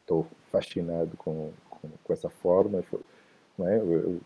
estou 0.00 0.26
fascinado 0.50 1.16
com, 1.16 1.52
com, 1.68 1.88
com, 2.02 2.12
essa 2.12 2.28
forma. 2.28 2.82
Não 3.56 3.68
é? 3.68 3.78
eu, 3.78 4.20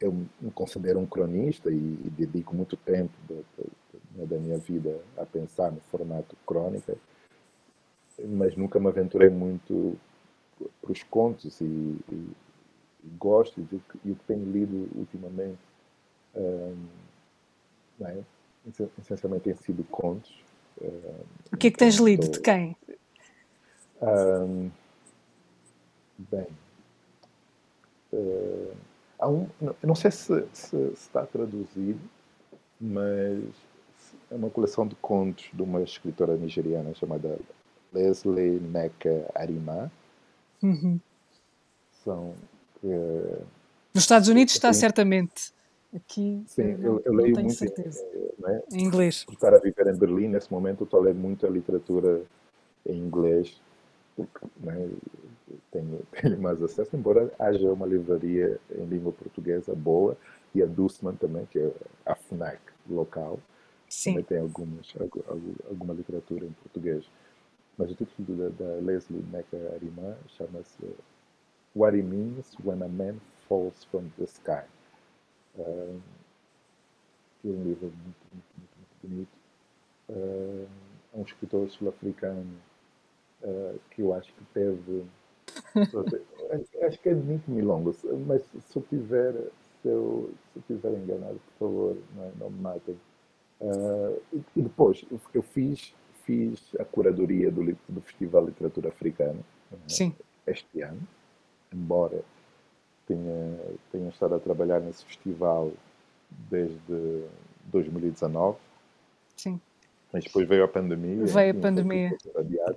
eu 0.00 0.12
me 0.12 0.50
considero 0.52 0.98
um 0.98 1.06
cronista 1.06 1.70
e, 1.70 1.74
e 1.74 2.10
dedico 2.10 2.54
muito 2.54 2.76
tempo 2.76 3.12
da, 3.28 4.24
da, 4.24 4.38
minha 4.38 4.58
vida 4.58 5.00
a 5.16 5.26
pensar 5.26 5.72
no 5.72 5.80
formato 5.90 6.36
crônica, 6.46 6.96
mas 8.18 8.56
nunca 8.56 8.78
me 8.78 8.88
aventurei 8.88 9.28
muito 9.28 9.98
para 10.80 10.92
os 10.92 11.02
contos 11.02 11.60
e, 11.60 11.64
e, 11.64 12.14
e 13.04 13.08
gosto 13.18 13.60
e, 13.60 13.80
e 14.04 14.12
o 14.12 14.16
que 14.16 14.24
tenho 14.24 14.50
lido 14.50 14.88
ultimamente 14.96 15.67
um, 16.38 16.86
é? 18.02 18.18
essencialmente 18.98 19.44
tem 19.44 19.54
sido 19.56 19.84
contos. 19.84 20.32
O 21.52 21.56
que 21.56 21.68
é 21.68 21.70
que 21.70 21.78
tens 21.78 21.96
lido? 21.96 22.28
De 22.28 22.40
quem? 22.40 22.76
Bem, 26.18 26.46
há 29.18 29.28
um, 29.28 29.48
não, 29.82 29.94
sei 29.94 30.10
se, 30.10 30.44
se, 30.52 30.68
se, 30.70 30.92
está 30.94 31.26
traduzido, 31.26 32.00
mas 32.80 33.42
é 34.30 34.34
uma 34.34 34.50
coleção 34.50 34.86
de 34.86 34.94
contos 34.96 35.48
de 35.52 35.62
uma 35.62 35.82
escritora 35.82 36.36
nigeriana 36.36 36.94
chamada 36.94 37.38
Leslie 37.92 38.60
Neka 38.60 39.30
Arima. 39.34 39.90
Uhum. 40.62 40.98
São. 42.04 42.34
Uh, 42.82 43.44
Nos 43.94 44.04
Estados 44.04 44.28
Unidos 44.28 44.54
está 44.54 44.72
certamente. 44.72 45.52
Aqui 45.94 46.42
sim, 46.46 46.72
eu, 46.72 46.80
eu, 46.80 47.02
eu 47.06 47.14
leio 47.14 47.34
muito 47.34 47.54
certeza. 47.54 48.04
Em, 48.14 48.42
né? 48.42 48.62
em 48.72 48.84
inglês. 48.84 49.24
Por 49.24 49.34
estar 49.34 49.54
a 49.54 49.58
viver 49.58 49.86
em 49.86 49.96
Berlim, 49.96 50.28
nesse 50.28 50.52
momento, 50.52 50.84
estou 50.84 51.00
a 51.00 51.04
ler 51.04 51.14
muita 51.14 51.48
literatura 51.48 52.22
em 52.84 52.98
inglês, 52.98 53.58
porque 54.14 54.46
né, 54.60 54.90
tenho, 55.70 56.00
tenho 56.20 56.40
mais 56.40 56.62
acesso, 56.62 56.94
embora 56.94 57.32
haja 57.38 57.72
uma 57.72 57.86
livraria 57.86 58.60
em 58.70 58.84
língua 58.84 59.12
portuguesa 59.12 59.74
boa 59.74 60.16
e 60.54 60.62
a 60.62 60.66
Dussman 60.66 61.14
também, 61.14 61.46
que 61.46 61.58
é 61.58 61.72
a 62.04 62.14
FNAC 62.14 62.60
local, 62.88 63.40
Sim. 63.88 64.10
também 64.10 64.24
tem 64.24 64.38
algumas, 64.40 64.94
alguma 65.68 65.94
literatura 65.94 66.44
em 66.44 66.52
português. 66.52 67.04
Mas 67.78 67.90
o 67.92 67.94
título 67.94 68.36
da, 68.36 68.48
da 68.48 68.74
Leslie 68.80 69.24
Arima 69.74 70.18
chama-se 70.36 70.84
What 71.74 71.96
It 71.96 72.06
Means 72.06 72.56
When 72.62 72.82
a 72.82 72.88
Man 72.88 73.20
Falls 73.48 73.84
from 73.84 74.10
the 74.18 74.24
Sky. 74.24 74.64
Uh, 75.58 76.00
é 77.44 77.48
um 77.48 77.64
livro 77.64 77.86
muito, 77.86 78.24
muito, 78.32 78.46
muito, 78.56 78.76
muito 78.76 78.96
bonito. 79.02 79.38
Uh, 80.08 80.68
é 81.14 81.18
um 81.18 81.22
escritor 81.22 81.68
sul-africano 81.70 82.46
uh, 83.42 83.78
que 83.90 84.02
eu 84.02 84.14
acho 84.14 84.32
que 84.32 84.44
teve. 84.54 85.04
acho 86.86 86.98
que 87.00 87.08
é 87.08 87.14
muito 87.14 87.50
milongo, 87.50 87.94
mas 88.26 88.42
se 88.42 88.76
eu 88.76 88.82
tiver, 88.82 89.32
se 89.82 89.88
eu, 89.88 90.30
se 90.52 90.58
eu 90.58 90.62
tiver 90.66 90.92
enganado, 90.92 91.40
por 91.58 91.68
favor, 91.68 91.96
não, 92.14 92.30
não 92.38 92.50
me 92.50 92.60
matem. 92.60 92.98
Uh, 93.60 94.22
e, 94.54 94.62
depois 94.62 95.04
eu 95.34 95.42
fiz 95.42 95.92
fiz 96.24 96.74
a 96.78 96.84
curadoria 96.84 97.50
do, 97.50 97.64
do 97.88 98.00
Festival 98.02 98.42
de 98.42 98.50
Literatura 98.50 98.90
Africana 98.90 99.40
este 100.46 100.82
ano, 100.82 101.00
embora 101.72 102.22
tenha, 103.08 103.58
tenha 103.90 104.08
estado 104.10 104.36
a 104.36 104.38
trabalhar 104.38 104.80
nesse 104.80 105.04
festival 105.04 105.72
desde 106.30 107.24
2019. 107.64 108.58
Sim. 109.36 109.60
Mas 110.12 110.24
depois 110.24 110.46
veio 110.46 110.64
a 110.64 110.68
pandemia. 110.68 111.24
Veio 111.24 111.50
a 111.50 111.60
pandemia. 111.60 112.16
Adiado, 112.36 112.76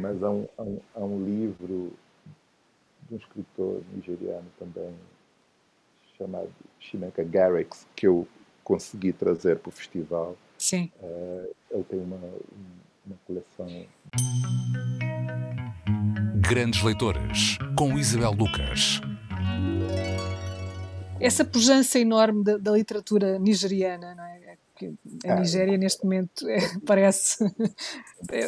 mas 0.00 0.22
há 0.22 0.30
um, 0.30 0.48
há, 0.58 0.62
um, 0.62 0.80
há 0.94 1.00
um 1.00 1.24
livro 1.24 1.92
de 3.08 3.14
um 3.14 3.18
escritor 3.18 3.82
nigeriano 3.94 4.46
também 4.58 4.92
chamado 6.18 6.50
Shineka 6.80 7.22
Garrix 7.22 7.86
que 7.94 8.06
eu 8.06 8.26
consegui 8.62 9.12
trazer 9.12 9.58
para 9.58 9.68
o 9.68 9.72
festival 9.72 10.36
Sim. 10.58 10.90
Uh, 11.02 11.54
ele 11.70 11.84
tem 11.84 12.00
uma, 12.00 12.16
uma 13.06 13.16
coleção. 13.26 13.86
Grandes 16.40 16.82
Leitores, 16.82 17.58
com 17.76 17.98
Isabel 17.98 18.32
Lucas. 18.32 19.00
Essa 21.24 21.44
pujança 21.44 21.98
enorme 21.98 22.44
da, 22.44 22.56
da 22.58 22.72
literatura 22.72 23.38
nigeriana, 23.38 24.14
não 24.14 24.24
é? 24.24 24.44
a 25.24 25.32
ah, 25.34 25.40
Nigéria 25.40 25.78
neste 25.78 26.02
momento 26.02 26.48
é, 26.48 26.58
parece 26.84 27.44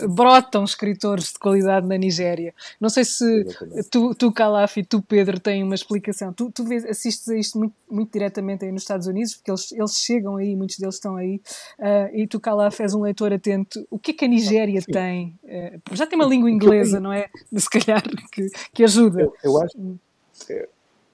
brotam 0.09 0.65
escritores 0.65 1.33
de 1.33 1.39
qualidade 1.39 1.87
na 1.87 1.97
Nigéria. 1.97 2.53
Não 2.81 2.89
sei 2.89 3.05
se 3.05 3.45
tu, 3.91 4.15
tu 4.15 4.33
Calaf 4.33 4.77
e 4.77 4.85
tu 4.85 5.01
Pedro 5.01 5.39
têm 5.39 5.63
uma 5.63 5.75
explicação. 5.75 6.33
Tu, 6.33 6.51
tu 6.51 6.65
vês, 6.65 6.85
assistes 6.85 7.29
a 7.29 7.37
isto 7.37 7.59
muito, 7.59 7.75
muito 7.89 8.13
diretamente 8.13 8.65
aí 8.65 8.73
nos 8.73 8.83
Estados 8.83 9.07
Unidos, 9.07 9.37
porque 9.37 9.51
eles, 9.51 9.73
eles 9.73 9.97
chegam 9.99 10.37
aí, 10.37 10.57
muitos 10.57 10.79
deles 10.79 10.97
estão 10.97 11.17
aí, 11.17 11.41
uh, 11.79 12.15
e 12.17 12.27
tu 12.27 12.41
Calaf 12.41 12.81
és 12.81 12.95
um 12.95 13.03
leitor 13.03 13.33
atento. 13.33 13.87
O 13.91 13.99
que 13.99 14.11
é 14.11 14.15
que 14.15 14.25
a 14.25 14.29
Nigéria 14.29 14.81
Sim. 14.81 14.93
tem? 14.93 15.39
Uh, 15.45 15.95
já 15.95 16.07
tem 16.07 16.19
uma 16.19 16.29
língua 16.29 16.51
inglesa, 16.51 16.99
não 16.99 17.13
é? 17.13 17.29
Se 17.57 17.71
calhar 17.71 18.03
que, 18.33 18.49
que 18.73 18.85
ajuda. 18.85 19.23
Eu, 19.23 19.35
eu 19.45 19.63
acho. 19.63 19.99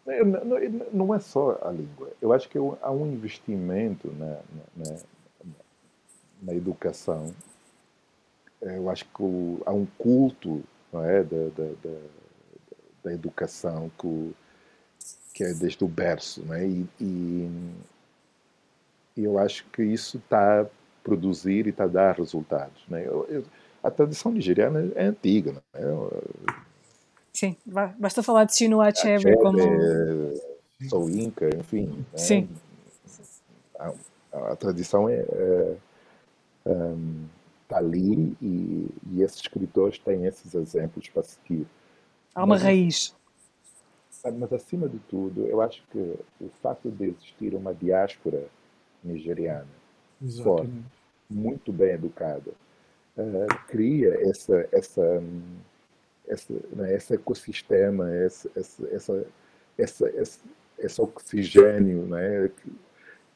É, 0.06 0.24
não, 0.92 1.14
é 1.14 1.18
só 1.20 1.58
a 1.62 1.70
língua. 1.70 2.10
Eu 2.20 2.32
acho 2.32 2.48
que 2.48 2.58
há 2.58 2.90
um 2.90 3.06
investimento 3.06 4.12
na, 4.12 4.40
na, 4.76 4.96
na 6.42 6.54
educação. 6.54 7.32
Eu 8.60 8.90
acho 8.90 9.04
que 9.04 9.62
há 9.64 9.72
um 9.72 9.86
culto 9.98 10.62
não 10.92 11.04
é, 11.04 11.22
da, 11.22 11.48
da, 11.56 11.68
da, 11.82 11.98
da 13.04 13.12
educação 13.12 13.90
que, 13.98 14.34
que 15.34 15.44
é 15.44 15.54
desde 15.54 15.84
o 15.84 15.88
berço. 15.88 16.44
Não 16.44 16.54
é? 16.54 16.66
e, 16.66 16.86
e 19.16 19.24
eu 19.24 19.38
acho 19.38 19.64
que 19.66 19.82
isso 19.82 20.18
está 20.18 20.62
a 20.62 20.66
produzir 21.04 21.66
e 21.66 21.70
está 21.70 21.84
a 21.84 21.88
dar 21.88 22.16
resultados. 22.16 22.84
É? 22.90 23.06
eu, 23.06 23.26
eu, 23.28 23.44
a 23.82 23.90
tradição 23.90 24.32
nigeriana 24.32 24.90
é 24.94 25.04
antiga. 25.04 25.62
É? 25.74 25.84
Sim, 27.42 27.56
basta 27.98 28.22
falar 28.22 28.44
de 28.44 28.54
Chinua 28.54 28.86
Achebe 28.86 29.36
como... 29.38 29.58
Sou 30.88 31.10
Inca, 31.10 31.50
enfim. 31.56 31.86
Né? 31.86 32.04
Sim. 32.14 32.48
A, 33.76 33.92
a, 34.52 34.54
tradição 34.54 35.08
é, 35.08 35.16
é 35.16 35.76
um, 36.66 37.24
está 37.64 37.78
ali 37.78 38.36
e, 38.40 38.86
e, 39.10 39.22
esses 39.22 39.40
escritores 39.40 39.98
têm 39.98 40.24
esses 40.24 40.54
exemplos 40.54 41.08
para 41.08 41.24
seguir. 41.24 41.66
Há 42.32 42.44
uma 42.44 42.54
mas, 42.54 42.62
raiz. 42.62 43.16
Mas, 44.38 44.52
acima 44.52 44.88
de 44.88 45.00
tudo, 45.00 45.44
eu 45.48 45.60
acho 45.60 45.82
que 45.90 45.98
o 46.40 46.48
facto 46.62 46.92
de 46.92 47.06
existir 47.06 47.56
uma 47.56 47.74
diáspora 47.74 48.46
nigeriana 49.02 49.66
forte, 50.44 50.70
muito 51.28 51.72
bem 51.72 51.90
educada, 51.94 52.52
uh, 53.16 53.66
cria 53.66 54.30
essa, 54.30 54.68
essa, 54.70 55.20
essa, 56.32 56.52
né, 56.72 56.94
esse 56.94 57.14
ecossistema, 57.14 58.14
esse, 58.16 58.50
essa, 58.56 58.88
essa, 58.92 59.26
essa, 59.78 60.10
esse, 60.10 60.40
esse 60.78 61.00
oxigênio 61.00 62.06
né, 62.06 62.50
que, 62.60 62.72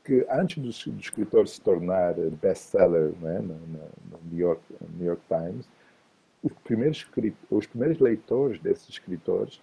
que 0.04 0.26
antes 0.30 0.56
do, 0.58 0.92
do 0.92 1.00
escritor 1.00 1.46
se 1.46 1.60
tornar 1.60 2.14
best-seller 2.14 3.12
né, 3.20 3.38
no, 3.40 3.56
no, 3.56 4.20
New, 4.30 4.38
York, 4.38 4.62
New 4.98 5.06
York 5.06 5.22
Times, 5.28 5.68
os 6.42 6.52
primeiros, 6.64 7.06
os 7.50 7.66
primeiros 7.66 7.98
leitores 7.98 8.60
desses 8.60 8.88
escritores 8.88 9.60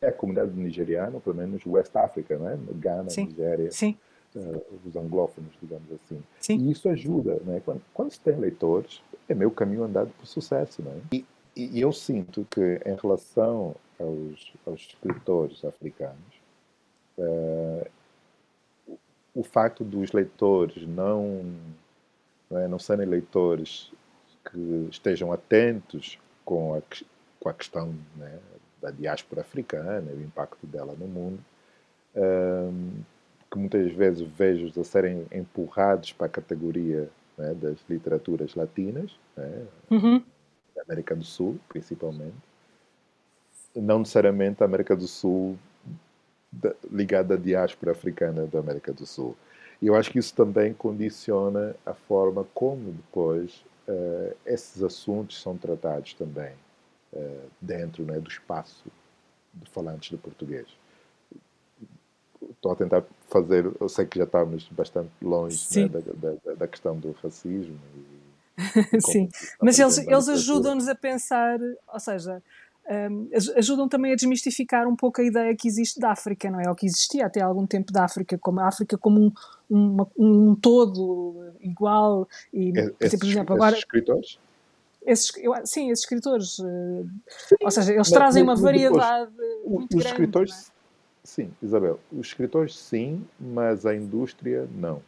é 0.00 0.08
a 0.08 0.12
comunidade 0.12 0.52
nigeriana, 0.52 1.20
pelo 1.20 1.36
menos 1.36 1.64
West 1.64 1.94
Africa, 1.94 2.36
né? 2.36 2.58
Ghana, 2.74 3.10
Sim. 3.10 3.26
Nigéria. 3.26 3.70
Sim. 3.70 3.96
uh, 4.34 4.62
os 4.84 4.96
anglófonos, 4.96 5.52
digamos 5.60 5.90
assim. 5.92 6.20
Sim. 6.40 6.58
E 6.58 6.72
isso 6.72 6.88
ajuda, 6.88 7.40
né? 7.44 7.62
quando, 7.64 7.82
quando 7.94 8.10
se 8.10 8.20
tem 8.20 8.36
leitores, 8.36 9.00
é 9.28 9.34
meio 9.34 9.50
caminho 9.50 9.84
andado 9.84 10.10
para 10.10 10.24
o 10.24 10.26
sucesso. 10.26 10.82
Né? 10.82 11.00
E, 11.12 11.24
e 11.54 11.80
eu 11.80 11.92
sinto 11.92 12.46
que, 12.50 12.80
em 12.86 12.94
relação 13.00 13.74
aos, 13.98 14.52
aos 14.66 14.80
escritores 14.80 15.64
africanos, 15.64 16.40
uh, 17.18 17.86
o 19.34 19.42
facto 19.42 19.84
dos 19.84 20.12
leitores 20.12 20.86
não, 20.86 21.44
não, 22.50 22.58
é, 22.58 22.68
não 22.68 22.78
serem 22.78 23.06
leitores 23.06 23.92
que 24.50 24.88
estejam 24.90 25.32
atentos 25.32 26.18
com 26.44 26.74
a, 26.74 26.82
com 27.40 27.48
a 27.48 27.54
questão 27.54 27.94
né, 28.16 28.38
da 28.80 28.90
diáspora 28.90 29.40
africana 29.40 30.10
e 30.12 30.16
o 30.16 30.22
impacto 30.22 30.66
dela 30.66 30.94
no 30.98 31.06
mundo, 31.06 31.38
um, 32.14 33.02
que 33.50 33.58
muitas 33.58 33.92
vezes 33.92 34.22
vejo-os 34.22 34.76
a 34.76 34.84
serem 34.84 35.26
empurrados 35.32 36.12
para 36.12 36.26
a 36.26 36.30
categoria 36.30 37.08
né, 37.38 37.54
das 37.54 37.78
literaturas 37.88 38.54
latinas, 38.54 39.18
né, 39.36 39.66
uhum. 39.90 40.22
Da 40.82 40.92
América 40.92 41.14
do 41.14 41.24
Sul, 41.24 41.58
principalmente. 41.68 42.36
Não 43.74 44.00
necessariamente 44.00 44.62
a 44.62 44.66
América 44.66 44.94
do 44.94 45.06
Sul 45.06 45.56
da, 46.50 46.74
ligada 46.90 47.34
à 47.34 47.36
diáspora 47.36 47.92
africana 47.92 48.46
da 48.46 48.58
América 48.58 48.92
do 48.92 49.06
Sul. 49.06 49.36
E 49.80 49.86
eu 49.86 49.96
acho 49.96 50.10
que 50.10 50.18
isso 50.18 50.34
também 50.34 50.74
condiciona 50.74 51.74
a 51.84 51.94
forma 51.94 52.46
como 52.54 52.92
depois 52.92 53.64
uh, 53.88 54.36
esses 54.44 54.82
assuntos 54.82 55.40
são 55.40 55.56
tratados 55.56 56.14
também 56.14 56.52
uh, 57.12 57.50
dentro 57.60 58.04
né, 58.04 58.20
do 58.20 58.28
espaço 58.28 58.84
de 59.54 59.68
falantes 59.70 60.10
de 60.10 60.16
português. 60.16 60.66
Estou 62.50 62.72
a 62.72 62.76
tentar 62.76 63.04
fazer, 63.28 63.70
eu 63.80 63.88
sei 63.88 64.06
que 64.06 64.18
já 64.18 64.24
estamos 64.24 64.68
bastante 64.68 65.10
longe 65.20 65.80
né, 65.80 65.88
da, 65.88 66.32
da, 66.34 66.54
da, 66.54 66.68
questão 66.68 66.96
do 66.96 67.12
racismo. 67.22 67.78
E, 67.96 68.21
Sim, 69.00 69.28
mas 69.60 69.78
eles, 69.78 69.98
eles 69.98 70.28
ajudam-nos 70.28 70.88
a 70.88 70.94
pensar, 70.94 71.58
ou 71.92 72.00
seja, 72.00 72.42
um, 73.10 73.30
ajudam 73.56 73.88
também 73.88 74.12
a 74.12 74.16
desmistificar 74.16 74.88
um 74.88 74.96
pouco 74.96 75.20
a 75.20 75.24
ideia 75.24 75.54
que 75.54 75.68
existe 75.68 76.00
da 76.00 76.10
África, 76.10 76.50
não 76.50 76.60
é? 76.60 76.68
Ou 76.68 76.74
que 76.74 76.86
existia 76.86 77.26
até 77.26 77.40
há 77.40 77.46
algum 77.46 77.66
tempo 77.66 77.92
da 77.92 78.04
África, 78.04 78.36
como 78.38 78.60
a 78.60 78.66
África 78.66 78.98
como 78.98 79.20
um, 79.20 79.32
um, 79.70 80.06
um 80.18 80.54
todo 80.56 81.52
igual. 81.60 82.28
E, 82.52 82.72
é, 82.76 82.92
esses, 83.00 83.18
por 83.18 83.28
exemplo, 83.28 83.54
agora. 83.54 83.76
Escritores? 83.76 84.38
Esses, 85.06 85.32
eu, 85.38 85.54
sim, 85.64 85.90
esses 85.90 86.04
escritores. 86.04 86.58
Uh, 86.58 87.08
ou 87.62 87.70
seja, 87.70 87.94
eles 87.94 88.10
trazem 88.10 88.42
uma 88.42 88.56
variedade. 88.56 89.30
Depois, 89.30 89.64
muito 89.64 89.96
os 89.96 90.02
grande, 90.02 90.08
escritores, 90.08 90.52
é? 90.52 90.72
sim, 91.22 91.50
Isabel. 91.62 92.00
Os 92.10 92.26
escritores, 92.26 92.76
sim, 92.76 93.24
mas 93.38 93.86
a 93.86 93.94
indústria, 93.94 94.68
não. 94.74 95.00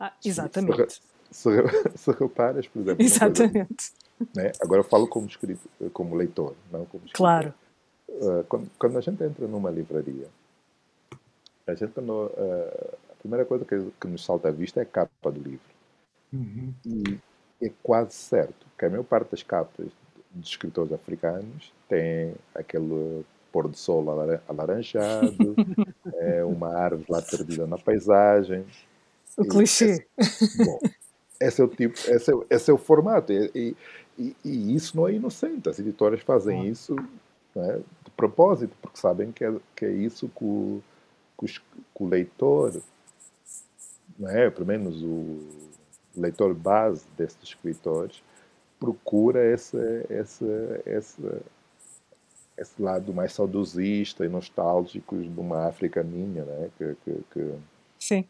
Ah, 0.00 0.12
exatamente. 0.24 1.00
Se, 1.34 1.50
se, 1.98 2.12
reparas, 2.12 2.68
por 2.68 2.80
exemplo. 2.80 3.04
Exatamente. 3.04 3.92
Né? 4.34 4.52
Agora 4.62 4.80
eu 4.80 4.84
falo 4.84 5.08
como, 5.08 5.26
escrito, 5.26 5.68
como 5.92 6.14
leitor, 6.14 6.54
não 6.70 6.84
como 6.86 7.04
escritor. 7.04 7.16
Claro. 7.16 7.54
Uh, 8.08 8.44
quando, 8.48 8.70
quando, 8.78 8.98
a 8.98 9.00
gente 9.00 9.24
entra 9.24 9.48
numa 9.48 9.68
livraria, 9.68 10.28
a 11.66 11.74
gente 11.74 11.98
uh, 11.98 12.94
a 13.10 13.14
primeira 13.18 13.44
coisa 13.44 13.64
que, 13.64 13.76
que, 14.00 14.06
nos 14.06 14.24
salta 14.24 14.48
à 14.48 14.52
vista 14.52 14.78
é 14.78 14.84
a 14.84 14.86
capa 14.86 15.32
do 15.32 15.40
livro. 15.40 15.74
Uhum. 16.32 16.72
E 16.86 17.18
é 17.60 17.72
quase 17.82 18.12
certo 18.12 18.66
que 18.78 18.84
a 18.84 18.90
maior 18.90 19.02
parte 19.02 19.32
das 19.32 19.42
capas 19.42 19.88
dos 20.30 20.48
escritores 20.48 20.92
africanos 20.92 21.72
tem 21.88 22.32
aquele 22.54 23.24
pôr 23.50 23.66
do 23.66 23.76
sol 23.76 24.04
alaranjado, 24.46 25.56
é 26.14 26.44
uma 26.44 26.72
árvore 26.76 27.06
lá 27.08 27.20
perdida 27.20 27.66
na 27.66 27.78
paisagem. 27.78 28.64
O 29.36 29.44
clichê. 29.44 30.06
Esse, 30.16 30.64
bom, 30.64 30.78
esse 31.40 31.60
é 31.60 31.64
o 31.64 31.68
tipo, 31.68 31.94
esse 31.94 32.32
é, 32.32 32.34
esse 32.50 32.70
é 32.70 32.74
o 32.74 32.78
formato. 32.78 33.32
E, 33.32 33.76
e, 34.18 34.36
e, 34.44 34.74
isso 34.74 34.96
não 34.96 35.08
é 35.08 35.12
inocente. 35.12 35.68
As 35.68 35.78
editoras 35.78 36.20
fazem 36.20 36.68
isso 36.68 36.94
né, 37.54 37.80
de 38.04 38.10
propósito, 38.12 38.76
porque 38.80 38.98
sabem 38.98 39.32
que 39.32 39.44
é, 39.44 39.54
que 39.74 39.84
é 39.84 39.90
isso 39.90 40.28
que 40.28 40.44
o, 40.44 40.82
que, 41.38 41.44
os, 41.44 41.58
que 41.58 42.02
o 42.02 42.06
leitor, 42.06 42.80
né, 44.18 44.50
pelo 44.50 44.66
menos 44.66 45.02
o 45.02 45.40
leitor 46.16 46.54
base 46.54 47.04
desses 47.16 47.42
escritores, 47.42 48.22
procura 48.78 49.44
esse, 49.52 49.76
esse, 50.10 50.44
esse, 50.86 51.22
esse 52.56 52.82
lado 52.82 53.12
mais 53.12 53.32
saudosista 53.32 54.24
e 54.24 54.28
nostálgico 54.28 55.16
de 55.16 55.40
uma 55.40 55.66
África 55.66 56.02
minha, 56.02 56.44
né? 56.44 56.70
Que, 56.76 56.96
que, 57.04 57.24
que... 57.32 57.54
Sim. 57.98 58.24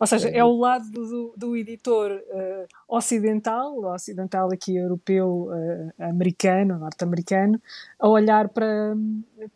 Ou 0.00 0.06
seja, 0.06 0.28
é, 0.28 0.38
é 0.38 0.44
o 0.44 0.56
lado 0.56 0.90
do, 0.90 1.34
do 1.36 1.56
editor 1.56 2.10
uh, 2.10 2.96
ocidental, 2.96 3.78
ocidental 3.84 4.48
aqui 4.52 4.76
europeu, 4.76 5.48
uh, 5.48 5.92
americano, 6.02 6.78
norte-americano, 6.78 7.60
a 7.98 8.08
olhar 8.08 8.48
para, 8.48 8.96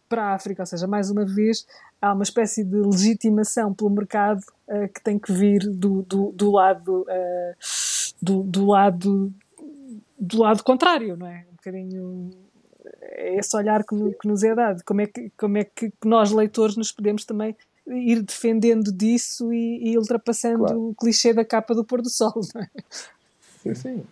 para 0.09 0.25
a 0.25 0.35
África. 0.35 0.63
Ou 0.63 0.67
seja, 0.67 0.87
mais 0.87 1.11
uma 1.11 1.25
vez, 1.25 1.67
há 2.01 2.13
uma 2.13 2.23
espécie 2.23 2.65
de 2.65 2.77
legitimação 2.77 3.75
pelo 3.75 3.91
mercado 3.91 4.41
uh, 4.69 4.89
que 4.93 5.03
tem 5.03 5.19
que 5.19 5.33
vir 5.33 5.69
do, 5.69 6.03
do, 6.03 6.33
do 6.33 6.51
lado 6.53 7.07
do, 8.21 8.43
do, 8.43 8.67
lado 8.67 9.33
do 10.19 10.39
lado 10.39 10.65
contrário, 10.65 11.17
não 11.17 11.27
é? 11.27 11.47
Um 11.51 11.57
bocadinho 11.57 12.31
é 13.03 13.37
esse 13.37 13.57
olhar 13.57 13.85
que, 13.85 13.97
que 14.21 14.29
nos 14.29 14.43
é 14.43 14.55
dado. 14.55 14.83
Como 14.85 15.01
é 15.01 15.07
que, 15.07 15.31
como 15.37 15.59
é 15.59 15.65
que 15.65 15.93
nós, 16.05 16.31
leitores, 16.33 16.77
nos 16.77 16.93
podemos 16.93 17.25
também 17.25 17.57
ir 17.91 18.23
defendendo 18.23 18.93
disso 18.93 19.53
e, 19.53 19.91
e 19.91 19.99
ultrapassando 19.99 20.59
claro. 20.59 20.89
o 20.89 20.95
clichê 20.95 21.33
da 21.33 21.45
capa 21.45 21.75
do 21.75 21.85
pôr 21.85 22.03
do 22.03 22.11
sol, 22.11 22.41
não 22.55 22.63
é? 22.63 22.69
Sim, 23.63 23.75
sim. 23.75 24.05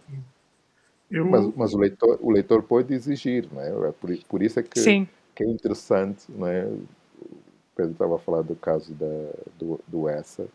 Eu... 1.10 1.26
Mas, 1.26 1.54
mas, 1.54 1.74
o, 1.74 1.78
leitor, 1.78 2.18
o 2.20 2.30
leitor 2.30 2.62
pode 2.62 2.92
exigir, 2.92 3.48
não 3.52 3.60
é? 3.60 3.88
é 3.88 3.92
por, 3.92 4.16
por 4.24 4.42
isso 4.42 4.58
é 4.58 4.62
que, 4.62 4.80
sim. 4.80 5.08
que 5.34 5.44
é 5.44 5.46
interessante, 5.46 6.24
não 6.28 6.46
é? 6.46 6.64
O 6.66 6.86
Pedro 7.76 7.92
estava 7.92 8.16
a 8.16 8.18
falar 8.18 8.42
do 8.42 8.56
caso 8.56 8.92
da, 8.94 9.30
do, 9.58 9.80
do 9.86 10.08
Essa. 10.08 10.46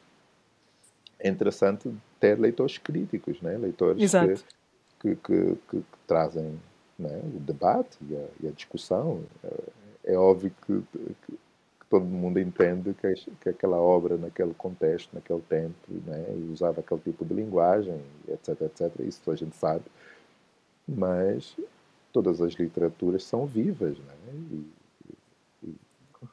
É 1.19 1.30
interessante 1.30 1.89
ter 2.19 2.38
leitores 2.39 2.78
críticos, 2.78 3.41
né? 3.41 3.57
leitores 3.57 4.11
que, 4.99 5.15
que, 5.15 5.15
que, 5.15 5.55
que, 5.69 5.84
trazem 6.07 6.59
né? 6.97 7.22
o 7.24 7.39
debate 7.39 7.97
e 8.09 8.15
a, 8.15 8.26
e 8.43 8.47
a 8.47 8.51
discussão. 8.51 9.24
É, 9.43 10.13
é 10.13 10.17
óbvio 10.17 10.51
que, 10.65 10.84
todo 11.92 12.06
mundo 12.06 12.39
entende 12.39 12.94
que, 12.94 13.14
que 13.42 13.50
aquela 13.50 13.76
obra, 13.76 14.16
naquele 14.16 14.54
contexto, 14.54 15.14
naquele 15.14 15.42
tempo, 15.42 15.76
né, 16.06 16.26
usava 16.50 16.80
aquele 16.80 17.02
tipo 17.02 17.26
de 17.26 17.34
linguagem, 17.34 18.02
etc, 18.30 18.62
etc. 18.62 18.89
Isso 19.02 19.30
a 19.30 19.36
gente 19.36 19.54
sabe. 19.58 19.84
Mas 20.88 21.58
todas 22.14 22.42
as 22.42 22.54
literaturas 22.54 23.26
são 23.26 23.46
vivas, 23.46 23.98
né? 24.00 24.16
E, 24.34 24.66
e, 25.66 25.76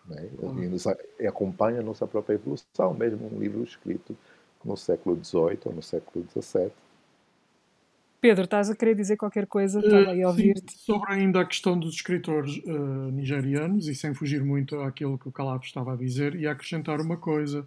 né? 0.07 0.31
e, 0.63 0.69
nos, 0.69 0.87
acompanha 1.27 1.81
a 1.81 1.83
nossa 1.83 2.07
própria 2.07 2.37
evolução, 2.37 2.95
mesmo 2.95 3.27
um 3.27 3.41
livro 3.41 3.65
escrito 3.65 4.17
no 4.65 4.77
século 4.77 5.17
XVIII 5.23 5.59
ou 5.65 5.73
no 5.73 5.83
século 5.83 6.25
XVII 6.31 6.71
Pedro, 8.21 8.45
estás 8.45 8.69
a 8.69 8.75
querer 8.75 8.97
dizer 8.97 9.17
qualquer 9.17 9.47
coisa? 9.47 9.79
Estava 9.79 10.11
aí 10.11 10.23
a 10.23 10.29
ouvir-te. 10.29 10.77
Sobre 10.77 11.13
ainda 11.13 11.41
a 11.41 11.45
questão 11.45 11.79
dos 11.79 11.95
escritores 11.95 12.57
uh, 12.65 13.11
nigerianos, 13.13 13.87
e 13.87 13.95
sem 13.95 14.13
fugir 14.13 14.43
muito 14.43 14.81
àquilo 14.81 15.17
que 15.17 15.29
o 15.29 15.33
Calaf 15.33 15.65
estava 15.65 15.93
a 15.93 15.97
dizer, 15.97 16.35
e 16.35 16.47
acrescentar 16.47 17.01
uma 17.01 17.17
coisa, 17.17 17.67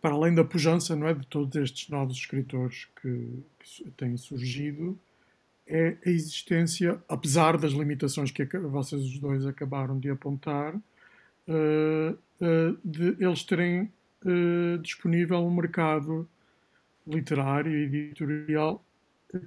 para 0.00 0.14
além 0.14 0.34
da 0.34 0.42
pujança 0.44 0.96
não 0.96 1.06
é, 1.06 1.12
de 1.12 1.26
todos 1.26 1.54
estes 1.56 1.90
novos 1.90 2.16
escritores 2.16 2.88
que, 3.02 3.42
que 3.58 3.90
têm 3.90 4.16
surgido, 4.16 4.98
é 5.66 5.96
a 6.06 6.08
existência, 6.08 6.98
apesar 7.06 7.58
das 7.58 7.72
limitações 7.72 8.30
que 8.30 8.44
vocês 8.44 9.02
os 9.02 9.18
dois 9.18 9.44
acabaram 9.44 9.98
de 9.98 10.08
apontar, 10.08 10.74
uh, 10.74 12.18
uh, 12.40 12.78
de 12.82 13.16
eles 13.22 13.42
terem 13.42 13.90
disponível 14.82 15.38
um 15.38 15.54
mercado 15.54 16.28
literário 17.06 17.70
e 17.70 17.84
editorial 17.84 18.82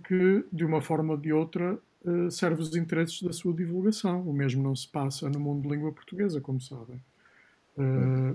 que, 0.08 0.46
de 0.52 0.66
uma 0.66 0.82
forma 0.82 1.14
ou 1.14 1.20
de 1.20 1.32
outra, 1.34 1.80
eh, 2.06 2.30
serve 2.30 2.62
os 2.62 2.76
interesses 2.76 3.22
da 3.22 3.34
sua 3.34 3.54
divulgação. 3.54 4.22
O 4.22 4.34
mesmo 4.34 4.62
não 4.64 4.76
se 4.76 4.88
passa 4.88 5.30
no 5.30 5.40
mundo 5.40 5.64
de 5.64 5.70
língua 5.70 5.92
portuguesa, 5.92 6.42
como 6.42 6.60
sabem. 6.62 7.00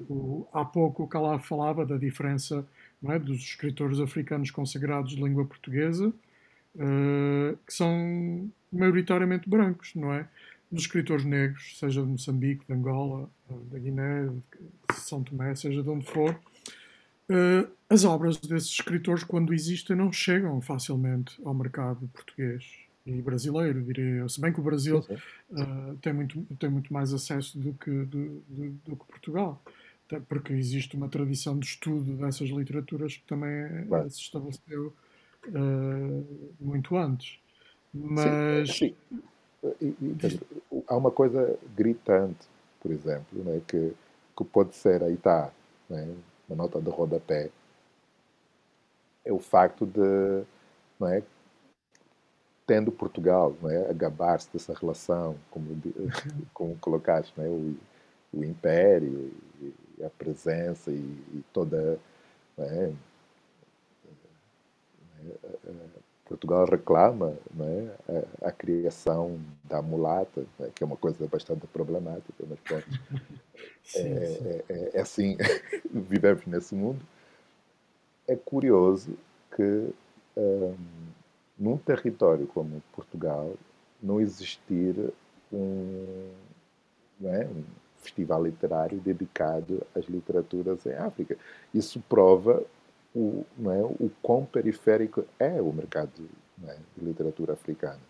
O, 0.09 0.47
há 0.55 0.64
pouco 0.64 1.03
o 1.03 1.07
Calaf 1.07 1.47
falava 1.47 1.84
da 1.84 1.99
diferença 1.99 2.66
é, 3.12 3.18
dos 3.18 3.40
escritores 3.40 4.01
africanos 4.01 4.51
consagrados 4.51 5.14
de 5.14 5.22
língua 5.22 5.45
portuguesa, 5.45 6.09
uh, 6.09 7.59
que 7.66 7.74
são 7.74 8.51
maioritariamente 8.72 9.49
brancos, 9.49 9.95
não 9.95 10.12
é? 10.12 10.26
Dos 10.72 10.84
escritores 10.84 11.24
negros, 11.24 11.78
seja 11.78 12.03
de 12.03 12.09
Moçambique, 12.09 12.66
de 12.66 12.72
Angola, 12.72 13.28
da 13.70 13.78
Guiné, 13.78 14.26
de 14.26 15.01
São 15.01 15.22
Tomé, 15.22 15.55
seja 15.55 15.82
de 15.82 15.88
onde 15.88 16.07
for, 16.07 16.34
Uh, 17.30 17.70
as 17.88 18.04
obras 18.04 18.36
desses 18.38 18.70
escritores, 18.70 19.24
quando 19.24 19.54
existem, 19.54 19.96
não 19.96 20.12
chegam 20.12 20.60
facilmente 20.60 21.40
ao 21.44 21.54
mercado 21.54 22.08
português 22.12 22.64
e 23.06 23.20
brasileiro, 23.20 23.82
diria 23.82 24.04
eu. 24.04 24.28
Se 24.28 24.40
bem 24.40 24.52
que 24.52 24.60
o 24.60 24.62
Brasil 24.62 24.98
uh, 24.98 25.96
tem, 26.00 26.12
muito, 26.12 26.42
tem 26.58 26.70
muito 26.70 26.92
mais 26.92 27.12
acesso 27.12 27.58
do 27.58 27.72
que, 27.74 27.90
do, 27.90 28.42
do, 28.48 28.70
do 28.84 28.96
que 28.96 29.04
Portugal. 29.06 29.62
porque 30.28 30.52
existe 30.52 30.96
uma 30.96 31.08
tradição 31.08 31.58
de 31.58 31.66
estudo 31.66 32.16
dessas 32.16 32.48
literaturas 32.48 33.16
que 33.16 33.24
também 33.26 33.86
claro. 33.86 34.10
se 34.10 34.20
estabeleceu 34.20 34.92
uh, 35.48 36.54
muito 36.60 36.96
antes. 36.96 37.38
Mas. 37.92 38.76
Sim, 38.76 38.94
sim. 39.10 39.22
E, 39.80 39.86
e, 39.86 40.40
há 40.86 40.96
uma 40.96 41.10
coisa 41.10 41.58
gritante, 41.74 42.46
por 42.80 42.90
exemplo, 42.90 43.42
né, 43.44 43.62
que, 43.66 43.92
que 44.36 44.44
pode 44.44 44.76
ser, 44.76 45.02
aí 45.02 45.14
está, 45.14 45.50
né, 45.88 46.14
uma 46.49 46.57
nota 46.57 46.80
de 46.80 46.90
rodapé, 46.90 47.51
é 49.24 49.32
o 49.32 49.38
facto 49.38 49.86
de, 49.86 50.45
não 50.99 51.09
é, 51.09 51.22
tendo 52.66 52.92
Portugal 52.92 53.55
não 53.61 53.70
é, 53.70 53.90
a 53.90 53.92
gabar-se 53.92 54.49
dessa 54.53 54.74
relação, 54.74 55.36
como, 55.51 55.80
como 56.53 56.76
colocaste, 56.78 57.32
não 57.36 57.45
é, 57.45 57.49
o, 57.49 57.76
o 58.32 58.45
império 58.45 59.32
e 59.99 60.05
a 60.05 60.11
presença 60.11 60.90
e, 60.90 60.97
e 61.34 61.45
toda. 61.53 61.99
Não 62.57 62.64
é, 62.64 62.92
Portugal 66.26 66.64
reclama 66.64 67.36
é, 67.60 68.24
a, 68.42 68.48
a, 68.48 68.52
criação 68.52 69.38
da 69.62 69.82
mulata, 69.82 70.44
né, 70.58 70.70
que 70.74 70.82
é 70.82 70.86
uma 70.86 70.96
coisa 70.96 71.26
bastante 71.26 71.66
problemática, 71.66 72.44
mas 72.48 72.58
pronto. 72.60 72.86
sim, 73.84 74.14
é, 74.14 74.26
sim. 74.26 74.48
É, 74.48 74.64
é, 74.68 74.90
é, 74.94 75.00
assim, 75.00 75.36
vivemos 75.92 76.46
nesse 76.46 76.74
mundo. 76.74 77.00
É 78.26 78.34
curioso 78.34 79.16
que 79.54 79.90
um, 80.36 80.74
num 81.58 81.76
território 81.76 82.46
como 82.46 82.82
Portugal 82.92 83.52
não 84.02 84.20
existir 84.20 85.12
um, 85.52 86.30
não 87.20 87.34
é, 87.34 87.46
um 87.46 87.64
festival 87.98 88.44
literário 88.44 88.98
dedicado 88.98 89.82
às 89.94 90.04
literaturas 90.06 90.84
em 90.86 90.94
África. 90.94 91.36
Isso 91.72 92.02
prova 92.08 92.62
o, 93.14 93.44
não 93.56 93.70
é, 93.72 93.82
o 93.82 94.10
quão 94.20 94.44
periférico 94.44 95.24
é 95.38 95.60
o 95.62 95.72
mercado 95.72 96.10
é, 96.66 96.76
de 96.96 97.04
literatura 97.04 97.52
africana. 97.52 98.00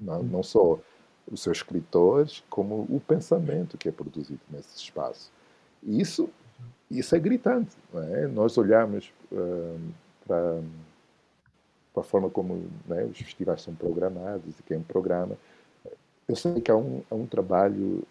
Não, 0.00 0.22
não 0.22 0.42
só 0.42 0.78
os 1.30 1.42
seus 1.42 1.58
escritores, 1.58 2.44
como 2.50 2.86
o 2.88 3.00
pensamento 3.00 3.78
que 3.78 3.88
é 3.88 3.92
produzido 3.92 4.40
nesse 4.50 4.76
espaço. 4.76 5.32
E 5.82 6.00
isso, 6.00 6.28
isso 6.90 7.14
é 7.14 7.18
gritante. 7.18 7.74
É? 7.94 8.26
Nós 8.26 8.58
olhamos 8.58 9.12
uh, 9.32 9.80
para, 10.26 10.60
para 11.94 12.02
a 12.02 12.04
forma 12.04 12.28
como 12.28 12.66
é, 12.90 13.04
os 13.04 13.18
festivais 13.18 13.62
são 13.62 13.74
programados 13.74 14.58
e 14.58 14.62
quem 14.64 14.80
programa. 14.82 15.36
Eu 16.28 16.36
sei 16.36 16.60
que 16.60 16.70
há 16.70 16.76
um, 16.76 17.02
há 17.10 17.14
um 17.14 17.26
trabalho 17.26 18.02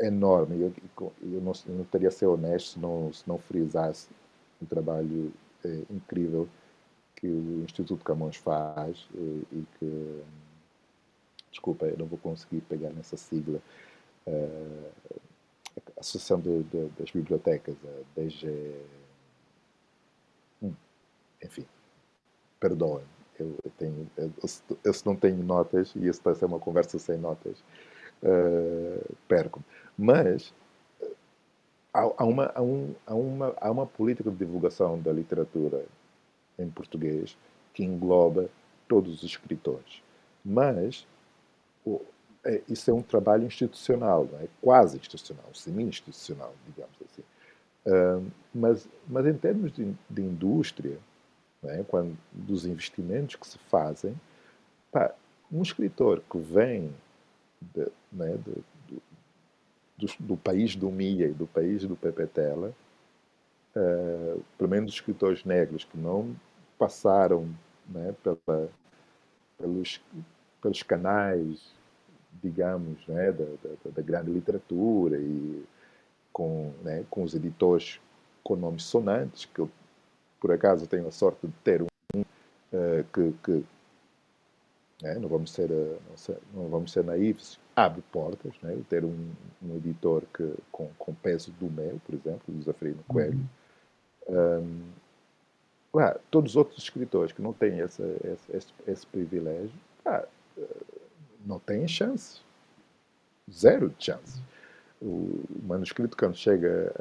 enorme. 0.00 0.60
Eu, 0.60 0.72
eu, 1.22 1.40
não, 1.40 1.52
eu 1.66 1.74
não 1.74 1.84
teria 1.84 2.10
ser 2.10 2.26
honesto 2.26 2.74
se 2.74 2.78
não, 2.78 3.12
se 3.12 3.28
não 3.28 3.38
frisasse 3.38 4.08
um 4.62 4.66
trabalho 4.66 5.32
é, 5.64 5.82
incrível 5.90 6.48
que 7.16 7.26
o 7.26 7.64
Instituto 7.64 8.04
Camões 8.04 8.36
faz 8.36 9.06
e, 9.14 9.42
e, 9.52 9.66
que. 9.78 10.22
Desculpa, 11.50 11.86
eu 11.86 11.98
não 11.98 12.06
vou 12.06 12.18
conseguir 12.18 12.60
pegar 12.62 12.90
nessa 12.90 13.16
sigla. 13.16 13.60
Uh, 14.26 14.90
a 15.96 16.00
Associação 16.00 16.40
de, 16.40 16.62
de, 16.64 16.88
das 16.98 17.10
Bibliotecas, 17.10 17.76
a 17.84 18.20
DG. 18.20 18.74
Hum, 20.62 20.72
enfim, 21.42 21.66
perdoem, 22.58 23.04
eu, 23.38 23.54
eu, 23.64 24.06
eu, 24.16 24.32
eu, 24.84 24.92
não 25.04 25.16
tenho 25.16 25.42
notas, 25.42 25.94
e 25.96 26.06
isso 26.06 26.22
ser 26.34 26.44
uma 26.44 26.58
conversa 26.58 26.98
sem 26.98 27.18
notas, 27.18 27.62
uh, 28.22 29.16
perco-me. 29.28 29.64
Mas 29.96 30.52
há, 31.92 32.00
há, 32.16 32.24
uma, 32.24 32.52
há, 32.54 32.62
um, 32.62 32.94
há, 33.06 33.14
uma, 33.14 33.54
há 33.60 33.70
uma 33.70 33.86
política 33.86 34.30
de 34.30 34.36
divulgação 34.36 35.00
da 35.00 35.12
literatura 35.12 35.84
em 36.58 36.68
português 36.68 37.36
que 37.74 37.84
engloba 37.84 38.48
todos 38.88 39.14
os 39.14 39.22
escritores. 39.22 40.02
Mas 40.44 41.06
o, 41.84 42.00
é, 42.44 42.62
isso 42.68 42.90
é 42.90 42.94
um 42.94 43.02
trabalho 43.02 43.44
institucional, 43.44 44.28
é? 44.40 44.46
quase 44.60 44.96
institucional, 44.96 45.46
semi-institucional, 45.52 46.54
digamos 46.66 46.96
assim. 47.04 47.22
Uh, 47.86 48.30
mas, 48.54 48.88
mas 49.08 49.26
em 49.26 49.34
termos 49.34 49.72
de, 49.72 49.94
de 50.08 50.22
indústria, 50.22 50.98
é? 51.64 51.84
Quando, 51.86 52.16
dos 52.32 52.64
investimentos 52.64 53.36
que 53.36 53.46
se 53.46 53.58
fazem, 53.58 54.18
pá, 54.90 55.14
um 55.52 55.62
escritor 55.62 56.22
que 56.30 56.38
vem 56.38 56.92
de, 57.60 57.86
né, 58.12 58.38
de, 58.38 59.00
do, 59.98 60.12
do 60.20 60.36
país 60.36 60.74
do 60.74 60.90
Mia 60.90 61.26
e 61.26 61.32
do 61.32 61.46
país 61.46 61.84
do 61.84 61.96
Pepetela, 61.96 62.72
uh, 63.76 64.42
pelo 64.56 64.70
menos 64.70 64.90
os 64.90 64.96
escritores 64.96 65.44
negros 65.44 65.84
que 65.84 65.98
não 65.98 66.34
passaram 66.78 67.48
né, 67.88 68.14
pela, 68.22 68.68
pelos, 69.58 70.00
pelos 70.62 70.82
canais, 70.82 71.72
digamos, 72.42 73.06
né, 73.06 73.32
da, 73.32 73.44
da, 73.44 73.90
da, 73.96 74.02
grande 74.02 74.30
literatura 74.30 75.18
e 75.18 75.62
com, 76.32 76.72
né, 76.82 77.04
com 77.10 77.22
os 77.22 77.34
editores 77.34 78.00
com 78.42 78.56
nomes 78.56 78.84
sonantes, 78.84 79.44
que 79.44 79.60
eu, 79.60 79.70
por 80.40 80.50
acaso, 80.50 80.86
tenho 80.86 81.06
a 81.06 81.10
sorte 81.10 81.46
de 81.46 81.52
ter 81.62 81.82
um 81.82 82.20
uh, 82.20 83.04
que, 83.12 83.34
que 83.44 83.64
né, 85.02 85.14
não, 85.14 85.28
vamos 85.28 85.50
ser, 85.52 85.70
uh, 85.70 85.98
não, 86.54 86.68
vamos 86.68 86.92
ser 86.92 87.04
naivos, 87.04 87.58
abre 87.74 88.02
portas, 88.12 88.52
né? 88.62 88.78
ter 88.88 89.04
um, 89.04 89.32
um, 89.62 89.76
editor 89.76 90.22
que, 90.34 90.54
com, 90.70 90.90
com 90.98 91.14
peso 91.14 91.50
do 91.52 91.70
meu, 91.70 92.00
por 92.04 92.14
exemplo, 92.14 92.42
o 92.48 92.62
Zafirino 92.62 93.02
Coelho. 93.08 93.40
Uhum. 94.28 94.84
Um, 95.92 96.00
ah, 96.00 96.18
todos 96.30 96.52
os 96.52 96.56
outros 96.56 96.78
escritores 96.82 97.32
que 97.32 97.42
não 97.42 97.52
têm 97.52 97.80
esse, 97.80 98.02
esse, 98.02 98.56
esse, 98.56 98.68
esse 98.86 99.06
privilégio 99.06 99.72
ah, 100.04 100.24
não 101.44 101.58
têm 101.58 101.88
chance. 101.88 102.40
Zero 103.50 103.88
de 103.88 104.04
chance. 104.04 104.40
O 105.02 105.42
manuscrito, 105.62 106.16
quando 106.16 106.36
chega 106.36 106.94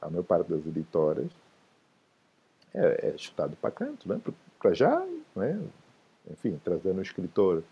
à 0.00 0.08
maior 0.08 0.22
parte 0.22 0.48
das 0.48 0.64
editoras, 0.64 1.28
é, 2.72 3.08
é 3.08 3.18
chutado 3.18 3.56
para 3.56 3.70
canto, 3.70 4.08
né? 4.08 4.20
para 4.58 4.72
já, 4.72 5.04
né? 5.34 5.60
Enfim, 6.30 6.60
trazendo 6.64 6.98
um 6.98 7.02
escritor 7.02 7.62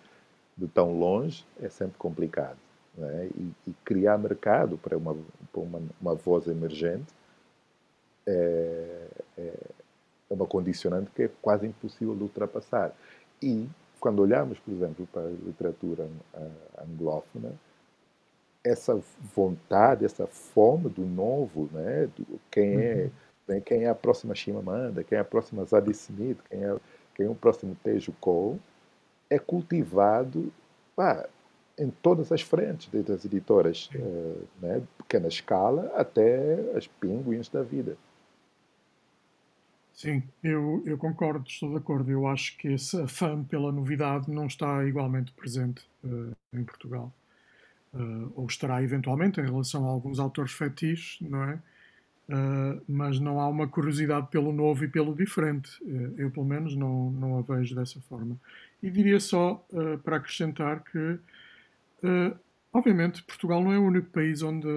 de 0.56 0.66
tão 0.68 0.98
longe 0.98 1.44
é 1.60 1.68
sempre 1.68 1.98
complicado. 1.98 2.58
É? 2.96 3.28
E, 3.34 3.52
e, 3.66 3.74
criar 3.84 4.16
mercado 4.16 4.78
para 4.78 4.96
uma, 4.96 5.16
para 5.52 5.60
uma, 5.60 5.82
uma 6.00 6.14
voz 6.14 6.46
emergente 6.46 7.12
é, 8.24 9.06
é, 9.36 9.42
é, 9.42 9.54
uma 10.30 10.46
condicionante 10.46 11.10
que 11.10 11.24
é 11.24 11.30
quase 11.42 11.66
impossível 11.66 12.14
de 12.14 12.22
ultrapassar. 12.22 12.92
E 13.42 13.68
quando 13.98 14.20
olhamos, 14.20 14.60
por 14.60 14.72
exemplo, 14.72 15.08
para 15.12 15.22
a 15.22 15.30
literatura 15.30 16.08
anglófona, 16.78 17.52
essa 18.62 18.98
vontade, 19.34 20.04
essa 20.04 20.26
fome 20.26 20.88
do 20.88 21.04
novo, 21.04 21.68
né? 21.72 22.08
Do, 22.16 22.40
quem 22.50 22.80
é 22.80 23.10
uhum. 23.48 23.60
quem 23.60 23.84
é 23.84 23.88
a 23.88 23.94
próxima 23.94 24.34
Chimamanda, 24.34 25.04
quem 25.04 25.18
é 25.18 25.20
a 25.20 25.24
próxima 25.24 25.64
Zadie 25.64 25.90
Smith, 25.92 26.38
quem 26.48 26.64
é, 26.64 26.76
quem 27.14 27.26
é 27.26 27.28
o 27.28 27.34
próximo 27.34 27.76
Tejo 27.82 28.12
Cole, 28.20 28.60
é 29.30 29.38
cultivado 29.38 30.52
em 31.78 31.90
todas 31.90 32.30
as 32.30 32.40
frentes, 32.40 32.88
desde 32.90 33.12
as 33.12 33.24
editoras 33.24 33.90
uh, 33.94 34.46
né, 34.60 34.80
de 34.80 34.86
pequena 34.98 35.28
escala 35.28 35.92
até 35.96 36.76
as 36.76 36.86
pinguins 36.86 37.48
da 37.48 37.62
vida. 37.62 37.96
Sim, 39.92 40.22
eu, 40.42 40.82
eu 40.84 40.98
concordo, 40.98 41.44
estou 41.48 41.70
de 41.70 41.76
acordo. 41.76 42.10
Eu 42.10 42.26
acho 42.26 42.56
que 42.58 42.68
esse 42.68 43.06
fã 43.06 43.42
pela 43.44 43.70
novidade 43.70 44.30
não 44.30 44.46
está 44.46 44.84
igualmente 44.84 45.32
presente 45.32 45.86
uh, 46.04 46.34
em 46.52 46.64
Portugal. 46.64 47.12
Uh, 47.92 48.32
ou 48.34 48.46
estará 48.46 48.82
eventualmente 48.82 49.40
em 49.40 49.44
relação 49.44 49.86
a 49.86 49.90
alguns 49.90 50.18
autores 50.18 50.52
fetiches, 50.52 51.20
não 51.20 51.44
é? 51.44 51.60
Uh, 52.26 52.80
mas 52.88 53.20
não 53.20 53.38
há 53.38 53.46
uma 53.46 53.68
curiosidade 53.68 54.28
pelo 54.28 54.50
novo 54.50 54.84
e 54.84 54.88
pelo 54.88 55.14
diferente. 55.14 55.70
Uh, 55.82 56.14
eu, 56.16 56.30
pelo 56.30 56.46
menos, 56.46 56.74
não, 56.74 57.10
não 57.10 57.38
a 57.38 57.42
vejo 57.42 57.74
dessa 57.74 58.00
forma. 58.00 58.36
E 58.82 58.90
diria 58.90 59.20
só, 59.20 59.64
uh, 59.72 59.98
para 59.98 60.16
acrescentar, 60.16 60.82
que, 60.84 61.18
obviamente, 62.72 63.22
Portugal 63.22 63.62
não 63.62 63.72
é 63.72 63.78
o 63.78 63.84
único 63.86 64.10
país 64.10 64.42
onde 64.42 64.68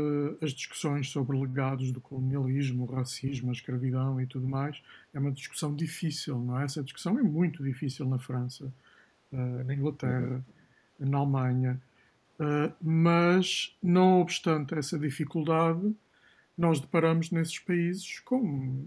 as 0.41 0.51
discussões 0.51 1.09
sobre 1.09 1.37
legados 1.37 1.91
do 1.91 1.99
colonialismo, 2.01 2.83
o 2.83 2.93
racismo, 2.93 3.49
a 3.49 3.53
escravidão 3.53 4.19
e 4.21 4.25
tudo 4.25 4.47
mais 4.47 4.81
é 5.13 5.19
uma 5.19 5.31
discussão 5.31 5.75
difícil, 5.75 6.39
não 6.39 6.59
é? 6.59 6.63
Essa 6.63 6.81
discussão 6.81 7.19
é 7.19 7.23
muito 7.23 7.61
difícil 7.61 8.05
na 8.05 8.17
França, 8.17 8.71
na 9.29 9.73
Inglaterra, 9.73 10.41
na 10.97 11.17
Alemanha. 11.17 11.81
mas, 12.81 13.75
não 13.83 14.21
obstante 14.21 14.73
essa 14.73 14.97
dificuldade, 14.97 15.93
nós 16.58 16.80
deparamos 16.80 17.32
nesses 17.32 17.60
países 17.60 18.20
com 18.20 18.86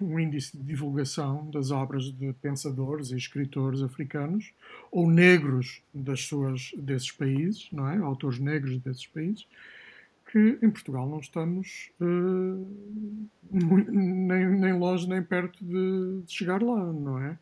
um 0.00 0.20
índice 0.20 0.56
de 0.56 0.62
divulgação 0.62 1.50
das 1.50 1.70
obras 1.70 2.04
de 2.12 2.32
pensadores 2.34 3.10
e 3.10 3.16
escritores 3.16 3.82
africanos 3.82 4.52
ou 4.90 5.10
negros 5.10 5.82
das 5.92 6.20
suas 6.22 6.72
desses 6.76 7.10
países, 7.10 7.68
não 7.72 7.88
é? 7.88 7.96
Autores 7.98 8.38
negros 8.38 8.78
desses 8.78 9.06
países 9.06 9.46
que 10.34 10.58
em 10.60 10.68
Portugal 10.68 11.08
não 11.08 11.20
estamos 11.20 11.92
uh, 12.00 12.66
nem, 13.52 14.48
nem 14.48 14.72
longe 14.72 15.08
nem 15.08 15.22
perto 15.22 15.64
de, 15.64 16.22
de 16.22 16.32
chegar 16.32 16.60
lá, 16.60 16.92
não 16.92 17.22
é? 17.22 17.38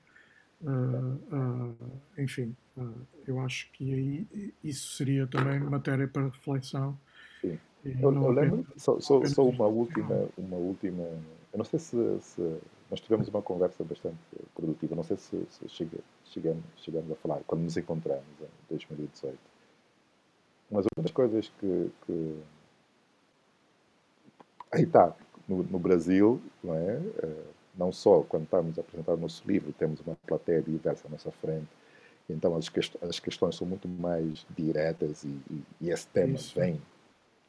Uh, 0.61 1.19
uh, 1.35 2.01
enfim, 2.19 2.55
eu 3.27 3.41
acho 3.41 3.71
que 3.73 3.95
aí 3.95 4.53
isso 4.63 4.95
seria 4.95 5.27
também 5.27 5.59
matéria 5.59 6.07
para 6.07 6.25
reflexão. 6.25 6.99
Eu, 7.85 8.14
eu 8.14 8.30
lembro, 8.30 8.66
só, 8.76 9.01
só, 9.01 9.24
só, 9.24 9.45
uma 9.45 9.66
última, 9.66 10.28
uma 10.39 10.57
última. 10.57 11.03
Eu 11.03 11.59
não 11.59 11.64
sei 11.64 11.78
se, 11.80 12.20
se, 12.20 12.57
nós 12.89 13.01
tivemos 13.01 13.28
uma 13.28 13.43
conversa 13.43 13.83
bastante 13.83 14.18
produtiva. 14.55 14.95
Não 14.95 15.03
sei 15.03 15.16
se, 15.16 15.45
se 15.51 15.68
chegamos, 16.24 16.64
chegamos 16.76 17.11
a 17.11 17.16
falar 17.16 17.41
quando 17.47 17.62
nos 17.62 17.76
encontramos 17.76 18.24
em 18.41 18.47
2018. 18.70 19.37
Mas 20.70 20.87
uma 20.97 21.03
das 21.03 21.12
coisas 21.12 21.53
que, 21.59 21.91
que 22.07 22.39
aí 24.70 24.85
está, 24.85 25.14
no, 25.49 25.62
no, 25.64 25.78
Brasil, 25.78 26.41
não 26.62 26.74
é? 26.74 27.01
Eh, 27.22 27.45
não 27.76 27.93
só 27.93 28.22
quando 28.22 28.45
estamos 28.45 28.78
a 28.78 28.80
apresentar 28.80 29.14
o 29.14 29.16
nosso 29.16 29.43
livro, 29.47 29.72
temos 29.72 30.01
uma 30.01 30.16
plateia 30.26 30.62
diversa 30.62 31.09
à 31.09 31.11
nossa 31.11 31.30
frente, 31.30 31.68
então 32.28 32.57
as, 32.57 32.68
quest 32.68 32.97
as 33.03 33.18
questões 33.18 33.57
são 33.57 33.66
muito 33.66 33.89
mais 33.89 34.47
diretas 34.57 35.24
e, 35.24 35.41
e, 35.51 35.62
e 35.83 35.91
esse 35.91 36.07
tema 36.07 36.37
Isso. 36.37 36.59
vem 36.59 36.80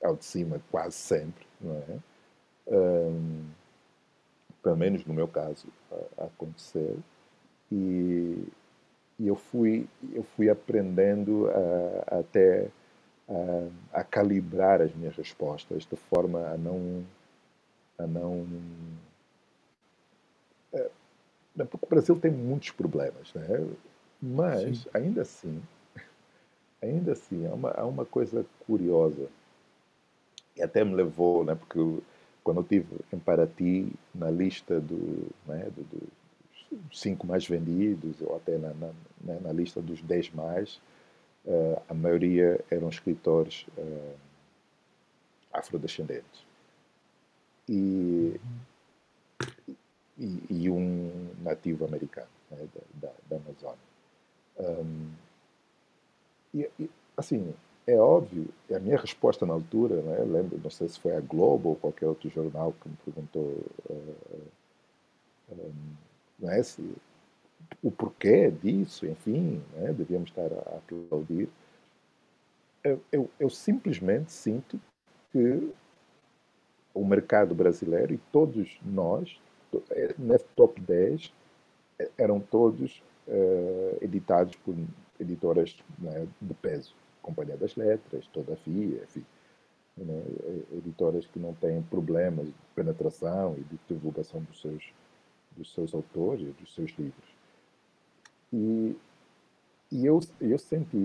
ao 0.03 0.15
de 0.15 0.25
cima 0.25 0.61
quase 0.69 0.95
sempre, 0.95 1.45
não 1.61 1.75
é? 1.77 1.99
Um, 2.67 3.45
pelo 4.61 4.77
menos 4.77 5.05
no 5.05 5.13
meu 5.13 5.27
caso, 5.27 5.67
a, 5.91 6.23
a 6.23 6.25
acontecer. 6.25 6.97
E, 7.71 8.47
e, 9.19 9.27
eu 9.27 9.35
fui 9.35 9.87
eu 10.13 10.23
fui 10.23 10.49
aprendendo 10.49 11.49
a, 11.49 12.15
a 12.15 12.19
até 12.19 12.67
a, 13.27 13.99
a, 13.99 14.03
calibrar 14.03 14.81
as 14.81 14.93
minhas 14.93 15.15
respostas 15.15 15.85
de 15.85 15.95
forma 15.95 16.39
a 16.47 16.57
não 16.57 17.03
a 17.97 18.05
não 18.05 18.45
é, 20.73 20.89
porque 21.65 21.85
o 21.85 21.89
Brasil 21.89 22.19
tem 22.19 22.31
muitos 22.31 22.71
problemas, 22.71 23.33
né? 23.33 23.47
Mas 24.21 24.79
Sim. 24.79 24.89
ainda 24.93 25.21
assim, 25.21 25.61
ainda 26.81 27.11
assim 27.11 27.45
há 27.45 27.53
uma, 27.53 27.71
há 27.71 27.85
uma 27.85 28.05
coisa 28.05 28.45
curiosa 28.65 29.27
e 30.55 30.61
até 30.61 30.83
me 30.83 30.95
levou, 30.95 31.43
né? 31.43 31.55
Porque 31.55 31.77
eu, 31.77 32.03
quando 32.43 32.57
eu 32.57 32.63
estive 32.63 32.87
em 33.11 33.19
Paraty 33.19 33.91
na 34.13 34.29
lista 34.29 34.79
do, 34.79 35.27
né, 35.45 35.69
do, 35.75 35.83
dos 35.83 36.99
cinco 36.99 37.25
mais 37.25 37.47
vendidos 37.47 38.21
ou 38.21 38.35
até 38.35 38.57
na, 38.57 38.73
na, 38.73 38.87
né, 39.21 39.39
na 39.41 39.51
lista 39.51 39.81
dos 39.81 40.01
dez 40.01 40.29
mais 40.31 40.79
uh, 41.45 41.81
a 41.87 41.93
maioria 41.93 42.59
eram 42.69 42.89
escritores 42.89 43.65
uh, 43.77 44.15
afrodescendentes. 45.51 46.45
E, 47.69 48.39
e, 50.17 50.43
e, 50.49 50.69
um 50.69 51.29
nativo 51.41 51.85
americano 51.85 52.27
né, 52.51 52.67
da, 52.73 53.07
da, 53.07 53.13
da, 53.29 53.35
Amazônia. 53.37 53.77
Um, 54.59 55.11
e, 56.53 56.69
e, 56.77 56.89
assim, 57.15 57.53
é 57.85 57.97
óbvio, 57.97 58.47
a 58.73 58.79
minha 58.79 58.97
resposta 58.97 59.45
na 59.45 59.53
altura, 59.53 60.01
né, 60.01 60.19
lembro, 60.19 60.59
não 60.63 60.69
sei 60.69 60.87
se 60.87 60.99
foi 60.99 61.15
a 61.15 61.19
Globo 61.19 61.69
ou 61.69 61.75
qualquer 61.75 62.07
outro 62.07 62.29
jornal 62.29 62.73
que 62.81 62.89
me 62.89 62.95
perguntou 63.05 63.57
uh, 63.89 64.51
uh, 65.51 66.63
se, 66.63 66.81
o 67.81 67.91
porquê 67.91 68.49
disso, 68.49 69.05
enfim, 69.05 69.61
né? 69.73 69.91
devíamos 69.93 70.29
estar 70.29 70.51
a, 70.51 70.77
aplaudir. 70.77 71.49
Eu, 72.83 73.01
eu, 73.11 73.29
eu, 73.39 73.49
simplesmente 73.49 74.31
sinto 74.31 74.79
que 75.31 75.71
o 76.93 77.05
mercado 77.05 77.55
brasileiro 77.55 78.13
e 78.13 78.17
todos 78.31 78.77
nós, 78.85 79.39
é, 79.91 80.13
nesse 80.17 80.45
top 80.55 80.79
10, 80.81 81.33
é, 81.99 82.09
eram 82.17 82.39
todos 82.39 83.01
uh, 83.27 83.97
editados 84.01 84.55
por 84.57 84.75
editoras 85.19 85.75
né, 85.97 86.27
de 86.41 86.53
peso. 86.55 86.93
Companhia 87.23 87.57
das 87.57 87.75
Letras, 87.75 88.27
Todavia, 88.27 89.01
enfim, 89.03 89.25
né, 89.97 90.23
editoras 90.73 91.25
que 91.25 91.39
não 91.39 91.53
têm 91.55 91.81
problemas 91.81 92.45
de 92.45 92.53
penetração 92.75 93.55
e 93.57 93.63
de 93.63 93.79
divulgação 93.87 94.41
dos 94.43 94.61
seus, 94.61 94.83
dos 95.57 95.73
seus 95.73 95.93
autores, 95.93 96.53
dos 96.55 96.75
seus 96.75 96.91
livros. 96.91 97.35
E, 98.51 98.95
e 99.91 100.05
eu, 100.05 100.19
eu 100.39 100.59
senti 100.59 100.97